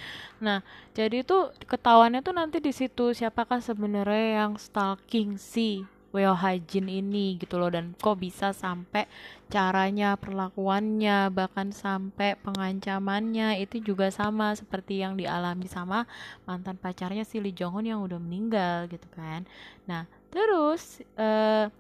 Nah, 0.43 0.66
jadi 0.97 1.22
itu 1.22 1.55
ketahuannya 1.68 2.25
tuh 2.27 2.35
nanti 2.35 2.59
di 2.59 2.72
situ 2.75 3.14
siapakah 3.14 3.62
sebenarnya 3.62 4.43
yang 4.43 4.59
stalking 4.59 5.39
si 5.39 5.87
Weo 6.14 6.31
Hajin 6.31 6.87
ini 6.87 7.35
gitu 7.43 7.59
loh 7.59 7.75
dan 7.75 7.91
kok 7.99 8.22
bisa 8.22 8.55
sampai 8.55 9.11
caranya, 9.51 10.14
perlakuannya, 10.14 11.27
bahkan 11.35 11.75
sampai 11.75 12.39
pengancamannya 12.39 13.59
itu 13.59 13.83
juga 13.83 14.14
sama 14.14 14.55
seperti 14.55 15.03
yang 15.03 15.18
dialami 15.18 15.66
sama 15.66 16.07
mantan 16.47 16.79
pacarnya 16.79 17.27
si 17.27 17.43
Lee 17.43 17.51
Jong 17.51 17.83
Hun 17.83 17.91
yang 17.91 18.01
udah 18.07 18.22
meninggal 18.22 18.87
gitu 18.87 19.11
kan. 19.11 19.43
Nah, 19.91 20.07
terus 20.35 20.99
eh 21.14 21.70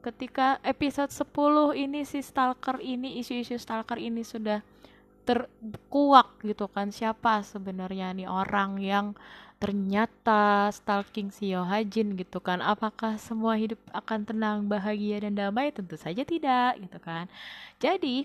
ketika 0.00 0.56
episode 0.64 1.12
10 1.12 1.76
ini 1.76 2.06
si 2.08 2.24
stalker 2.24 2.80
ini 2.80 3.20
isu-isu 3.20 3.60
stalker 3.60 3.98
ini 4.00 4.24
sudah 4.24 4.62
terkuak 5.28 6.40
gitu 6.40 6.64
kan 6.72 6.88
siapa 6.88 7.44
sebenarnya 7.44 8.16
nih 8.16 8.24
orang 8.30 8.80
yang 8.80 9.06
ternyata 9.58 10.70
stalking 10.70 11.34
si 11.34 11.50
Yohajin 11.50 12.14
gitu 12.14 12.38
kan? 12.38 12.62
Apakah 12.62 13.18
semua 13.18 13.58
hidup 13.58 13.76
akan 13.90 14.22
tenang 14.22 14.58
bahagia 14.70 15.26
dan 15.26 15.34
damai? 15.34 15.74
Tentu 15.74 15.98
saja 15.98 16.22
tidak 16.22 16.78
gitu 16.78 16.98
kan? 17.02 17.26
Jadi 17.82 18.24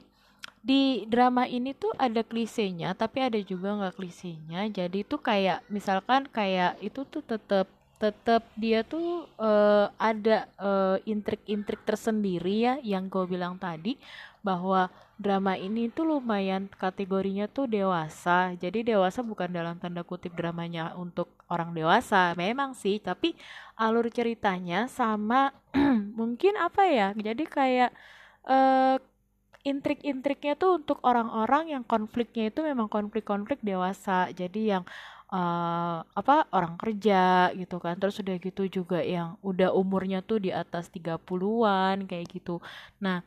di 0.63 1.03
drama 1.11 1.43
ini 1.43 1.75
tuh 1.75 1.91
ada 1.99 2.23
klisenya 2.23 2.95
tapi 2.95 3.19
ada 3.19 3.41
juga 3.41 3.75
nggak 3.75 3.97
klisenya. 3.97 4.69
Jadi 4.69 5.03
tuh 5.03 5.19
kayak 5.19 5.65
misalkan 5.67 6.29
kayak 6.29 6.79
itu 6.79 7.03
tuh 7.03 7.25
tetap 7.25 7.67
tetap 8.03 8.43
dia 8.59 8.83
tuh 8.83 9.31
eh, 9.39 9.87
ada 9.95 10.37
eh, 10.59 10.97
intrik-intrik 11.07 11.87
tersendiri 11.87 12.67
ya 12.67 12.73
yang 12.83 13.07
gue 13.07 13.23
bilang 13.23 13.55
tadi 13.55 13.95
bahwa 14.43 14.91
drama 15.15 15.55
ini 15.55 15.87
tuh 15.87 16.03
lumayan 16.03 16.67
kategorinya 16.67 17.47
tuh 17.47 17.63
dewasa. 17.71 18.51
Jadi 18.59 18.91
dewasa 18.91 19.23
bukan 19.23 19.47
dalam 19.47 19.79
tanda 19.79 20.03
kutip 20.03 20.35
dramanya 20.35 20.91
untuk 20.99 21.31
orang 21.47 21.71
dewasa, 21.71 22.35
memang 22.35 22.75
sih, 22.75 22.99
tapi 22.99 23.31
alur 23.79 24.11
ceritanya 24.11 24.91
sama 24.91 25.55
mungkin 26.19 26.59
apa 26.59 26.83
ya? 26.91 27.07
Jadi 27.15 27.43
kayak 27.47 27.95
eh 28.51 28.99
intrik-intriknya 29.63 30.59
tuh 30.59 30.83
untuk 30.83 30.99
orang-orang 31.07 31.71
yang 31.71 31.83
konfliknya 31.87 32.51
itu 32.51 32.59
memang 32.59 32.91
konflik-konflik 32.91 33.63
dewasa. 33.63 34.27
Jadi 34.35 34.75
yang 34.75 34.83
eh 35.33 35.97
apa 36.19 36.33
orang 36.57 36.75
kerja 36.81 37.49
gitu 37.59 37.75
kan. 37.83 37.95
Terus 38.01 38.15
udah 38.21 38.35
gitu 38.45 38.61
juga 38.77 38.99
yang 39.01 39.29
udah 39.49 39.69
umurnya 39.81 40.19
tuh 40.29 40.37
di 40.45 40.49
atas 40.53 40.85
30-an 40.93 42.05
kayak 42.09 42.25
gitu. 42.35 42.61
Nah, 43.03 43.17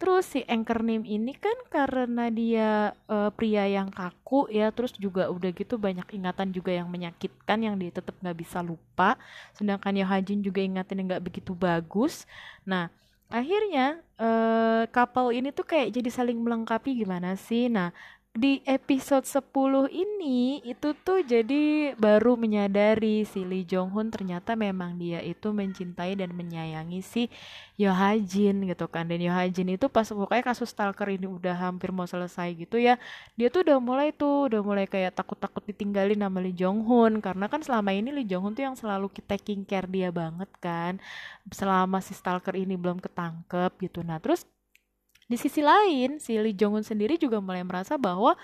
Terus 0.00 0.24
si 0.32 0.40
Anchor 0.48 0.80
Name 0.80 1.04
ini 1.04 1.36
kan 1.36 1.52
karena 1.68 2.32
dia 2.32 2.96
eh, 3.04 3.30
pria 3.36 3.68
yang 3.68 3.92
kaku 3.92 4.48
ya, 4.48 4.72
terus 4.72 4.96
juga 4.96 5.28
udah 5.28 5.52
gitu 5.52 5.76
banyak 5.76 6.08
ingatan 6.16 6.48
juga 6.56 6.72
yang 6.72 6.88
menyakitkan 6.88 7.58
yang 7.60 7.76
dia 7.76 7.92
tetap 7.92 8.16
nggak 8.16 8.38
bisa 8.40 8.64
lupa. 8.64 9.20
Sedangkan 9.52 9.92
Yohajin 10.00 10.40
juga 10.40 10.64
ingatan 10.64 11.04
yang 11.04 11.06
nggak 11.12 11.24
begitu 11.28 11.52
bagus. 11.52 12.24
Nah, 12.64 12.88
akhirnya 13.28 14.00
eh 14.16 14.82
couple 14.88 15.36
ini 15.36 15.52
tuh 15.52 15.68
kayak 15.68 15.92
jadi 15.92 16.08
saling 16.08 16.38
melengkapi 16.40 16.96
gimana 16.96 17.36
sih? 17.36 17.68
Nah, 17.68 17.92
di 18.30 18.62
episode 18.62 19.26
10 19.26 19.90
ini 19.90 20.62
itu 20.62 20.94
tuh 21.02 21.18
jadi 21.26 21.92
baru 21.98 22.38
menyadari 22.38 23.26
si 23.26 23.42
Lee 23.42 23.66
Jong 23.66 23.90
Hun 23.90 24.14
ternyata 24.14 24.54
memang 24.54 24.94
dia 25.02 25.18
itu 25.18 25.50
mencintai 25.50 26.14
dan 26.14 26.30
menyayangi 26.38 27.02
si 27.02 27.26
Yo 27.74 27.90
Ha 27.90 28.14
Jin 28.22 28.70
gitu 28.70 28.86
kan. 28.86 29.10
Dan 29.10 29.18
Yo 29.18 29.34
Ha 29.34 29.50
Jin 29.50 29.74
itu 29.74 29.90
pas 29.90 30.06
pokoknya 30.06 30.46
kasus 30.46 30.70
stalker 30.70 31.10
ini 31.10 31.26
udah 31.26 31.58
hampir 31.58 31.90
mau 31.90 32.06
selesai 32.06 32.54
gitu 32.54 32.78
ya 32.78 33.02
dia 33.34 33.50
tuh 33.50 33.66
udah 33.66 33.82
mulai 33.82 34.14
tuh 34.14 34.46
udah 34.46 34.62
mulai 34.62 34.86
kayak 34.86 35.10
takut-takut 35.18 35.66
ditinggalin 35.66 36.22
sama 36.22 36.38
Lee 36.38 36.54
Jong 36.54 36.86
Hun 36.86 37.18
karena 37.18 37.50
kan 37.50 37.66
selama 37.66 37.90
ini 37.90 38.14
Lee 38.14 38.30
Jong 38.30 38.46
Hun 38.46 38.54
tuh 38.54 38.62
yang 38.62 38.78
selalu 38.78 39.10
taking 39.26 39.66
care 39.66 39.90
dia 39.90 40.14
banget 40.14 40.50
kan. 40.62 41.02
Selama 41.50 41.98
si 41.98 42.14
stalker 42.14 42.54
ini 42.54 42.78
belum 42.78 43.02
ketangkep 43.02 43.74
gitu. 43.90 44.06
Nah 44.06 44.22
terus 44.22 44.46
di 45.30 45.38
sisi 45.38 45.62
lain, 45.62 46.18
si 46.18 46.34
Lee 46.34 46.58
Jong 46.58 46.82
Un 46.82 46.84
sendiri 46.84 47.14
juga 47.14 47.38
mulai 47.38 47.62
merasa 47.62 47.94
bahwa 47.94 48.34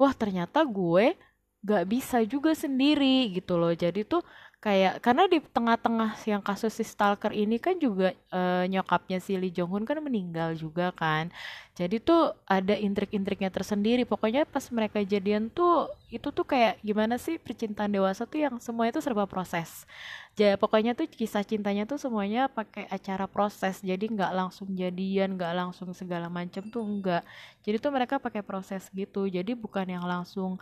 wah 0.00 0.12
ternyata 0.16 0.64
gue 0.64 1.12
gak 1.60 1.84
bisa 1.84 2.24
juga 2.24 2.56
sendiri 2.56 3.28
gitu 3.36 3.60
loh. 3.60 3.76
Jadi 3.76 4.08
tuh 4.08 4.24
kayak 4.60 5.00
karena 5.00 5.24
di 5.24 5.40
tengah-tengah 5.40 6.20
yang 6.28 6.44
kasus 6.44 6.76
si 6.76 6.84
stalker 6.84 7.32
ini 7.32 7.56
kan 7.56 7.80
juga 7.80 8.12
eh, 8.12 8.64
nyokapnya 8.68 9.16
si 9.16 9.32
Lee 9.40 9.48
Jong 9.48 9.72
Un 9.72 9.84
kan 9.88 9.96
meninggal 10.04 10.52
juga 10.52 10.92
kan. 10.92 11.32
Jadi 11.80 11.96
tuh 11.96 12.36
ada 12.44 12.76
intrik-intriknya 12.76 13.48
tersendiri. 13.48 14.04
Pokoknya 14.04 14.44
pas 14.44 14.68
mereka 14.68 15.00
jadian 15.00 15.48
tuh 15.48 15.88
itu 16.12 16.28
tuh 16.28 16.44
kayak 16.44 16.76
gimana 16.84 17.16
sih 17.16 17.40
percintaan 17.40 17.88
dewasa 17.88 18.28
tuh 18.28 18.44
yang 18.44 18.54
semua 18.60 18.84
itu 18.92 19.00
serba 19.00 19.24
proses. 19.24 19.88
Ja, 20.36 20.60
pokoknya 20.60 20.92
tuh 20.92 21.08
kisah 21.08 21.40
cintanya 21.40 21.88
tuh 21.88 21.96
semuanya 21.96 22.52
pakai 22.52 22.84
acara 22.92 23.24
proses. 23.24 23.80
Jadi 23.80 24.12
nggak 24.12 24.32
langsung 24.36 24.68
jadian, 24.76 25.40
nggak 25.40 25.52
langsung 25.56 25.88
segala 25.96 26.28
macam 26.28 26.68
tuh 26.68 26.84
enggak. 26.84 27.24
Jadi 27.64 27.76
tuh 27.80 27.92
mereka 27.96 28.20
pakai 28.20 28.44
proses 28.44 28.92
gitu. 28.92 29.24
Jadi 29.24 29.56
bukan 29.56 29.88
yang 29.88 30.04
langsung 30.04 30.60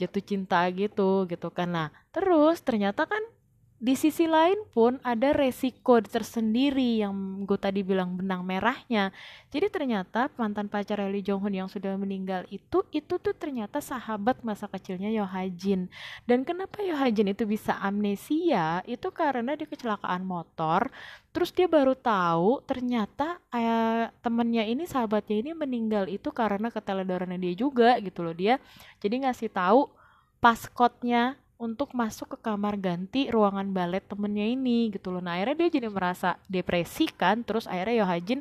jatuh 0.00 0.22
cinta 0.22 0.60
gitu 0.74 1.24
gitu 1.30 1.48
kan. 1.54 1.68
Nah, 1.70 1.88
terus 2.12 2.60
ternyata 2.60 3.08
kan 3.08 3.22
di 3.76 3.92
sisi 3.92 4.24
lain 4.24 4.56
pun 4.72 4.96
ada 5.04 5.36
resiko 5.36 6.00
tersendiri 6.00 7.04
yang 7.04 7.44
gue 7.44 7.60
tadi 7.60 7.84
bilang 7.84 8.16
benang 8.16 8.40
merahnya. 8.40 9.12
Jadi 9.52 9.68
ternyata 9.68 10.32
mantan 10.40 10.64
pacar 10.72 10.96
Lee 11.12 11.20
Jong 11.20 11.44
Hun 11.44 11.54
yang 11.60 11.68
sudah 11.68 11.92
meninggal 12.00 12.48
itu 12.48 12.80
itu 12.88 13.14
tuh 13.20 13.36
ternyata 13.36 13.84
sahabat 13.84 14.40
masa 14.40 14.64
kecilnya 14.64 15.12
Yo 15.12 15.28
Ha 15.28 15.44
Jin. 15.52 15.92
Dan 16.24 16.48
kenapa 16.48 16.80
Yo 16.80 16.96
Ha 16.96 17.12
Jin 17.12 17.36
itu 17.36 17.44
bisa 17.44 17.76
amnesia? 17.76 18.80
Itu 18.88 19.12
karena 19.12 19.52
dia 19.52 19.68
kecelakaan 19.68 20.24
motor. 20.24 20.88
Terus 21.36 21.52
dia 21.52 21.68
baru 21.68 21.92
tahu 21.92 22.64
ternyata 22.64 23.36
eh, 23.52 24.08
temennya 24.24 24.64
ini 24.64 24.88
sahabatnya 24.88 25.36
ini 25.36 25.52
meninggal 25.52 26.08
itu 26.08 26.32
karena 26.32 26.72
keteledorannya 26.72 27.36
dia 27.36 27.52
juga 27.52 28.00
gitu 28.00 28.24
loh 28.24 28.32
dia. 28.32 28.56
Jadi 29.04 29.28
ngasih 29.28 29.52
tahu 29.52 29.92
paskotnya 30.40 31.36
untuk 31.56 31.96
masuk 31.96 32.36
ke 32.36 32.38
kamar 32.44 32.76
ganti 32.76 33.32
ruangan 33.32 33.72
balet 33.72 34.04
temennya 34.04 34.44
ini 34.44 34.92
gitu 34.92 35.08
loh. 35.08 35.24
Nah 35.24 35.40
akhirnya 35.40 35.66
dia 35.66 35.80
jadi 35.80 35.88
merasa 35.88 36.36
depresi 36.48 37.08
kan, 37.08 37.40
terus 37.44 37.64
akhirnya 37.64 38.04
Yohajin 38.04 38.40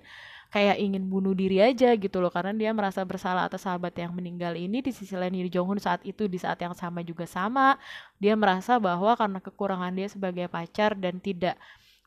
kayak 0.56 0.80
ingin 0.80 1.04
bunuh 1.12 1.36
diri 1.36 1.60
aja 1.60 1.92
gitu 2.00 2.24
loh 2.24 2.32
karena 2.32 2.56
dia 2.56 2.72
merasa 2.72 3.04
bersalah 3.04 3.44
atas 3.44 3.68
sahabat 3.68 3.92
yang 4.00 4.16
meninggal 4.16 4.56
ini 4.56 4.80
di 4.80 4.96
sisi 4.96 5.12
lain 5.12 5.36
Lee 5.36 5.52
Jong 5.52 5.68
Hun 5.68 5.82
saat 5.84 6.00
itu 6.08 6.32
di 6.32 6.40
saat 6.40 6.56
yang 6.64 6.72
sama 6.72 7.04
juga 7.04 7.28
sama 7.28 7.76
dia 8.24 8.40
merasa 8.40 8.80
bahwa 8.80 9.12
karena 9.20 9.44
kekurangan 9.44 9.92
dia 9.92 10.08
sebagai 10.08 10.48
pacar 10.48 10.96
dan 10.96 11.20
tidak 11.20 11.60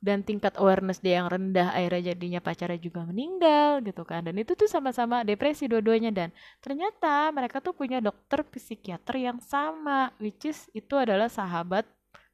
dan 0.07 0.23
tingkat 0.29 0.55
awareness 0.61 0.99
dia 1.05 1.21
yang 1.23 1.29
rendah 1.35 1.69
akhirnya 1.77 2.15
jadinya 2.15 2.41
pacarnya 2.47 2.79
juga 2.87 3.01
meninggal 3.11 3.83
gitu 3.87 4.03
kan. 4.11 4.21
Dan 4.27 4.35
itu 4.43 4.53
tuh 4.61 4.69
sama-sama 4.71 5.17
depresi 5.29 5.65
dua-duanya. 5.71 6.11
Dan 6.15 6.29
ternyata 6.65 7.31
mereka 7.37 7.59
tuh 7.65 7.75
punya 7.75 7.99
dokter 7.99 8.41
psikiater 8.47 9.15
yang 9.19 9.39
sama 9.43 10.11
which 10.23 10.47
is 10.51 10.71
itu 10.75 10.95
adalah 10.95 11.27
sahabat 11.31 11.85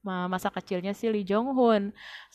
ma- 0.07 0.29
masa 0.29 0.49
kecilnya 0.53 0.93
si 0.97 1.09
Lee 1.13 1.25
Jong 1.27 1.49
Hun 1.57 1.83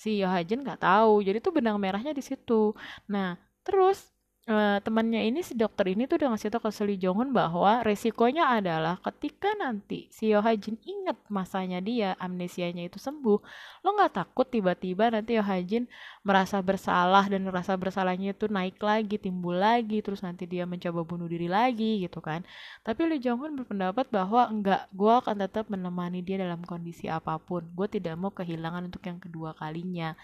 si 0.02 0.20
Yo 0.22 0.28
Ha 0.30 0.42
Jin 0.48 0.62
nggak 0.66 0.82
tahu. 0.86 1.22
Jadi 1.28 1.38
tuh 1.46 1.54
benang 1.58 1.78
merahnya 1.82 2.12
di 2.16 2.24
situ. 2.26 2.74
Nah 3.12 3.38
terus 3.66 4.10
eh, 4.50 4.78
temannya 4.82 5.22
ini 5.30 5.46
si 5.46 5.54
dokter 5.54 5.94
ini 5.94 6.10
tuh 6.10 6.18
udah 6.18 6.34
ngasih 6.34 6.50
tau 6.50 6.62
ke 6.66 6.70
si 6.74 6.82
Lee 6.82 6.98
Jong 6.98 7.18
Hun 7.22 7.30
bahwa 7.30 7.86
resikonya 7.86 8.50
adalah 8.50 8.98
ketika 9.06 9.54
nanti 9.62 10.10
si 10.10 10.34
Yo 10.34 10.42
Ha 10.42 10.58
Jin 10.58 10.82
inget 10.84 11.18
masanya 11.30 11.78
dia 11.80 12.18
amnesianya 12.18 12.90
itu 12.90 12.98
sembuh 12.98 13.40
lo 13.86 13.90
nggak 13.94 14.12
takut 14.18 14.50
tiba-tiba 14.50 15.14
nanti 15.14 15.38
Yo 15.38 15.44
Ha 15.46 15.62
Jin 15.62 15.86
merasa 16.26 16.58
bersalah 16.66 17.30
dan 17.30 17.46
rasa 17.54 17.78
bersalahnya 17.78 18.34
itu 18.34 18.50
naik 18.50 18.82
lagi 18.82 19.16
timbul 19.22 19.56
lagi 19.56 20.02
terus 20.02 20.26
nanti 20.26 20.50
dia 20.50 20.66
mencoba 20.66 21.06
bunuh 21.06 21.30
diri 21.30 21.48
lagi 21.48 22.02
gitu 22.04 22.20
kan. 22.20 22.42
Tapi 22.82 23.02
Lee 23.06 23.22
Jong 23.22 23.40
Un 23.46 23.54
berpendapat 23.62 24.10
bahwa 24.10 24.50
enggak 24.50 24.90
gue 24.92 25.14
akan 25.14 25.36
tetap 25.46 25.70
menemani 25.70 26.20
dia 26.26 26.42
dalam 26.42 26.66
kondisi 26.66 27.06
apa 27.06 27.38
pun. 27.38 27.70
Gue 27.78 27.88
tidak 27.88 28.18
mau 28.18 28.34
kehilangan 28.34 28.90
untuk 28.90 29.04
yang 29.06 29.22
kedua 29.22 29.54
kalinya. 29.56 30.18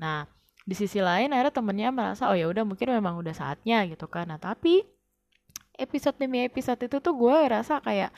Nah 0.00 0.39
di 0.70 0.74
sisi 0.78 1.02
lain 1.02 1.34
akhirnya 1.34 1.50
temennya 1.50 1.90
merasa 1.90 2.30
oh 2.30 2.36
ya 2.38 2.46
udah 2.46 2.62
mungkin 2.62 2.94
memang 2.94 3.18
udah 3.18 3.34
saatnya 3.34 3.82
gitu 3.90 4.06
kan. 4.06 4.30
Nah 4.30 4.38
tapi 4.38 4.86
episode 5.74 6.14
demi 6.14 6.46
episode 6.46 6.78
itu 6.86 7.02
tuh 7.02 7.14
gue 7.18 7.36
rasa 7.50 7.82
kayak 7.82 8.14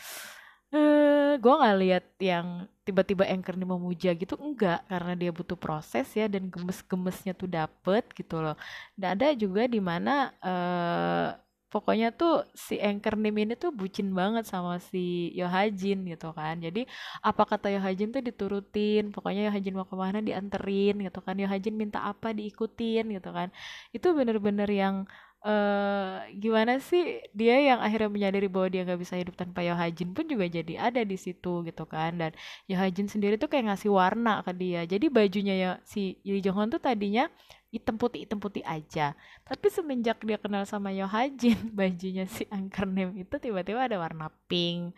eh 0.72 1.40
gue 1.40 1.54
nggak 1.60 1.76
lihat 1.80 2.04
yang 2.20 2.68
tiba-tiba 2.84 3.24
anchor 3.24 3.56
ini 3.56 3.64
memuja 3.64 4.12
gitu. 4.12 4.36
Enggak 4.36 4.84
karena 4.84 5.12
dia 5.16 5.30
butuh 5.32 5.56
proses 5.56 6.12
ya 6.12 6.28
dan 6.28 6.52
gemes-gemesnya 6.52 7.32
tuh 7.32 7.48
dapet 7.48 8.04
gitu 8.12 8.44
loh. 8.44 8.56
Dan 8.92 9.16
ada 9.16 9.32
juga 9.32 9.64
di 9.64 9.80
mana 9.80 10.36
eh 10.44 11.28
pokoknya 11.72 12.06
tuh 12.20 12.32
si 12.66 12.74
Anchor 12.88 13.14
Nim 13.22 13.36
ini 13.42 13.54
tuh 13.62 13.70
bucin 13.80 14.08
banget 14.20 14.44
sama 14.52 14.76
si 14.90 15.32
Yohajin 15.40 15.98
gitu 16.12 16.28
kan. 16.38 16.54
Jadi 16.66 16.80
apa 17.28 17.42
kata 17.50 17.66
Yohajin 17.76 18.08
tuh 18.14 18.22
diturutin 18.28 19.02
pokoknya 19.14 19.40
Yohajin 19.48 19.74
mau 19.78 19.88
ke 19.88 19.96
mana 20.04 20.18
dianterin 20.28 20.94
gitu 21.06 21.18
kan. 21.26 21.34
Yohajin 21.42 21.74
minta 21.82 21.98
apa 22.10 22.28
diikutin 22.38 23.04
gitu 23.16 23.30
kan. 23.36 23.48
Itu 23.96 24.06
bener-bener 24.18 24.68
yang 24.82 24.96
eh 25.42 26.22
gimana 26.38 26.78
sih 26.78 27.18
dia 27.34 27.58
yang 27.58 27.82
akhirnya 27.82 28.06
menyadari 28.14 28.46
bahwa 28.46 28.68
dia 28.70 28.86
nggak 28.86 29.00
bisa 29.02 29.14
hidup 29.18 29.34
tanpa 29.34 29.60
Yohajin 29.66 30.14
pun 30.14 30.24
juga 30.30 30.46
jadi 30.46 30.72
ada 30.86 31.00
di 31.02 31.16
situ 31.18 31.66
gitu 31.66 31.84
kan. 31.88 32.10
Dan 32.20 32.30
Yohajin 32.70 33.08
sendiri 33.12 33.34
tuh 33.42 33.48
kayak 33.50 33.74
ngasih 33.74 33.90
warna 33.90 34.44
ke 34.46 34.52
dia. 34.54 34.80
Jadi 34.86 35.06
bajunya 35.10 35.54
ya 35.58 35.70
si 35.82 36.20
Lee 36.22 36.44
tuh 36.44 36.80
tadinya 36.82 37.26
hitam 37.74 37.96
putih 38.00 38.20
hitam 38.24 38.38
putih 38.44 38.64
aja. 38.74 39.16
Tapi 39.48 39.66
semenjak 39.72 40.18
dia 40.28 40.38
kenal 40.44 40.64
sama 40.68 40.90
Yohajin 40.92 41.58
bajunya 41.78 42.24
si 42.28 42.44
Angker 42.52 42.84
Nem 42.88 43.10
itu 43.22 43.34
tiba-tiba 43.44 43.80
ada 43.88 43.96
warna 44.04 44.26
pink 44.48 44.92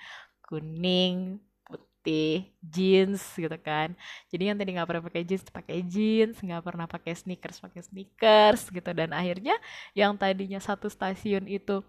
kuning 0.46 1.38
putih 1.66 2.50
jeans 2.60 3.22
gitu 3.38 3.56
kan. 3.68 3.88
Jadi 4.30 4.42
yang 4.52 4.56
tadi 4.60 4.70
nggak 4.76 4.88
pernah 4.90 5.04
pakai 5.08 5.22
jeans 5.28 5.44
pakai 5.48 5.78
jeans 5.92 6.36
nggak 6.44 6.62
pernah 6.66 6.86
pakai 6.90 7.12
sneakers 7.16 7.58
pakai 7.64 7.80
sneakers 7.88 8.60
gitu. 8.76 8.90
Dan 8.98 9.10
akhirnya 9.16 9.54
yang 9.96 10.12
tadinya 10.20 10.58
satu 10.60 10.86
stasiun 10.92 11.44
itu 11.48 11.80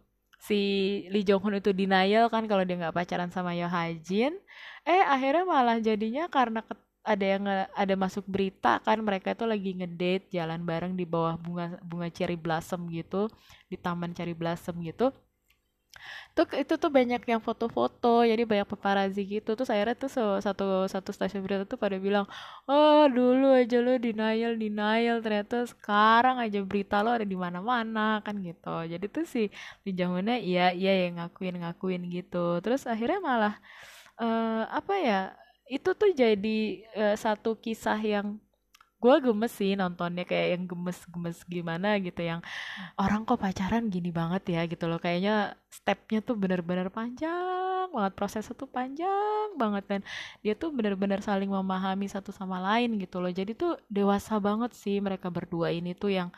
si 0.48 0.56
Lee 1.12 1.26
Jong 1.28 1.42
Hun 1.44 1.56
itu 1.62 1.72
denial 1.74 2.26
kan 2.34 2.44
kalau 2.50 2.64
dia 2.68 2.76
nggak 2.80 2.96
pacaran 2.96 3.30
sama 3.34 3.52
Yo 3.58 3.66
Ha 3.72 3.90
Jin 4.08 4.34
eh 4.86 5.02
akhirnya 5.14 5.44
malah 5.54 5.78
jadinya 5.88 6.24
karena 6.30 6.60
ket- 6.68 6.85
ada 7.06 7.26
yang 7.26 7.43
ada 7.82 7.93
masuk 8.03 8.26
berita 8.26 8.82
kan 8.86 8.97
mereka 9.08 9.28
itu 9.38 9.45
lagi 9.45 9.72
ngedate 9.78 10.26
jalan 10.34 10.62
bareng 10.70 10.93
di 10.99 11.06
bawah 11.06 11.36
bunga 11.38 11.78
bunga 11.86 12.08
cherry 12.10 12.36
blossom 12.36 12.82
gitu 12.89 13.30
di 13.72 13.78
taman 13.78 14.12
cherry 14.18 14.34
blossom 14.34 14.76
gitu. 14.82 15.14
Tuh 16.36 16.45
itu 16.62 16.74
tuh 16.76 16.91
banyak 16.91 17.22
yang 17.32 17.39
foto-foto 17.39 18.08
jadi 18.28 18.43
banyak 18.43 18.68
paparazzi 18.68 19.22
gitu. 19.24 19.56
Terus 19.56 19.72
akhirnya 19.72 19.95
tuh 20.03 20.12
satu 20.45 20.66
satu 20.93 21.10
stasiun 21.16 21.41
berita 21.45 21.64
tuh 21.64 21.80
pada 21.80 21.95
bilang 21.95 22.26
oh 22.68 23.08
dulu 23.08 23.56
aja 23.56 23.80
lo 23.86 23.95
denial 23.95 24.53
denial 24.60 25.24
ternyata 25.24 25.64
sekarang 25.72 26.36
aja 26.43 26.60
berita 26.70 26.99
lo 27.06 27.10
ada 27.16 27.24
di 27.24 27.38
mana-mana 27.39 28.20
kan 28.26 28.36
gitu. 28.43 28.70
Jadi 28.91 29.06
tuh 29.16 29.24
si 29.24 29.47
di 29.86 29.91
zamannya 29.95 30.36
iya 30.43 30.76
iya 30.76 31.08
yang 31.08 31.14
ngakuin 31.24 31.56
ngakuin 31.64 32.01
gitu. 32.12 32.60
Terus 32.64 32.82
akhirnya 32.91 33.20
malah 33.24 33.53
eh 34.22 34.64
apa 34.80 34.93
ya 35.08 35.16
itu 35.66 35.89
tuh 35.97 36.09
jadi 36.13 36.57
eh, 36.93 37.16
satu 37.18 37.57
kisah 37.57 37.97
yang 37.97 38.38
gue 39.03 39.16
gemes 39.22 39.53
sih 39.53 39.72
nontonnya 39.78 40.24
kayak 40.26 40.47
yang 40.57 40.63
gemes-gemes 40.72 41.39
gimana 41.45 41.88
gitu 42.01 42.22
yang 42.26 42.41
orang 43.01 43.22
kok 43.28 43.38
pacaran 43.43 43.86
gini 43.93 44.09
banget 44.13 44.43
ya 44.55 44.61
gitu 44.72 44.86
loh. 44.89 44.99
Kayaknya 45.03 45.57
stepnya 45.70 46.20
tuh 46.26 46.36
bener-bener 46.41 46.89
panjang 46.93 47.88
banget 47.95 48.13
prosesnya 48.20 48.55
tuh 48.57 48.70
panjang 48.70 49.49
banget 49.61 49.84
dan 49.91 50.01
dia 50.43 50.53
tuh 50.57 50.70
bener-bener 50.78 51.20
saling 51.24 51.49
memahami 51.51 52.07
satu 52.11 52.32
sama 52.36 52.57
lain 52.61 52.97
gitu 53.03 53.18
loh. 53.24 53.32
Jadi 53.34 53.53
tuh 53.57 53.78
dewasa 53.91 54.38
banget 54.41 54.72
sih 54.78 54.97
mereka 55.03 55.28
berdua 55.34 55.70
ini 55.74 55.93
tuh 55.97 56.11
yang 56.13 56.30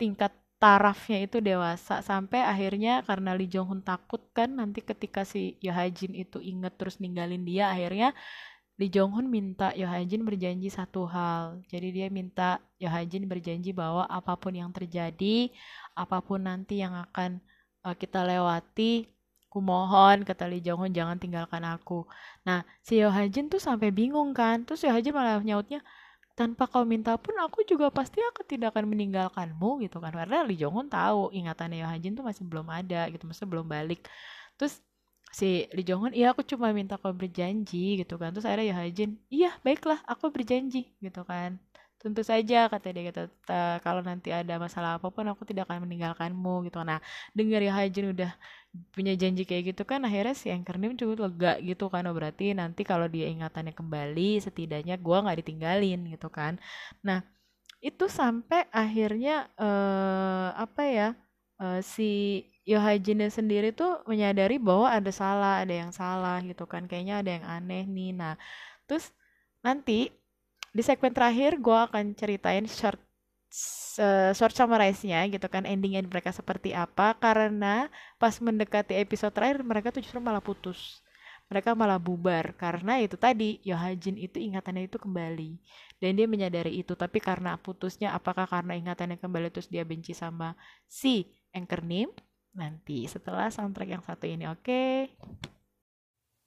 tingkat 0.00 0.32
tarafnya 0.56 1.18
itu 1.28 1.38
dewasa 1.44 2.00
sampai 2.00 2.40
akhirnya 2.40 3.04
karena 3.04 3.36
Lee 3.36 3.50
Jong 3.52 3.68
Hun 3.70 3.80
takut 3.84 4.22
kan 4.32 4.48
nanti 4.56 4.80
ketika 4.80 5.20
si 5.28 5.60
Yo 5.60 5.72
Ha 5.76 5.84
Jin 5.92 6.16
itu 6.16 6.40
inget 6.40 6.72
terus 6.80 6.96
ninggalin 6.96 7.44
dia 7.44 7.68
akhirnya 7.68 8.16
Lee 8.80 8.92
Jong 8.92 9.12
Hun 9.16 9.26
minta 9.28 9.72
Yo 9.76 9.88
Ha 9.88 10.00
Jin 10.04 10.24
berjanji 10.24 10.68
satu 10.68 11.08
hal. 11.08 11.60
Jadi 11.68 11.88
dia 11.96 12.06
minta 12.12 12.60
Yo 12.76 12.88
Ha 12.92 13.00
Jin 13.04 13.24
berjanji 13.28 13.72
bahwa 13.72 14.04
apa 14.08 14.36
pun 14.36 14.52
yang 14.52 14.68
terjadi, 14.72 15.48
apa 15.96 16.20
pun 16.20 16.44
nanti 16.44 16.84
yang 16.84 16.92
akan 16.92 17.40
uh, 17.84 17.96
kita 17.96 18.20
lewati, 18.24 19.08
kumohon 19.48 20.28
kata 20.28 20.44
Lee 20.48 20.60
Jong 20.64 20.88
Hun 20.88 20.92
jangan 20.92 21.16
tinggalkan 21.16 21.64
aku. 21.64 22.04
Nah, 22.44 22.64
si 22.84 23.00
Yo 23.00 23.08
Ha 23.08 23.24
Jin 23.32 23.48
tuh 23.52 23.60
sampai 23.60 23.88
bingung 23.92 24.36
kan. 24.36 24.64
Terus 24.68 24.84
Yo 24.84 24.92
Ha 24.92 25.00
Jin 25.00 25.16
malah 25.16 25.40
nyautnya 25.40 25.80
tanpa 26.38 26.62
kau 26.72 26.84
minta 26.92 27.10
pun 27.24 27.34
aku 27.44 27.58
juga 27.70 27.86
pasti 27.98 28.18
aku 28.28 28.40
tidak 28.50 28.68
akan 28.76 28.86
meninggalkanmu 28.92 29.68
gitu 29.84 29.96
kan. 30.04 30.12
Karena 30.20 30.36
Lee 30.48 30.58
Jong 30.60 30.74
Hun 30.76 30.88
tahu 30.92 31.20
ingatannya 31.38 31.76
Yo 31.82 31.86
Ha 31.90 31.96
Jin 32.02 32.12
tuh 32.18 32.24
masih 32.28 32.44
belum 32.50 32.66
ada 32.78 33.08
gitu, 33.12 33.22
maksudnya 33.26 33.50
belum 33.54 33.66
balik. 33.74 34.00
Terus 34.58 34.74
si 35.38 35.46
Lee 35.76 35.84
Jong 35.88 36.00
Hun 36.08 36.12
iya 36.18 36.26
aku 36.32 36.42
cuma 36.50 36.66
minta 36.78 36.94
kau 37.02 37.12
berjanji 37.12 38.00
gitu 38.00 38.14
kan 38.20 38.28
terus 38.32 38.46
akhirnya 38.48 38.66
Yo 38.72 38.76
Ha 38.78 38.84
Jin 38.96 39.10
iya 39.28 39.50
baiklah 39.64 39.98
aku 40.12 40.24
berjanji 40.32 40.78
gitu 41.04 41.20
kan 41.30 41.50
tentu 42.02 42.20
saja 42.30 42.56
kata 42.72 42.86
dia 42.94 43.02
kata 43.10 43.22
"Ta- 43.48 43.78
kalau 43.84 44.02
nanti 44.08 44.28
ada 44.30 44.54
masalah 44.64 44.90
apa 45.00 45.08
pun 45.14 45.24
aku 45.32 45.42
tidak 45.48 45.62
akan 45.66 45.84
meninggalkanmu 45.88 46.52
gitu 46.68 46.78
nah 46.90 46.98
dengar 47.36 47.60
Yo 47.66 47.72
Ha 47.76 47.82
Jin 47.94 48.06
udah 48.14 48.30
punya 48.94 49.12
janji 49.20 49.42
kayak 49.48 49.64
gitu 49.72 49.82
kan 49.90 50.00
akhirnya 50.06 50.34
si 50.36 50.46
Anchor 50.54 50.76
Nim 50.80 50.92
juga 51.00 51.14
lega 51.26 51.52
gitu 51.68 51.84
kan 51.92 52.02
oh 52.08 52.14
berarti 52.18 52.52
nanti 52.60 52.82
kalau 52.90 53.06
dia 53.14 53.26
ingatannya 53.32 53.72
kembali 53.72 54.40
setidaknya 54.44 54.94
gua 55.00 55.16
nggak 55.24 55.38
ditinggalin 55.42 55.98
gitu 56.12 56.28
kan 56.28 56.52
nah 57.06 57.18
itu 57.88 58.04
sampai 58.20 58.60
akhirnya 58.82 59.32
eh 59.62 60.48
apa 60.64 60.82
ya 60.98 61.08
eh, 61.62 61.80
si 61.94 62.04
Yohajinnya 62.72 63.30
sendiri 63.30 63.70
tuh 63.70 64.02
menyadari 64.10 64.58
bahwa 64.58 64.90
ada 64.90 65.10
salah, 65.14 65.62
ada 65.62 65.70
yang 65.82 65.92
salah 65.94 66.42
gitu 66.42 66.66
kan. 66.66 66.82
Kayaknya 66.90 67.14
ada 67.22 67.30
yang 67.38 67.46
aneh 67.46 67.82
nih. 67.86 68.10
Nah, 68.20 68.34
terus 68.90 69.14
nanti 69.66 70.10
di 70.76 70.82
segmen 70.84 71.12
terakhir 71.16 71.56
gue 71.56 71.78
akan 71.88 72.12
ceritain 72.12 72.68
short 72.68 73.00
s- 73.48 74.36
short 74.36 74.52
summarize-nya 74.52 75.24
gitu 75.32 75.48
kan 75.48 75.64
endingnya 75.64 76.04
mereka 76.04 76.30
seperti 76.30 76.76
apa. 76.76 77.16
Karena 77.16 77.88
pas 78.20 78.36
mendekati 78.36 78.92
episode 79.00 79.32
terakhir 79.32 79.64
mereka 79.64 79.88
tuh 79.94 80.04
justru 80.04 80.20
malah 80.20 80.44
putus. 80.44 81.00
Mereka 81.48 81.72
malah 81.72 81.96
bubar. 81.96 82.52
Karena 82.60 83.00
itu 83.00 83.16
tadi 83.16 83.62
Yohajin 83.64 84.20
itu 84.20 84.36
ingatannya 84.36 84.84
itu 84.90 85.00
kembali. 85.00 85.56
Dan 85.96 86.20
dia 86.20 86.28
menyadari 86.28 86.84
itu. 86.84 86.92
Tapi 86.92 87.18
karena 87.24 87.56
putusnya 87.56 88.12
apakah 88.12 88.44
karena 88.44 88.76
ingatannya 88.76 89.16
kembali 89.16 89.48
terus 89.48 89.72
dia 89.72 89.86
benci 89.88 90.12
sama 90.12 90.52
si 90.84 91.24
Anchor 91.56 91.80
Nim? 91.86 92.12
Nanti 92.52 93.08
setelah 93.08 93.48
soundtrack 93.48 93.90
yang 93.96 94.04
satu 94.04 94.28
ini 94.28 94.44
oke? 94.44 94.84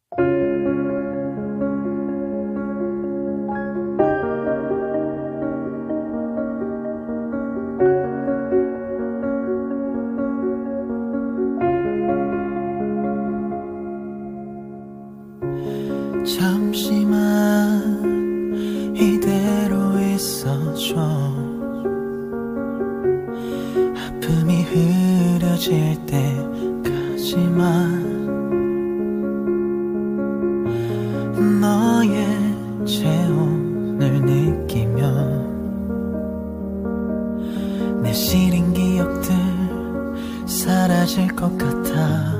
잠 0.09 0.88
질 25.69 25.95
때까지만 26.07 27.61
너의 31.61 32.25
체온을 32.87 34.19
느끼며 34.19 34.99
내 38.01 38.11
시린 38.11 38.73
기억들 38.73 39.31
사라질 40.47 41.27
것 41.35 41.55
같아. 41.55 42.33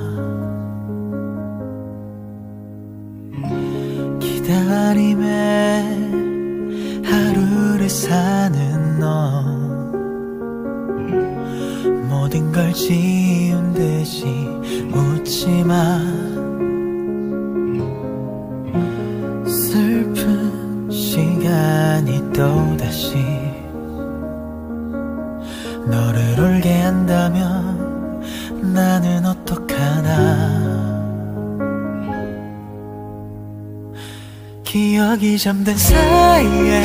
기다림에 4.18 5.84
하루를 7.04 7.88
사는 7.88 8.79
걸 12.52 12.72
지운 12.72 13.72
듯이 13.72 14.26
웃지마 14.92 16.00
슬픈 19.46 20.90
시간이 20.90 22.32
또다시 22.32 23.16
너를 25.86 26.38
울게 26.38 26.80
한다면 26.80 28.22
나는 28.74 29.26
어떡하나? 29.26 30.60
기억이 34.64 35.36
잠든 35.38 35.76
사이에 35.76 36.82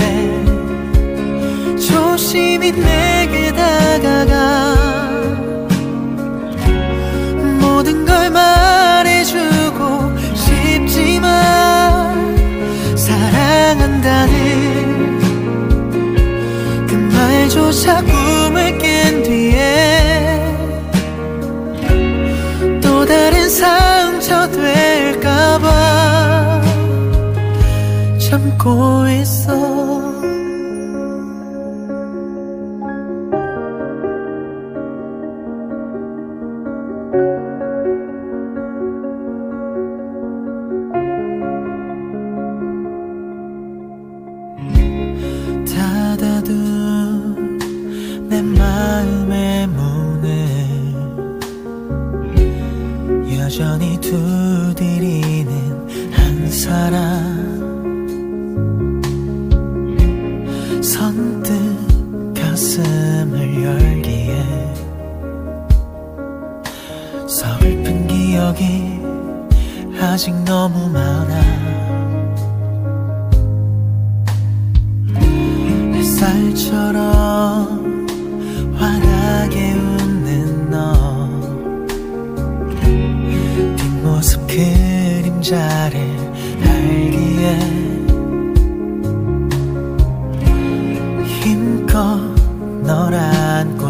조심히 1.78 2.72
내게 2.72 3.52
다가가 3.52 4.75
조차 17.56 18.04
꿈을 18.04 18.78
깬 18.78 19.24
뒤에 19.24 20.42
또 22.82 23.06
다른 23.06 23.48
상처 23.48 24.52
될까봐 24.52 25.70
참고 28.20 29.08
있어. 29.08 29.75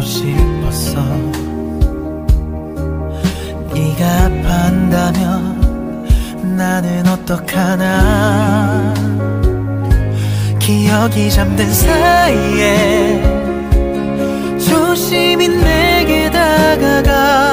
싶었어. 0.06 1.04
네가 3.74 4.24
아파한다면 4.26 6.06
나는 6.56 7.06
어떡하나? 7.08 8.94
기억이 10.60 11.30
잠든 11.30 11.72
사이에 11.72 13.20
조심히 14.58 15.48
내게 15.48 16.30
다가가 16.30 17.45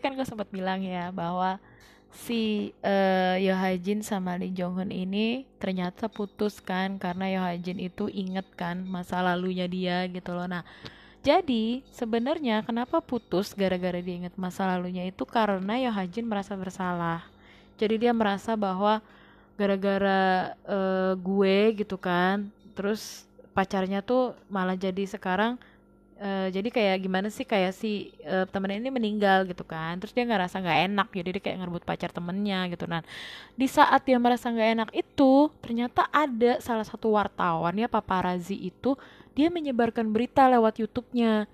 kan 0.00 0.16
gue 0.16 0.26
sempat 0.26 0.48
bilang 0.48 0.80
ya 0.82 1.12
bahwa 1.14 1.60
si 2.10 2.72
eh, 2.82 3.36
Yo 3.46 3.54
Jin 3.78 4.02
sama 4.02 4.34
Lee 4.34 4.50
Jong 4.50 4.82
Hun 4.82 4.90
ini 4.90 5.46
ternyata 5.62 6.10
putus 6.10 6.58
kan 6.58 6.98
karena 6.98 7.30
Yo 7.30 7.42
Jin 7.62 7.78
itu 7.78 8.10
inget 8.10 8.46
kan 8.58 8.82
masa 8.82 9.22
lalunya 9.22 9.70
dia 9.70 10.08
gitu 10.10 10.34
loh. 10.34 10.50
Nah, 10.50 10.66
jadi 11.22 11.84
sebenarnya 11.94 12.66
kenapa 12.66 12.98
putus 12.98 13.54
gara-gara 13.54 14.00
dia 14.02 14.26
inget 14.26 14.34
masa 14.34 14.66
lalunya 14.66 15.06
itu 15.06 15.22
karena 15.22 15.78
Yo 15.78 15.92
Jin 16.10 16.26
merasa 16.26 16.58
bersalah. 16.58 17.22
Jadi 17.78 18.08
dia 18.08 18.12
merasa 18.12 18.58
bahwa 18.58 18.98
gara-gara 19.54 20.52
eh, 20.66 21.12
gue 21.14 21.56
gitu 21.78 21.94
kan, 22.00 22.50
terus 22.74 23.28
pacarnya 23.54 24.00
tuh 24.02 24.34
malah 24.48 24.74
jadi 24.74 25.04
sekarang 25.06 25.60
eh, 26.20 26.48
jadi 26.52 26.68
kayak 26.68 26.96
gimana 27.00 27.28
sih 27.32 27.48
kayak 27.48 27.72
si 27.72 28.12
eh, 28.20 28.44
temennya 28.52 28.78
ini 28.84 28.90
meninggal 28.92 29.48
gitu 29.48 29.64
kan. 29.64 29.96
Terus 29.96 30.12
dia 30.12 30.28
ngerasa 30.28 30.60
nggak 30.60 30.78
enak 30.92 31.08
jadi 31.16 31.28
dia 31.34 31.42
kayak 31.42 31.58
ngerebut 31.64 31.82
pacar 31.88 32.10
temennya 32.12 32.68
gitu. 32.68 32.84
Nah 32.84 33.00
di 33.56 33.66
saat 33.66 34.04
dia 34.04 34.20
merasa 34.20 34.52
nggak 34.52 34.70
enak 34.76 34.90
itu 34.92 35.48
ternyata 35.64 36.06
ada 36.12 36.60
salah 36.60 36.84
satu 36.84 37.16
wartawan 37.16 37.74
ya 37.80 37.88
paparazi 37.88 38.54
itu 38.54 38.94
dia 39.32 39.48
menyebarkan 39.48 40.04
berita 40.12 40.44
lewat 40.46 40.78
YouTube-nya. 40.84 41.48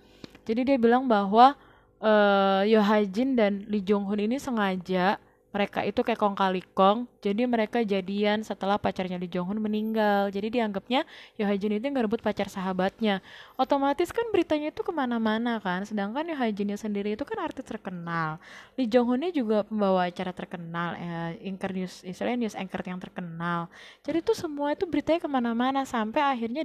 Jadi 0.46 0.60
dia 0.66 0.76
bilang 0.76 1.06
bahwa 1.06 1.54
eh 2.02 2.62
Yo 2.68 2.82
Jin 3.08 3.38
dan 3.38 3.64
Lee 3.70 3.80
Jong 3.80 4.04
Hun 4.04 4.20
ini 4.28 4.36
sengaja 4.36 5.16
mereka 5.56 5.80
itu 5.80 6.04
kayak 6.04 6.20
kong 6.20 6.36
kali 6.36 6.60
kong 6.76 7.08
jadi 7.24 7.42
mereka 7.48 7.80
jadian 7.80 8.44
setelah 8.44 8.76
pacarnya 8.76 9.16
Lee 9.16 9.26
Jong 9.26 9.50
Hun 9.50 9.58
meninggal. 9.58 10.28
Jadi 10.30 10.60
dianggapnya 10.60 11.02
Yo 11.34 11.48
Jin 11.58 11.80
itu 11.80 11.88
ngerebut 11.90 12.22
pacar 12.22 12.46
sahabatnya. 12.46 13.24
Otomatis 13.58 14.14
kan 14.14 14.28
beritanya 14.30 14.70
itu 14.70 14.86
ke 14.86 14.92
mana-mana 14.94 15.58
kan 15.58 15.82
sedangkan 15.82 16.22
Yo 16.28 16.36
Jinnya 16.52 16.78
sendiri 16.78 17.18
itu 17.18 17.24
kan 17.24 17.42
artis 17.42 17.66
terkenal. 17.66 18.38
Lee 18.78 18.86
Jong 18.86 19.10
Hunnya 19.10 19.34
juga 19.34 19.64
pembawa 19.66 20.06
acara 20.06 20.30
terkenal 20.30 20.94
eh, 21.00 21.50
anchor 21.50 21.74
news 21.74 22.04
istilahnya 22.06 22.46
news 22.46 22.54
anchor 22.54 22.84
yang 22.86 23.02
terkenal. 23.02 23.66
Jadi 24.06 24.18
tuh 24.22 24.36
semua 24.36 24.76
itu 24.76 24.86
beritanya 24.86 25.18
ke 25.18 25.28
mana-mana 25.32 25.82
sampai 25.82 26.22
akhirnya 26.22 26.62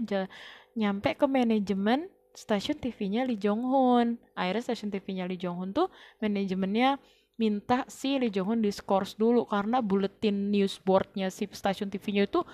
nyampe 0.78 1.18
ke 1.18 1.26
manajemen 1.26 2.06
stasiun 2.32 2.78
TV-nya 2.80 3.28
Lee 3.28 3.40
Jong 3.40 3.66
Hun 3.66 4.08
akhirnya 4.38 4.64
stasiun 4.72 4.94
TV-nya 4.94 5.26
Lee 5.28 5.40
Jong 5.42 5.58
Hun 5.58 5.70
tuh 5.74 5.88
manajemennya 6.24 7.02
minta 7.42 7.82
si 7.90 8.22
Lee 8.22 8.30
Jong 8.30 8.54
Hun 8.54 8.60
diskors 8.62 9.18
dulu 9.18 9.50
karena 9.50 9.82
bulletin 9.82 10.54
news 10.54 10.78
boardnya 10.78 11.34
si 11.34 11.50
stasiun 11.50 11.90
TV-nya 11.90 12.30
itu 12.30 12.46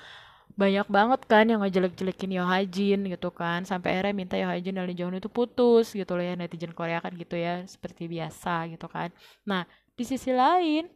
banyak 0.57 0.87
banget 0.87 1.21
kan 1.29 1.45
yang 1.45 1.59
ngejelek-jelekin 1.61 2.39
Yo 2.39 2.47
Jin 2.71 3.11
gitu 3.11 3.29
kan. 3.29 3.67
Sampai 3.67 3.99
akhirnya 3.99 4.15
minta 4.15 4.35
Yo 4.39 4.47
Jin 4.63 4.79
dan 4.79 4.87
Lee 4.87 4.95
Jong 4.95 5.11
Hun 5.11 5.19
itu 5.19 5.27
putus 5.27 5.91
gitu 5.91 6.15
loh 6.15 6.23
ya 6.23 6.39
netizen 6.39 6.71
Korea 6.71 7.03
kan 7.03 7.11
gitu 7.13 7.35
ya 7.35 7.67
seperti 7.67 8.07
biasa 8.07 8.71
gitu 8.71 8.87
kan. 8.87 9.11
Nah 9.43 9.67
di 9.93 10.03
sisi 10.07 10.31
lain 10.31 10.87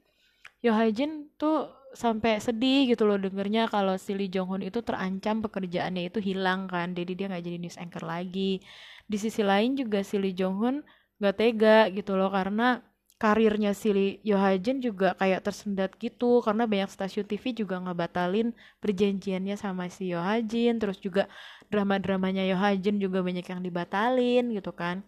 Yo 0.63 0.71
Jin 0.95 1.27
tuh 1.35 1.67
sampai 1.91 2.39
sedih 2.39 2.95
gitu 2.95 3.03
loh 3.03 3.19
dengernya 3.19 3.67
kalau 3.67 3.99
si 3.99 4.15
Lee 4.15 4.31
Jong 4.31 4.47
Hun 4.47 4.63
itu 4.63 4.79
terancam 4.79 5.43
pekerjaannya 5.43 6.07
itu 6.07 6.23
hilang 6.23 6.71
kan 6.71 6.95
jadi 6.95 7.11
dia 7.11 7.25
nggak 7.27 7.43
jadi 7.43 7.57
news 7.59 7.77
anchor 7.77 8.07
lagi. 8.07 8.63
Di 9.05 9.17
sisi 9.19 9.43
lain 9.43 9.75
juga 9.75 10.01
si 10.01 10.15
Lee 10.17 10.33
Jong 10.33 10.55
Hun 10.57 10.75
nggak 11.21 11.35
tega 11.37 11.77
gitu 11.93 12.17
loh 12.17 12.33
karena 12.33 12.81
karirnya 13.21 13.77
si 13.77 13.93
Lee 13.93 14.17
Yo 14.25 14.41
Jin 14.57 14.81
juga 14.81 15.13
kayak 15.13 15.45
tersendat 15.45 15.93
gitu 16.01 16.41
karena 16.41 16.65
banyak 16.65 16.89
stasiun 16.89 17.29
TV 17.29 17.53
juga 17.53 17.77
ngebatalin 17.77 18.49
perjanjiannya 18.81 19.53
sama 19.61 19.93
si 19.93 20.09
Yo 20.09 20.25
Jin 20.49 20.81
terus 20.81 20.97
juga 20.97 21.29
drama-dramanya 21.69 22.41
Yo 22.49 22.57
Jin 22.81 22.97
juga 22.97 23.21
banyak 23.21 23.45
yang 23.45 23.61
dibatalin 23.61 24.49
gitu 24.57 24.73
kan. 24.73 25.05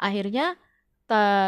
Akhirnya 0.00 0.56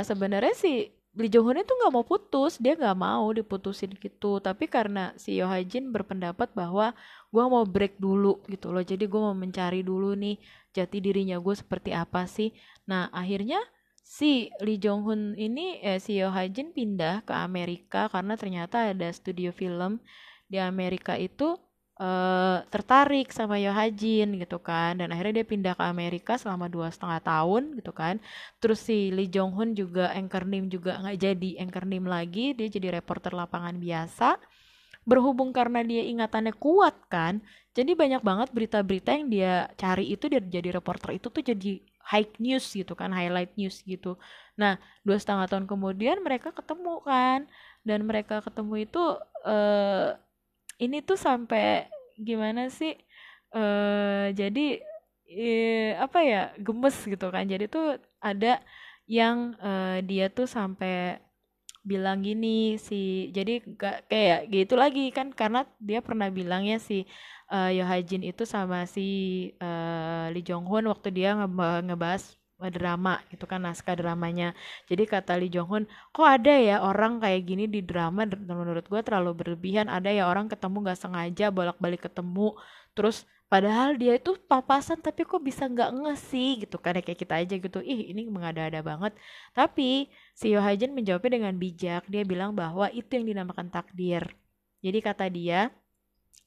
sebenarnya 0.04 0.52
si 0.52 0.92
Lee 1.16 1.32
Jong 1.32 1.48
Hun 1.48 1.64
itu 1.64 1.72
nggak 1.72 1.92
mau 1.96 2.04
putus 2.04 2.61
dia 2.61 2.76
nggak 2.76 2.98
mau 3.00 3.24
diputusin 3.32 3.96
gitu. 3.96 4.36
Tapi 4.44 4.68
karena 4.68 5.16
si 5.16 5.40
Yo 5.40 5.48
Jin 5.64 5.88
berpendapat 5.88 6.52
bahwa 6.52 6.92
gua 7.32 7.44
mau 7.48 7.64
break 7.64 7.96
dulu 7.96 8.44
gitu 8.52 8.76
loh 8.76 8.84
jadi 8.84 9.09
gua 9.09 9.32
mau 9.32 9.36
mencari 9.36 9.80
dulu 9.80 10.12
nih 10.12 10.36
jati 10.76 11.00
dirinya 11.00 11.40
gue 11.40 11.57
seperti 11.57 11.96
apa 11.96 12.28
sih. 12.28 12.52
Nah 12.84 13.09
akhirnya 13.09 13.57
si 14.07 14.54
Lee 14.62 14.78
Jong 14.78 15.02
Hun 15.02 15.22
ini 15.34 15.82
eh, 15.82 15.98
si 15.98 16.22
Yo 16.22 16.30
Jin 16.30 16.70
pindah 16.70 17.26
ke 17.26 17.34
Amerika 17.34 18.07
karena 18.07 18.38
ternyata 18.38 18.94
ada 18.94 19.11
studio 19.11 19.50
film 19.50 19.98
di 20.46 20.62
Amerika 20.62 21.18
itu 21.18 21.59
eh, 21.98 22.59
tertarik 22.70 23.34
sama 23.34 23.59
Yohajin 23.59 24.38
gitu 24.38 24.62
kan. 24.62 25.02
Dan 25.02 25.11
akhirnya 25.11 25.42
dia 25.42 25.46
pindah 25.50 25.74
ke 25.74 25.82
Amerika 25.82 26.38
selama 26.38 26.70
dua 26.70 26.94
setengah 26.94 27.18
tahun 27.18 27.74
gitu 27.82 27.90
kan. 27.90 28.22
Terus 28.62 28.78
si 28.86 29.11
Lee 29.11 29.26
Jong 29.26 29.50
Hun 29.59 29.74
juga 29.74 30.14
anchor 30.14 30.46
nim 30.46 30.70
juga 30.70 31.02
nggak 31.02 31.18
jadi 31.18 31.50
anchor 31.66 31.84
nim 31.90 32.07
lagi. 32.07 32.54
Dia 32.54 32.70
jadi 32.70 33.02
reporter 33.02 33.34
lapangan 33.34 33.74
biasa. 33.82 34.38
Berhubung 35.02 35.50
karena 35.50 35.82
dia 35.82 36.07
ingatannya 36.07 36.54
kuat 36.54 36.94
kan. 37.11 37.42
Jadi 37.74 37.92
banyak 37.98 38.22
banget 38.22 38.48
berita-berita 38.54 39.11
yang 39.18 39.26
dia 39.28 39.52
cari 39.74 40.14
itu 40.14 40.30
dia 40.30 40.40
jadi 40.40 40.78
reporter 40.78 41.18
itu 41.18 41.28
tuh 41.28 41.42
jadi 41.42 41.82
high 42.11 42.26
news 42.42 42.66
gitu 42.78 42.92
kan 43.00 43.11
highlight 43.18 43.52
news 43.61 43.76
gitu. 43.86 44.09
Nah 44.61 44.72
dua 45.07 45.16
setengah 45.20 45.46
tahun 45.50 45.66
kemudian 45.70 46.22
mereka 46.26 46.48
ketemu 46.59 47.02
kan 47.09 47.40
dan 47.86 48.00
mereka 48.09 48.34
ketemu 48.46 48.74
itu 48.86 49.02
eh 49.46 50.09
ini 50.84 50.96
tuh 51.09 51.18
sampai 51.26 51.88
gimana 52.28 52.68
sih 52.78 52.92
eh 53.57 54.26
jadi 54.40 54.61
eh, 55.30 55.90
apa 56.04 56.18
ya 56.30 56.42
gemes 56.66 56.96
gitu 57.12 57.26
kan. 57.34 57.44
Jadi 57.52 57.64
tuh 57.74 57.84
ada 58.22 58.62
yang 59.07 59.36
eh, 59.62 59.98
dia 60.09 60.24
tuh 60.36 60.46
sampai 60.57 61.18
bilang 61.86 62.18
gini 62.26 62.74
si 62.82 63.30
jadi 63.36 63.62
gak 63.62 64.11
kayak 64.11 64.40
gitu 64.54 64.74
lagi 64.74 65.14
kan 65.14 65.30
karena 65.30 65.62
dia 65.78 66.00
pernah 66.02 66.28
bilangnya 66.38 66.76
si 66.82 67.07
uh, 67.51 67.70
Yohajin 67.70 68.22
itu 68.26 68.42
sama 68.47 68.86
si 68.86 69.07
uh, 69.62 70.30
Lee 70.34 70.44
Jong 70.47 70.66
Hun 70.66 70.90
waktu 70.92 71.09
dia 71.14 71.34
ngeba- 71.38 71.82
ngebahas 71.86 72.36
drama 72.72 73.20
gitu 73.28 73.44
kan 73.44 73.61
naskah 73.61 73.92
dramanya. 74.01 74.57
Jadi 74.88 75.05
kata 75.05 75.36
Lee 75.36 75.53
Jong 75.53 75.68
Hun 75.68 75.84
kok 76.14 76.24
ada 76.24 76.57
ya 76.57 76.80
orang 76.80 77.20
kayak 77.20 77.42
gini 77.44 77.64
di 77.68 77.84
drama? 77.84 78.24
Menurut 78.24 78.88
gue 78.88 79.01
terlalu 79.05 79.32
berlebihan. 79.36 79.86
Ada 79.92 80.11
ya 80.12 80.24
orang 80.30 80.49
ketemu 80.49 80.76
nggak 80.88 80.99
sengaja 80.99 81.47
bolak-balik 81.53 82.09
ketemu. 82.09 82.57
Terus 82.97 83.28
padahal 83.47 83.94
dia 84.01 84.18
itu 84.18 84.34
papasan 84.51 84.99
tapi 85.05 85.22
kok 85.22 85.38
bisa 85.38 85.70
nggak 85.70 85.90
nge 86.03 86.14
sih 86.32 86.49
gitu 86.66 86.76
kan 86.82 86.97
ya 86.99 87.03
kayak 87.05 87.20
kita 87.20 87.34
aja 87.44 87.55
gitu. 87.61 87.78
Ih 87.84 88.01
ini 88.12 88.24
mengada-ada 88.32 88.80
banget. 88.80 89.12
Tapi 89.53 90.09
si 90.32 90.47
Yo 90.53 90.61
Hae-jin 90.64 90.97
menjawabnya 90.97 91.32
dengan 91.36 91.55
bijak. 91.61 92.09
Dia 92.09 92.22
bilang 92.24 92.57
bahwa 92.57 92.88
itu 92.88 93.11
yang 93.20 93.26
dinamakan 93.28 93.68
takdir. 93.68 94.32
Jadi 94.80 94.99
kata 95.05 95.28
dia 95.28 95.68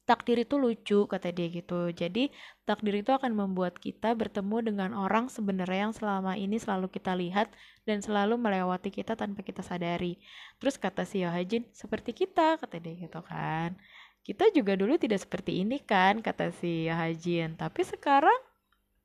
takdir 0.10 0.42
itu 0.42 0.58
lucu 0.58 1.06
kata 1.06 1.30
dia 1.30 1.54
gitu. 1.54 1.94
Jadi 1.94 2.34
takdir 2.66 3.06
itu 3.06 3.14
akan 3.14 3.38
membuat 3.38 3.78
kita 3.78 4.18
bertemu 4.18 4.74
dengan 4.74 4.90
orang 4.98 5.30
sebenarnya 5.30 5.86
yang 5.86 5.94
selama 5.94 6.34
ini 6.34 6.58
selalu 6.58 6.90
kita 6.90 7.14
lihat 7.14 7.54
dan 7.86 8.02
selalu 8.02 8.42
melewati 8.42 8.90
kita 8.90 9.14
tanpa 9.14 9.46
kita 9.46 9.62
sadari. 9.62 10.18
Terus 10.58 10.82
kata 10.82 11.06
si 11.06 11.22
Yo 11.22 11.30
Hae-jin 11.30 11.70
seperti 11.70 12.18
kita 12.18 12.58
kata 12.58 12.82
dia 12.82 12.98
gitu 12.98 13.22
kan. 13.22 13.78
Kita 14.26 14.50
juga 14.50 14.74
dulu 14.74 14.98
tidak 14.98 15.22
seperti 15.22 15.62
ini 15.62 15.78
kan 15.78 16.26
kata 16.26 16.50
si 16.58 16.90
Yo 16.90 16.98
Hae-jin 16.98 17.54
tapi 17.54 17.86
sekarang 17.86 18.40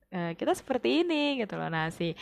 eh, 0.09 0.33
kita 0.41 0.57
seperti 0.57 1.05
ini 1.05 1.45
gitu 1.45 1.61
loh. 1.61 1.69
Nah 1.69 1.93
si 1.93 2.17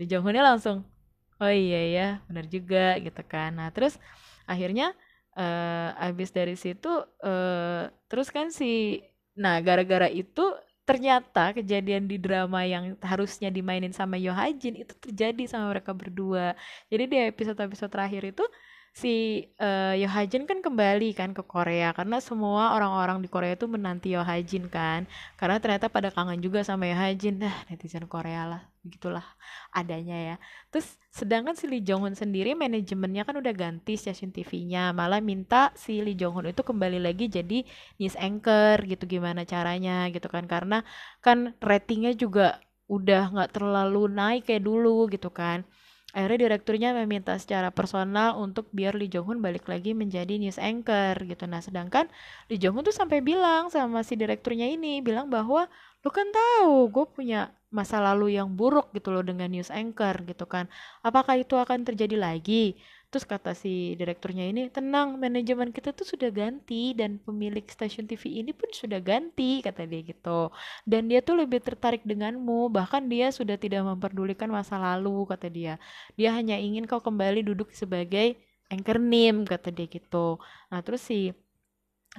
Lee 0.00 0.08
langsung 0.40 0.88
oh 1.36 1.52
iya 1.52 1.80
ya 1.84 2.08
benar 2.32 2.48
juga 2.48 2.96
gitu 2.96 3.20
kan. 3.28 3.60
Nah 3.60 3.68
terus 3.76 4.00
akhirnya 4.48 4.96
eh 5.32 5.90
abis 5.96 6.28
dari 6.34 6.54
situ 6.60 6.92
eh 7.24 7.88
terus 8.10 8.28
kan 8.28 8.52
si 8.52 9.00
nah 9.32 9.56
gara-gara 9.64 10.08
itu 10.12 10.44
ternyata 10.82 11.54
kejadian 11.54 12.10
di 12.10 12.18
drama 12.18 12.66
yang 12.66 12.98
harusnya 13.00 13.48
dimainin 13.48 13.94
sama 13.94 14.18
Yo 14.18 14.34
Ha 14.34 14.50
Jin 14.50 14.82
itu 14.82 14.92
terjadi 14.98 15.46
sama 15.46 15.70
mereka 15.70 15.94
berdua. 15.94 16.58
Jadi 16.90 17.04
di 17.06 17.16
episode-episode 17.30 17.92
terakhir 17.92 18.22
itu 18.34 18.44
si 18.92 19.48
eh, 19.56 19.94
Yo 20.00 20.08
Ha 20.12 20.22
Jin 20.28 20.44
kan 20.44 20.60
kembali 20.60 21.16
kan 21.16 21.32
ke 21.32 21.42
Korea 21.44 21.96
karena 21.96 22.20
semua 22.20 22.76
orang-orang 22.76 23.24
di 23.24 23.28
Korea 23.32 23.56
itu 23.56 23.64
menanti 23.64 24.12
Yo 24.12 24.20
Ha 24.20 24.36
Jin 24.44 24.68
kan. 24.68 25.08
Karena 25.40 25.56
ternyata 25.62 25.88
pada 25.88 26.12
kangen 26.12 26.40
juga 26.44 26.60
sama 26.60 26.84
Yo 26.90 26.96
Ha 27.00 27.08
Jin 27.16 27.40
nah 27.40 27.56
netizen 27.72 28.04
Korea 28.04 28.44
lah 28.44 28.62
begitulah 28.84 29.24
adanya 29.72 30.16
ya. 30.34 30.36
Terus 30.68 30.98
sedangkan 31.08 31.54
si 31.56 31.64
Lee 31.70 31.80
Jong 31.80 32.04
Hun 32.04 32.14
sendiri 32.18 32.52
manajemennya 32.52 33.22
kan 33.24 33.38
udah 33.40 33.54
ganti 33.56 33.96
stasiun 33.96 34.34
TV-nya 34.34 34.92
malah 34.92 35.22
minta 35.24 35.72
si 35.72 36.04
Lee 36.04 36.18
Jong 36.18 36.34
Hun 36.36 36.46
itu 36.52 36.60
kembali 36.60 36.98
lagi 37.00 37.32
jadi 37.32 37.64
news 37.96 38.16
anchor 38.20 38.76
gitu 38.84 39.04
gimana 39.08 39.48
caranya 39.48 40.10
gitu 40.12 40.28
kan. 40.28 40.44
Karena 40.44 40.84
kan 41.24 41.56
ratingnya 41.64 42.12
juga 42.12 42.60
udah 42.92 43.32
nggak 43.32 43.50
terlalu 43.56 44.04
naik 44.12 44.42
kayak 44.52 44.68
dulu 44.68 45.08
gitu 45.08 45.32
kan 45.32 45.64
akhirnya 46.12 46.48
direkturnya 46.48 46.92
meminta 46.92 47.34
secara 47.40 47.72
personal 47.72 48.36
untuk 48.36 48.68
biar 48.70 48.92
Lee 48.96 49.08
Jong 49.08 49.26
Hun 49.32 49.38
balik 49.40 49.64
lagi 49.66 49.96
menjadi 49.96 50.36
news 50.36 50.60
anchor 50.60 51.16
gitu. 51.24 51.44
Nah 51.48 51.64
sedangkan 51.64 52.08
Lee 52.52 52.60
Jong 52.60 52.76
Hun 52.76 52.84
tuh 52.84 52.94
sampai 52.94 53.24
bilang 53.24 53.72
sama 53.72 54.04
si 54.04 54.14
direkturnya 54.14 54.68
ini 54.68 55.00
bilang 55.00 55.32
bahwa 55.32 55.66
lu 56.04 56.10
kan 56.12 56.28
tahu 56.28 56.92
gue 56.92 57.04
punya 57.08 57.50
masa 57.72 58.04
lalu 58.04 58.36
yang 58.36 58.52
buruk 58.52 58.92
gitu 58.92 59.08
loh 59.08 59.24
dengan 59.24 59.48
news 59.48 59.72
anchor 59.72 60.20
gitu 60.28 60.44
kan. 60.44 60.68
Apakah 61.00 61.40
itu 61.40 61.56
akan 61.56 61.88
terjadi 61.88 62.20
lagi 62.20 62.76
terus 63.12 63.28
kata 63.28 63.52
si 63.52 63.92
direkturnya 64.00 64.48
ini 64.48 64.72
tenang 64.72 65.20
manajemen 65.20 65.68
kita 65.68 65.92
tuh 65.92 66.08
sudah 66.08 66.32
ganti 66.32 66.96
dan 66.96 67.20
pemilik 67.20 67.60
stasiun 67.68 68.08
TV 68.08 68.40
ini 68.40 68.56
pun 68.56 68.72
sudah 68.72 69.04
ganti 69.04 69.60
kata 69.60 69.84
dia 69.84 70.00
gitu. 70.00 70.48
Dan 70.88 71.12
dia 71.12 71.20
tuh 71.20 71.36
lebih 71.44 71.60
tertarik 71.60 72.00
denganmu 72.08 72.72
bahkan 72.72 73.04
dia 73.04 73.28
sudah 73.28 73.60
tidak 73.60 73.84
memperdulikan 73.84 74.48
masa 74.48 74.80
lalu 74.80 75.28
kata 75.28 75.52
dia. 75.52 75.76
Dia 76.16 76.32
hanya 76.32 76.56
ingin 76.56 76.88
kau 76.88 77.04
kembali 77.04 77.44
duduk 77.44 77.68
sebagai 77.76 78.40
anchor 78.72 78.96
nim 78.96 79.44
kata 79.44 79.68
dia 79.68 79.84
gitu. 79.92 80.40
Nah 80.72 80.80
terus 80.80 81.04
si 81.04 81.36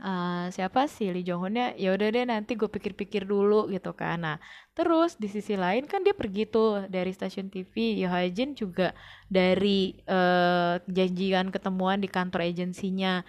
eh, 0.02 0.46
siapa 0.56 0.89
sih 0.89 1.14
Lee 1.14 1.22
Jong 1.28 1.41
Hunnya 1.46 1.78
ya 1.78 1.94
udah 1.94 2.08
deh 2.10 2.26
nanti 2.26 2.58
gue 2.58 2.70
pikir-pikir 2.70 3.24
dulu 3.30 3.70
gitu 3.70 3.94
kan. 3.94 4.18
Nah 4.26 4.38
terus 4.74 5.18
di 5.22 5.30
sisi 5.30 5.54
lain 5.54 5.86
kan 5.86 6.02
dia 6.02 6.18
pergi 6.18 6.50
tuh 6.50 6.89
dari 6.89 7.14
stasiun 7.14 7.48
TV 7.54 8.02
Yo 8.02 8.10
Ha 8.10 8.26
Jin 8.34 8.58
juga 8.58 8.98
dari 9.30 9.94
eh, 10.06 10.76
janjian 10.89 11.54
ketemuan 11.54 12.02
di 12.02 12.10
kantor 12.10 12.41
agensinya. 12.50 13.22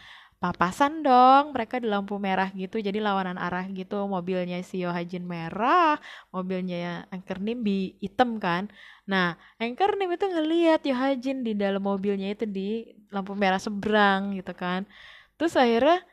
Papasan 0.45 1.01
dong 1.01 1.57
mereka 1.57 1.81
di 1.81 1.89
lampu 1.89 2.21
merah 2.21 2.53
gitu 2.53 2.77
jadi 2.77 3.01
lawanan 3.01 3.41
arah 3.41 3.65
gitu. 3.73 4.05
Mobilnya 4.09 4.61
si 4.65 4.85
Yo 4.85 4.93
Ha 4.93 5.01
Jin 5.05 5.25
merah 5.25 5.97
mobilnya 6.33 7.09
Anchor 7.12 7.41
Nim 7.45 7.61
bi 7.65 7.97
hitam 8.01 8.37
kan. 8.41 8.69
Nah 9.09 9.37
Anchor 9.61 9.97
Nim 9.97 10.12
itu 10.12 10.27
ngelihat 10.29 10.81
Yo 10.85 10.95
Ha 10.97 11.17
Jin 11.17 11.45
di 11.45 11.53
dalam 11.57 11.81
mobilnya 11.85 12.29
itu 12.33 12.45
di 12.49 12.89
lampu 13.12 13.33
merah 13.37 13.61
seberang 13.61 14.37
gitu 14.37 14.53
kan. 14.57 14.85
Terus 15.41 15.55
akhirnya 15.57 16.05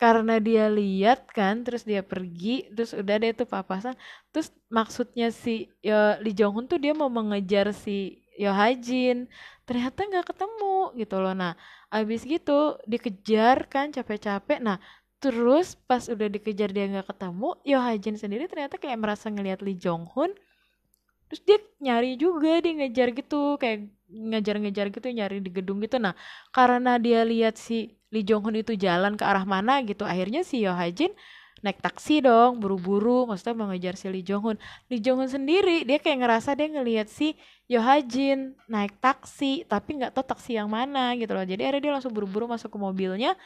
karena 0.00 0.40
dia 0.40 0.64
lihat 0.72 1.28
kan 1.36 1.60
terus 1.66 1.82
dia 1.84 2.00
pergi 2.00 2.64
terus 2.72 2.96
udah 2.96 3.14
deh 3.20 3.32
tuh 3.36 3.48
papasan. 3.54 3.94
Terus 4.32 4.48
maksudnya 4.72 5.28
si 5.28 5.68
Yo, 5.84 6.16
Lee 6.24 6.32
Jong 6.32 6.52
Hun 6.56 6.66
tuh 6.72 6.80
dia 6.80 6.92
mau 6.96 7.12
mengejar 7.12 7.66
si 7.76 8.24
Yo 8.40 8.50
Ha 8.56 8.72
Jin 8.86 9.28
ternyata 9.68 10.00
nggak 10.08 10.26
ketemu 10.32 10.96
gitu 10.96 11.16
loh. 11.20 11.34
Nah 11.36 11.52
abis 11.92 12.24
gitu 12.24 12.80
dikejar 12.88 13.68
kan 13.68 13.92
capek-capek. 13.92 14.58
Nah 14.64 14.80
terus 15.20 15.76
pas 15.88 16.08
udah 16.08 16.28
dikejar 16.32 16.72
dia 16.72 16.88
nggak 16.88 17.06
ketemu 17.12 17.48
Yo 17.68 17.78
Ha 17.84 17.92
Jin 18.00 18.16
sendiri 18.16 18.48
ternyata 18.48 18.80
kayak 18.80 18.98
merasa 19.04 19.28
ngelihat 19.28 19.60
Lee 19.60 19.76
Jong 19.76 20.08
Hun 20.16 20.32
terus 21.28 21.44
dia 21.46 21.58
nyari 21.78 22.18
juga 22.18 22.58
dia 22.64 22.72
ngejar 22.74 23.08
gitu 23.14 23.54
kayak 23.60 23.86
ngejar-ngejar 24.10 24.86
gitu 24.90 25.06
nyari 25.12 25.38
di 25.44 25.50
gedung 25.52 25.78
gitu. 25.84 26.00
Nah 26.00 26.16
karena 26.56 26.96
dia 26.96 27.20
lihat 27.22 27.60
si 27.60 27.99
Lee 28.10 28.26
Jong 28.26 28.42
Hun 28.46 28.56
itu 28.58 28.74
jalan 28.74 29.14
ke 29.14 29.24
arah 29.24 29.46
mana 29.46 29.80
gitu. 29.86 30.02
Akhirnya 30.02 30.42
si 30.42 30.62
Yo 30.66 30.74
Ha 30.74 30.90
naik 31.60 31.78
taksi 31.84 32.24
dong 32.24 32.58
buru-buru. 32.58 33.30
Maksudnya 33.30 33.54
mengejar 33.54 33.94
si 33.94 34.10
Lee 34.10 34.26
Jong 34.26 34.42
Hun 34.42 34.56
Lee 34.90 35.00
Jong 35.02 35.22
Hun 35.24 35.30
sendiri 35.30 35.86
dia 35.86 35.98
kayak 36.02 36.18
ngerasa 36.26 36.58
dia 36.58 36.68
ngelihat 36.70 37.06
si 37.06 37.38
Yo 37.70 37.80
Ha 37.80 38.02
naik 38.66 38.98
taksi 38.98 39.64
tapi 39.70 40.02
nggak 40.02 40.12
tahu 40.14 40.24
taksi 40.26 40.58
yang 40.58 40.68
mana 40.68 41.14
gitu 41.14 41.30
loh. 41.32 41.46
Jadi 41.46 41.62
akhirnya 41.62 41.82
dia 41.86 41.92
langsung 41.94 42.12
buru-buru 42.12 42.50
masuk 42.50 42.70
ke 42.74 42.78
mobilnya. 42.78 43.38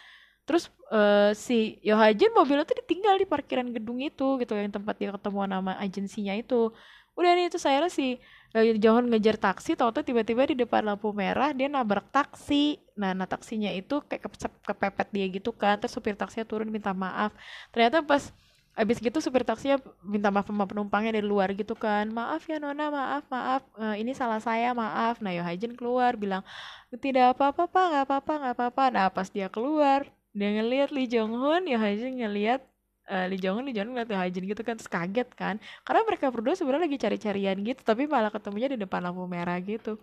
Terus 0.49 0.69
eh, 0.93 1.33
si 1.37 1.81
Yo 1.85 1.97
Ha 2.01 2.13
mobilnya 2.33 2.65
tuh 2.65 2.81
ditinggal 2.81 3.21
di 3.21 3.27
parkiran 3.29 3.69
gedung 3.73 4.01
itu 4.01 4.41
gitu 4.41 4.53
yang 4.57 4.73
tempat 4.73 4.97
dia 4.97 5.11
ketemu 5.13 5.45
nama 5.49 5.73
agensinya 5.81 6.33
itu. 6.37 6.73
Udah 7.15 7.31
nih 7.37 7.47
itu 7.53 7.59
saya 7.63 7.87
si 7.93 8.19
eh, 8.57 8.75
Jong 8.83 8.95
Hun 8.97 9.07
ngejar 9.13 9.37
taksi 9.47 9.71
tau 9.79 9.91
tuh 9.97 10.03
tiba-tiba 10.09 10.43
di 10.51 10.55
depan 10.63 10.83
lampu 10.89 11.09
merah 11.23 11.51
dia 11.59 11.67
nabrak 11.75 12.07
taksi. 12.17 12.79
Nah, 13.01 13.11
nah 13.19 13.27
taksinya 13.33 13.71
itu 13.79 13.95
kayak 14.09 14.23
ke- 14.31 14.63
kepepet 14.69 15.09
dia 15.15 15.27
gitu 15.37 15.51
kan 15.61 15.75
terus 15.81 15.93
supir 15.97 16.15
taksinya 16.21 16.47
turun 16.51 16.69
minta 16.77 16.93
maaf. 17.05 17.31
Ternyata 17.73 17.99
pas 18.11 18.25
abis 18.75 18.99
gitu 19.07 19.19
supir 19.23 19.43
taksinya 19.47 19.77
minta 20.03 20.29
maaf 20.35 20.47
sama 20.51 20.67
penumpangnya 20.71 21.11
dari 21.15 21.27
luar 21.33 21.49
gitu 21.55 21.75
kan 21.79 22.05
maaf 22.19 22.43
ya 22.51 22.57
nona 22.63 22.85
maaf 22.99 23.23
maaf. 23.35 23.63
Eh, 23.83 23.95
ini 24.03 24.13
salah 24.21 24.41
saya 24.43 24.69
maaf. 24.83 25.15
Nah 25.23 25.31
Yo 25.37 25.43
Ha 25.47 25.53
Jin 25.61 25.75
keluar 25.79 26.13
bilang 26.23 26.43
tidak 27.05 27.25
apa-apa 27.39 27.81
nggak 27.91 28.03
apa-apa 28.07 28.33
nggak 28.41 28.55
apa-apa. 28.57 28.85
Nah 28.95 29.07
pas 29.17 29.29
dia 29.35 29.47
keluar 29.55 30.01
dia 30.39 30.49
ngelihat 30.57 30.91
Lee 30.95 31.07
Jong 31.13 31.33
Hun 31.41 31.63
Yo 31.71 31.77
Ha 31.83 31.89
Jin 31.99 32.15
ngelihat 32.23 32.61
eh, 33.09 33.27
Lee 33.31 33.41
Jong 33.41 33.61
Hun 33.61 33.65
Lee 33.69 33.77
Jong 33.77 33.91
Hun 33.91 33.93
ngeliat 33.97 34.11
Yo 34.11 34.19
Ha 34.19 34.27
Jin 34.33 34.45
gitu 34.49 34.63
kan 34.67 34.75
terus 34.79 34.91
kaget 34.91 35.29
kan. 35.37 35.57
Karena 35.87 36.01
mereka 36.07 36.27
berdua 36.33 36.55
sebenarnya 36.57 36.85
lagi 36.89 36.99
cari-carian 37.01 37.57
gitu 37.65 37.81
tapi 37.85 38.09
malah 38.09 38.31
ketemunya 38.33 38.69
di 38.73 38.79
depan 38.81 39.01
lampu 39.05 39.25
merah 39.29 39.59
gitu. 39.61 40.01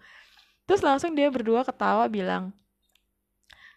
Terus 0.66 0.82
langsung 0.86 1.12
dia 1.18 1.28
berdua 1.30 1.66
ketawa 1.66 2.06
bilang 2.08 2.54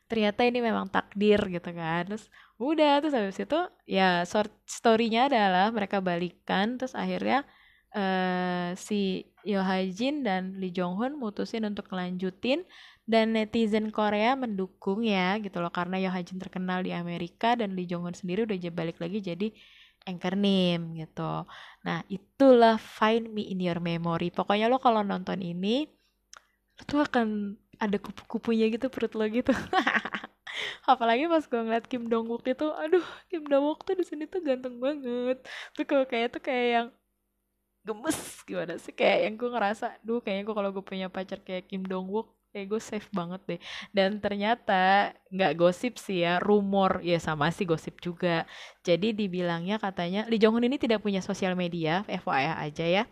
ternyata 0.05 0.45
ini 0.45 0.61
memang 0.61 0.87
takdir 0.93 1.41
gitu 1.49 1.71
kan. 1.73 2.03
Terus 2.09 2.25
udah 2.61 3.03
terus 3.03 3.15
habis 3.17 3.39
itu 3.41 3.59
ya 3.89 4.23
short 4.29 4.53
story-nya 4.69 5.27
adalah 5.27 5.75
mereka 5.75 5.99
balikan 5.99 6.79
terus 6.79 6.95
akhirnya 6.95 7.43
uh, 7.95 8.71
si 8.79 9.27
Yo 9.45 9.61
Ha 9.61 9.85
Jin 9.91 10.25
dan 10.27 10.59
Lee 10.59 10.73
Jong 10.73 10.97
Hun 10.99 11.13
mutusin 11.19 11.65
untuk 11.69 11.89
lanjutin 11.93 12.65
dan 13.05 13.37
netizen 13.37 13.93
Korea 13.93 14.33
mendukung 14.33 15.05
ya 15.05 15.37
gitu 15.37 15.61
loh 15.61 15.69
karena 15.69 16.01
Yo 16.01 16.09
Ha 16.09 16.25
Jin 16.25 16.41
terkenal 16.41 16.81
di 16.81 16.93
Amerika 16.97 17.53
dan 17.53 17.77
Lee 17.77 17.85
Jong 17.85 18.09
Hun 18.09 18.17
sendiri 18.17 18.49
udah 18.49 18.57
balik 18.73 18.97
lagi 18.97 19.21
jadi 19.21 19.53
anchor 20.09 20.37
name 20.37 21.01
gitu. 21.01 21.49
Nah, 21.85 21.99
itulah 22.09 22.77
Find 22.77 23.33
Me 23.33 23.49
in 23.53 23.61
Your 23.61 23.81
Memory. 23.81 24.33
Pokoknya 24.33 24.69
lo 24.69 24.81
kalau 24.81 25.01
nonton 25.05 25.41
ini 25.41 25.89
lo 26.77 26.83
tuh 26.89 27.01
akan 27.05 27.57
ada 27.81 27.97
kupu-kupunya 28.01 28.69
gitu 28.73 28.89
perut 28.93 29.13
lo 29.17 29.25
gitu. 29.29 29.53
Apalagi 30.91 31.27
pas 31.27 31.45
gue 31.45 31.61
ngeliat 31.61 31.87
Kim 31.91 32.07
Dong 32.07 32.29
Wook 32.31 32.47
itu, 32.47 32.67
aduh 32.73 33.05
Kim 33.29 33.45
Dong 33.49 33.65
Wook 33.69 33.83
tuh 33.89 33.95
di 33.99 34.05
sini 34.07 34.25
tuh 34.29 34.41
ganteng 34.45 34.79
banget. 34.79 35.43
Tapi 35.75 35.85
kalau 35.89 36.05
kayak 36.07 36.29
tuh 36.39 36.43
kayak 36.45 36.67
yang 36.77 36.89
gemes 37.85 38.19
gimana 38.49 38.75
sih 38.81 38.95
kayak 38.97 39.19
yang 39.29 39.35
gue 39.41 39.51
ngerasa, 39.51 39.87
duh 40.07 40.21
kayaknya 40.25 40.45
gue 40.49 40.57
kalau 40.57 40.71
gue 40.73 40.85
punya 40.85 41.07
pacar 41.13 41.41
kayak 41.43 41.69
Kim 41.69 41.85
Dong 41.85 42.09
Wook 42.13 42.33
kayak 42.55 42.71
gue 42.71 42.79
safe 42.79 43.11
banget 43.11 43.43
deh. 43.51 43.61
Dan 43.91 44.23
ternyata 44.23 45.11
nggak 45.35 45.53
gosip 45.59 45.99
sih 45.99 46.23
ya 46.23 46.39
rumor 46.39 47.03
ya 47.03 47.19
sama 47.19 47.51
sih 47.51 47.67
gosip 47.67 47.99
juga. 47.99 48.47
Jadi 48.87 49.11
dibilangnya 49.11 49.83
katanya 49.83 50.23
Lee 50.31 50.39
Jong 50.39 50.63
Un 50.63 50.71
ini 50.71 50.79
tidak 50.79 51.03
punya 51.03 51.19
sosial 51.19 51.59
media 51.59 52.07
FYI 52.07 52.71
aja 52.71 52.87
ya. 52.87 53.05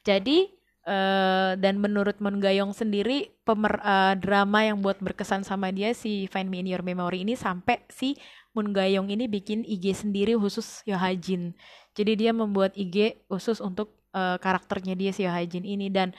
Jadi 0.00 0.48
uh, 0.88 1.52
dan 1.60 1.76
menurut 1.76 2.16
Moon 2.24 2.40
Gayong 2.40 2.72
sendiri 2.72 3.36
pemer 3.44 3.76
uh, 3.84 4.16
drama 4.16 4.64
yang 4.64 4.80
buat 4.80 4.96
berkesan 5.04 5.44
sama 5.44 5.68
dia 5.68 5.92
si 5.92 6.24
Find 6.32 6.48
Me 6.48 6.64
in 6.64 6.72
Your 6.72 6.80
Memory 6.80 7.28
ini 7.28 7.36
sampai 7.36 7.84
si 7.92 8.16
Moon 8.56 8.72
Gayong 8.72 9.12
ini 9.12 9.28
bikin 9.28 9.62
IG 9.68 10.08
sendiri 10.08 10.34
khusus 10.34 10.80
Yohajin 10.88 11.52
jadi 11.92 12.12
dia 12.16 12.32
membuat 12.32 12.72
IG 12.72 13.28
khusus 13.28 13.60
untuk 13.60 13.92
uh, 14.16 14.40
karakternya 14.40 14.96
dia 14.96 15.12
si 15.12 15.28
Yohajin 15.28 15.64
ini. 15.64 15.92
Dan 15.92 16.16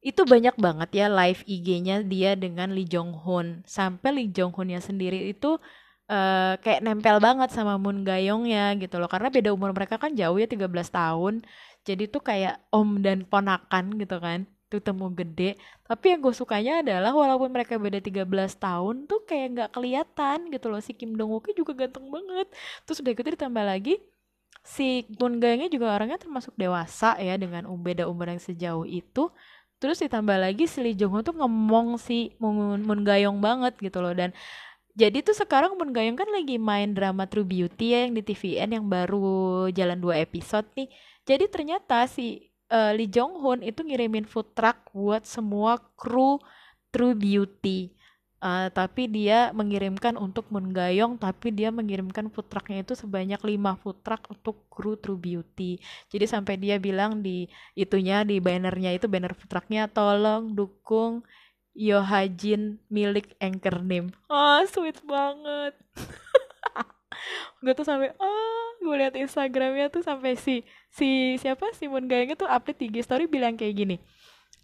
itu 0.00 0.24
banyak 0.24 0.56
banget 0.56 0.90
ya 0.96 1.06
live 1.12 1.44
IG-nya 1.44 2.00
dia 2.00 2.32
dengan 2.32 2.72
Lee 2.72 2.88
Jong 2.88 3.12
Hoon. 3.20 3.60
Sampai 3.68 4.16
Lee 4.16 4.32
Jong 4.32 4.56
Hoon-nya 4.56 4.80
sendiri 4.80 5.28
itu 5.28 5.60
uh, 6.08 6.54
kayak 6.56 6.80
nempel 6.80 7.20
banget 7.20 7.52
sama 7.52 7.76
Moon 7.76 8.00
Gayong 8.00 8.48
ya 8.48 8.72
gitu 8.80 8.96
loh. 8.96 9.08
Karena 9.12 9.28
beda 9.28 9.52
umur 9.52 9.76
mereka 9.76 10.00
kan 10.00 10.16
jauh 10.16 10.40
ya 10.40 10.48
13 10.48 10.64
tahun. 10.88 11.44
Jadi 11.84 12.08
tuh 12.08 12.22
kayak 12.24 12.64
om 12.72 13.00
dan 13.04 13.28
ponakan 13.28 13.96
gitu 14.00 14.16
kan 14.16 14.48
tuh 14.72 14.80
temu 14.80 15.12
gede. 15.12 15.60
Tapi 15.84 16.04
yang 16.16 16.20
gue 16.24 16.32
sukanya 16.32 16.80
adalah 16.80 17.12
walaupun 17.12 17.50
mereka 17.52 17.76
beda 17.76 18.00
13 18.00 18.24
tahun 18.56 18.94
tuh 19.04 19.20
kayak 19.28 19.46
nggak 19.52 19.70
kelihatan 19.76 20.38
gitu 20.48 20.66
loh. 20.72 20.80
Si 20.80 20.96
Kim 20.96 21.12
Dong 21.12 21.28
Wook 21.36 21.52
juga 21.52 21.76
ganteng 21.76 22.08
banget. 22.08 22.48
Terus 22.88 23.04
udah 23.04 23.12
gitu 23.12 23.28
ditambah 23.36 23.64
lagi 23.68 24.00
si 24.60 25.08
Moon 25.16 25.40
Gayongnya 25.40 25.72
juga 25.72 25.96
orangnya 25.96 26.20
termasuk 26.20 26.52
dewasa 26.56 27.16
ya 27.16 27.36
dengan 27.40 27.64
beda 27.80 28.04
umur 28.04 28.28
yang 28.28 28.42
sejauh 28.42 28.84
itu 28.84 29.32
terus 29.80 29.98
ditambah 30.04 30.36
lagi 30.36 30.68
si 30.68 30.84
Lee 30.84 30.94
Jong 30.94 31.12
Ho 31.16 31.20
tuh 31.24 31.34
ngomong 31.34 31.96
si 31.96 32.36
Moon, 32.36 32.84
Moon 32.84 33.00
Gayong 33.00 33.40
banget 33.40 33.74
gitu 33.80 34.04
loh. 34.04 34.12
Dan 34.12 34.36
jadi 34.92 35.24
tuh 35.24 35.32
sekarang 35.32 35.80
Moon 35.80 35.90
Gayong 35.90 36.20
kan 36.20 36.28
lagi 36.28 36.60
main 36.60 36.92
drama 36.92 37.24
True 37.24 37.48
Beauty 37.48 37.96
ya 37.96 38.04
yang 38.04 38.12
di 38.12 38.22
TVN 38.22 38.70
yang 38.76 38.86
baru 38.86 39.72
jalan 39.72 39.98
dua 39.98 40.20
episode 40.20 40.68
nih. 40.76 40.92
Jadi 41.24 41.44
ternyata 41.48 42.04
si 42.04 42.52
uh, 42.68 42.92
Lee 42.92 43.08
Jong 43.08 43.40
Hoon 43.40 43.60
itu 43.64 43.80
ngirimin 43.80 44.28
food 44.28 44.52
truck 44.52 44.92
buat 44.92 45.24
semua 45.24 45.80
kru 45.96 46.36
True 46.92 47.16
Beauty 47.16 47.99
uh, 48.40 48.68
tapi 48.72 49.06
dia 49.06 49.54
mengirimkan 49.54 50.16
untuk 50.16 50.48
Moon 50.50 50.72
Gayong 50.72 51.16
tapi 51.20 51.54
dia 51.54 51.70
mengirimkan 51.70 52.28
food 52.32 52.48
trucknya 52.48 52.82
itu 52.82 52.98
sebanyak 52.98 53.40
5 53.40 53.80
food 53.80 53.98
truck 54.02 54.22
untuk 54.32 54.66
kru 54.72 54.96
True 54.98 55.20
Beauty. 55.20 55.78
Jadi 56.10 56.24
sampai 56.26 56.56
dia 56.58 56.76
bilang 56.76 57.22
di 57.22 57.46
itunya 57.78 58.26
di 58.26 58.40
bannernya 58.42 58.96
itu 58.96 59.06
banner 59.06 59.36
food 59.36 59.48
trucknya 59.48 59.86
tolong 59.86 60.56
dukung 60.56 61.22
Yohajin 61.70 62.82
milik 62.90 63.38
Anchor 63.38 63.80
Name. 63.80 64.10
Oh 64.26 64.60
sweet 64.66 64.98
banget. 65.06 65.78
Gue 67.62 67.72
tuh 67.76 67.86
sampai 67.86 68.16
ah 68.16 68.66
gue 68.80 68.96
liat 68.96 69.12
Instagramnya 69.12 69.92
tuh 69.92 70.00
sampai 70.00 70.34
si 70.40 70.64
si 70.88 71.36
siapa? 71.36 71.68
Si 71.76 71.86
Moon 71.86 72.08
Gayong 72.08 72.32
itu 72.32 72.48
update 72.48 72.88
IG 72.88 73.04
story 73.04 73.28
bilang 73.28 73.54
kayak 73.54 73.76
gini 73.76 73.96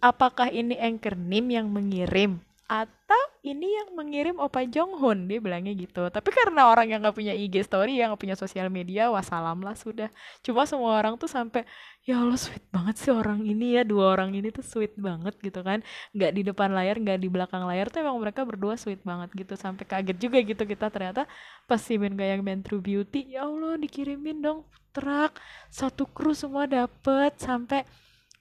apakah 0.01 0.53
ini 0.53 0.77
Anchor 0.77 1.16
Name 1.16 1.57
yang 1.57 1.66
mengirim 1.72 2.41
atau 2.66 3.22
ini 3.47 3.79
yang 3.79 3.95
mengirim 3.95 4.37
Opa 4.43 4.67
Jonghun 4.67 5.31
dia 5.31 5.39
bilangnya 5.39 5.71
gitu. 5.79 6.11
Tapi 6.11 6.29
karena 6.35 6.67
orang 6.67 6.91
yang 6.91 7.01
nggak 7.01 7.15
punya 7.15 7.31
IG 7.31 7.63
story 7.63 7.97
yang 7.97 8.11
nggak 8.11 8.23
punya 8.27 8.37
sosial 8.37 8.67
media 8.67 9.07
wassalam 9.09 9.63
lah 9.63 9.79
sudah. 9.79 10.11
Cuma 10.43 10.67
semua 10.67 10.99
orang 10.99 11.15
tuh 11.15 11.31
sampai 11.31 11.63
ya 12.03 12.19
Allah 12.23 12.39
sweet 12.39 12.63
banget 12.75 12.95
sih 12.99 13.11
orang 13.15 13.43
ini 13.47 13.79
ya 13.79 13.83
dua 13.83 14.15
orang 14.19 14.35
ini 14.35 14.51
tuh 14.51 14.67
sweet 14.67 14.99
banget 14.99 15.39
gitu 15.41 15.63
kan. 15.63 15.81
Nggak 16.11 16.31
di 16.35 16.43
depan 16.45 16.69
layar 16.75 16.97
nggak 16.99 17.19
di 17.23 17.29
belakang 17.31 17.63
layar 17.65 17.87
tuh 17.89 18.03
emang 18.03 18.19
mereka 18.19 18.43
berdua 18.43 18.75
sweet 18.75 19.01
banget 19.07 19.31
gitu. 19.33 19.55
Sampai 19.55 19.87
kaget 19.87 20.19
juga 20.19 20.39
gitu 20.43 20.63
kita 20.67 20.91
ternyata 20.91 21.31
pas 21.71 21.79
si 21.79 21.97
main 21.97 22.13
gayang 22.13 22.43
main 22.43 22.61
True 22.61 22.83
Beauty 22.83 23.39
ya 23.39 23.47
Allah 23.47 23.79
dikirimin 23.79 24.43
dong 24.43 24.67
truk 24.97 25.37
satu 25.69 26.09
kru 26.09 26.33
semua 26.33 26.65
dapet 26.65 27.37
sampai 27.37 27.85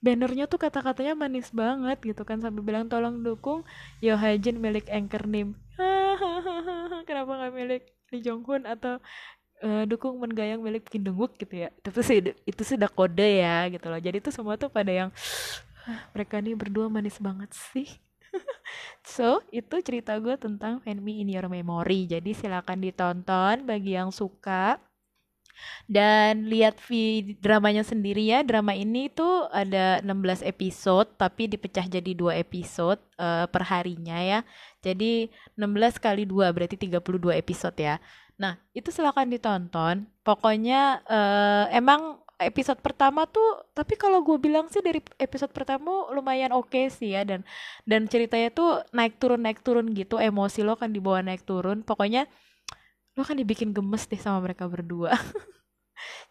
bannernya 0.06 0.46
tuh 0.46 0.62
kata-katanya 0.62 1.18
manis 1.18 1.50
banget 1.50 1.98
gitu 2.06 2.22
kan 2.22 2.38
sampai 2.38 2.62
bilang 2.62 2.86
tolong 2.86 3.26
dukung 3.26 3.66
Yo 4.06 4.14
Hajin 4.14 4.62
milik 4.62 4.86
Anchor 4.94 5.26
Nim. 5.26 5.58
Kenapa 7.10 7.32
nggak 7.34 7.54
milik 7.58 7.84
Lee 8.14 8.22
Jong 8.22 8.46
Hoon 8.46 8.70
atau 8.70 9.02
uh, 9.66 9.84
dukung 9.90 10.22
menggayang 10.22 10.62
milik 10.62 10.86
Kim 10.86 11.02
Dong 11.02 11.18
Wook 11.18 11.42
gitu 11.42 11.66
ya? 11.66 11.74
Itu 11.82 12.06
sih 12.06 12.22
itu 12.22 12.62
sudah 12.62 12.86
kode 12.86 13.42
ya 13.42 13.66
gitu 13.74 13.90
loh. 13.90 13.98
Jadi 13.98 14.22
tuh 14.22 14.30
semua 14.30 14.54
tuh 14.62 14.70
pada 14.70 14.94
yang 14.94 15.10
mereka 16.14 16.38
nih 16.38 16.54
berdua 16.54 16.86
manis 16.86 17.18
banget 17.18 17.50
sih. 17.74 17.90
So 19.06 19.40
itu 19.54 19.80
cerita 19.86 20.18
gue 20.18 20.36
tentang 20.36 20.82
Find 20.82 21.00
Me 21.00 21.22
in 21.22 21.30
Your 21.30 21.48
Memory. 21.48 22.10
Jadi 22.10 22.34
silakan 22.34 22.84
ditonton 22.84 23.64
bagi 23.64 23.96
yang 23.96 24.10
suka 24.10 24.82
dan 25.86 26.50
lihat 26.50 26.82
dramanya 27.40 27.86
sendiri 27.86 28.26
ya 28.26 28.42
drama 28.42 28.74
ini 28.74 29.10
tuh 29.14 29.46
ada 29.54 30.02
16 30.02 30.42
episode 30.46 31.10
tapi 31.14 31.46
dipecah 31.46 31.86
jadi 31.86 32.12
dua 32.18 32.38
episode 32.42 32.98
uh, 33.22 33.46
per 33.50 33.64
harinya 33.70 34.18
ya. 34.22 34.40
Jadi 34.82 35.30
16 35.58 35.98
kali 35.98 36.24
2 36.30 36.46
berarti 36.54 36.78
32 36.78 37.34
episode 37.38 37.78
ya. 37.78 37.98
Nah 38.38 38.60
itu 38.76 38.92
silahkan 38.92 39.26
ditonton. 39.26 40.06
Pokoknya 40.26 41.02
uh, 41.06 41.66
emang 41.72 42.22
episode 42.36 42.84
pertama 42.84 43.24
tuh 43.24 43.64
tapi 43.72 43.96
kalau 43.96 44.20
gue 44.20 44.36
bilang 44.36 44.68
sih 44.68 44.84
dari 44.84 45.00
episode 45.16 45.56
pertama 45.56 46.12
lumayan 46.12 46.52
oke 46.52 46.70
okay 46.70 46.92
sih 46.92 47.16
ya. 47.16 47.24
Dan 47.24 47.42
dan 47.88 48.06
ceritanya 48.06 48.52
tuh 48.52 48.84
naik 48.92 49.18
turun 49.18 49.42
naik 49.42 49.64
turun 49.64 49.90
gitu 49.96 50.20
emosi 50.20 50.62
lo 50.66 50.76
kan 50.78 50.92
dibawa 50.92 51.24
naik 51.24 51.48
turun. 51.48 51.82
Pokoknya 51.82 52.28
lo 53.19 53.23
kan 53.27 53.37
dibikin 53.37 53.75
gemes 53.75 54.07
deh 54.07 54.19
sama 54.19 54.41
mereka 54.41 54.65
berdua 54.71 55.13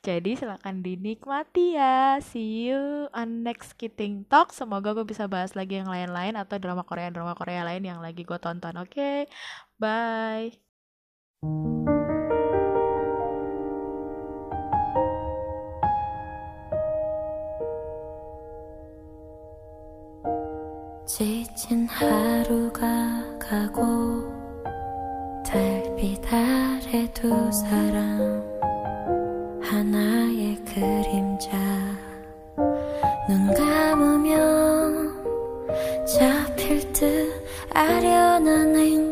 jadi 0.05 0.33
silahkan 0.33 0.79
dinikmati 0.79 1.77
ya 1.77 2.17
see 2.23 2.71
you 2.71 3.11
on 3.11 3.43
next 3.43 3.75
Kiting 3.75 4.25
Talk 4.25 4.55
semoga 4.55 4.95
gue 4.95 5.05
bisa 5.05 5.27
bahas 5.27 5.53
lagi 5.53 5.77
yang 5.77 5.91
lain-lain 5.91 6.39
atau 6.39 6.57
drama 6.57 6.87
Korea 6.87 7.11
drama 7.11 7.35
Korea 7.35 7.67
lain 7.67 7.83
yang 7.83 7.99
lagi 7.99 8.23
gue 8.23 8.39
tonton 8.39 8.79
oke 8.79 8.89
okay? 8.89 9.27
bye 9.77 10.49
지친 21.09 21.87
하루가 21.87 22.85
가고 23.39 24.42
달빛 25.54 26.20
아래 26.32 27.08
두 27.14 27.30
사람. 27.52 28.42
하나의 29.62 30.56
그림자. 30.64 31.56
눈 33.28 33.54
감으면 33.54 35.14
잡힐 36.04 36.92
듯 36.92 37.44
아련한 37.72 38.74
행 38.74 39.03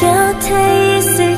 your 0.00 0.40
taste. 0.40 1.31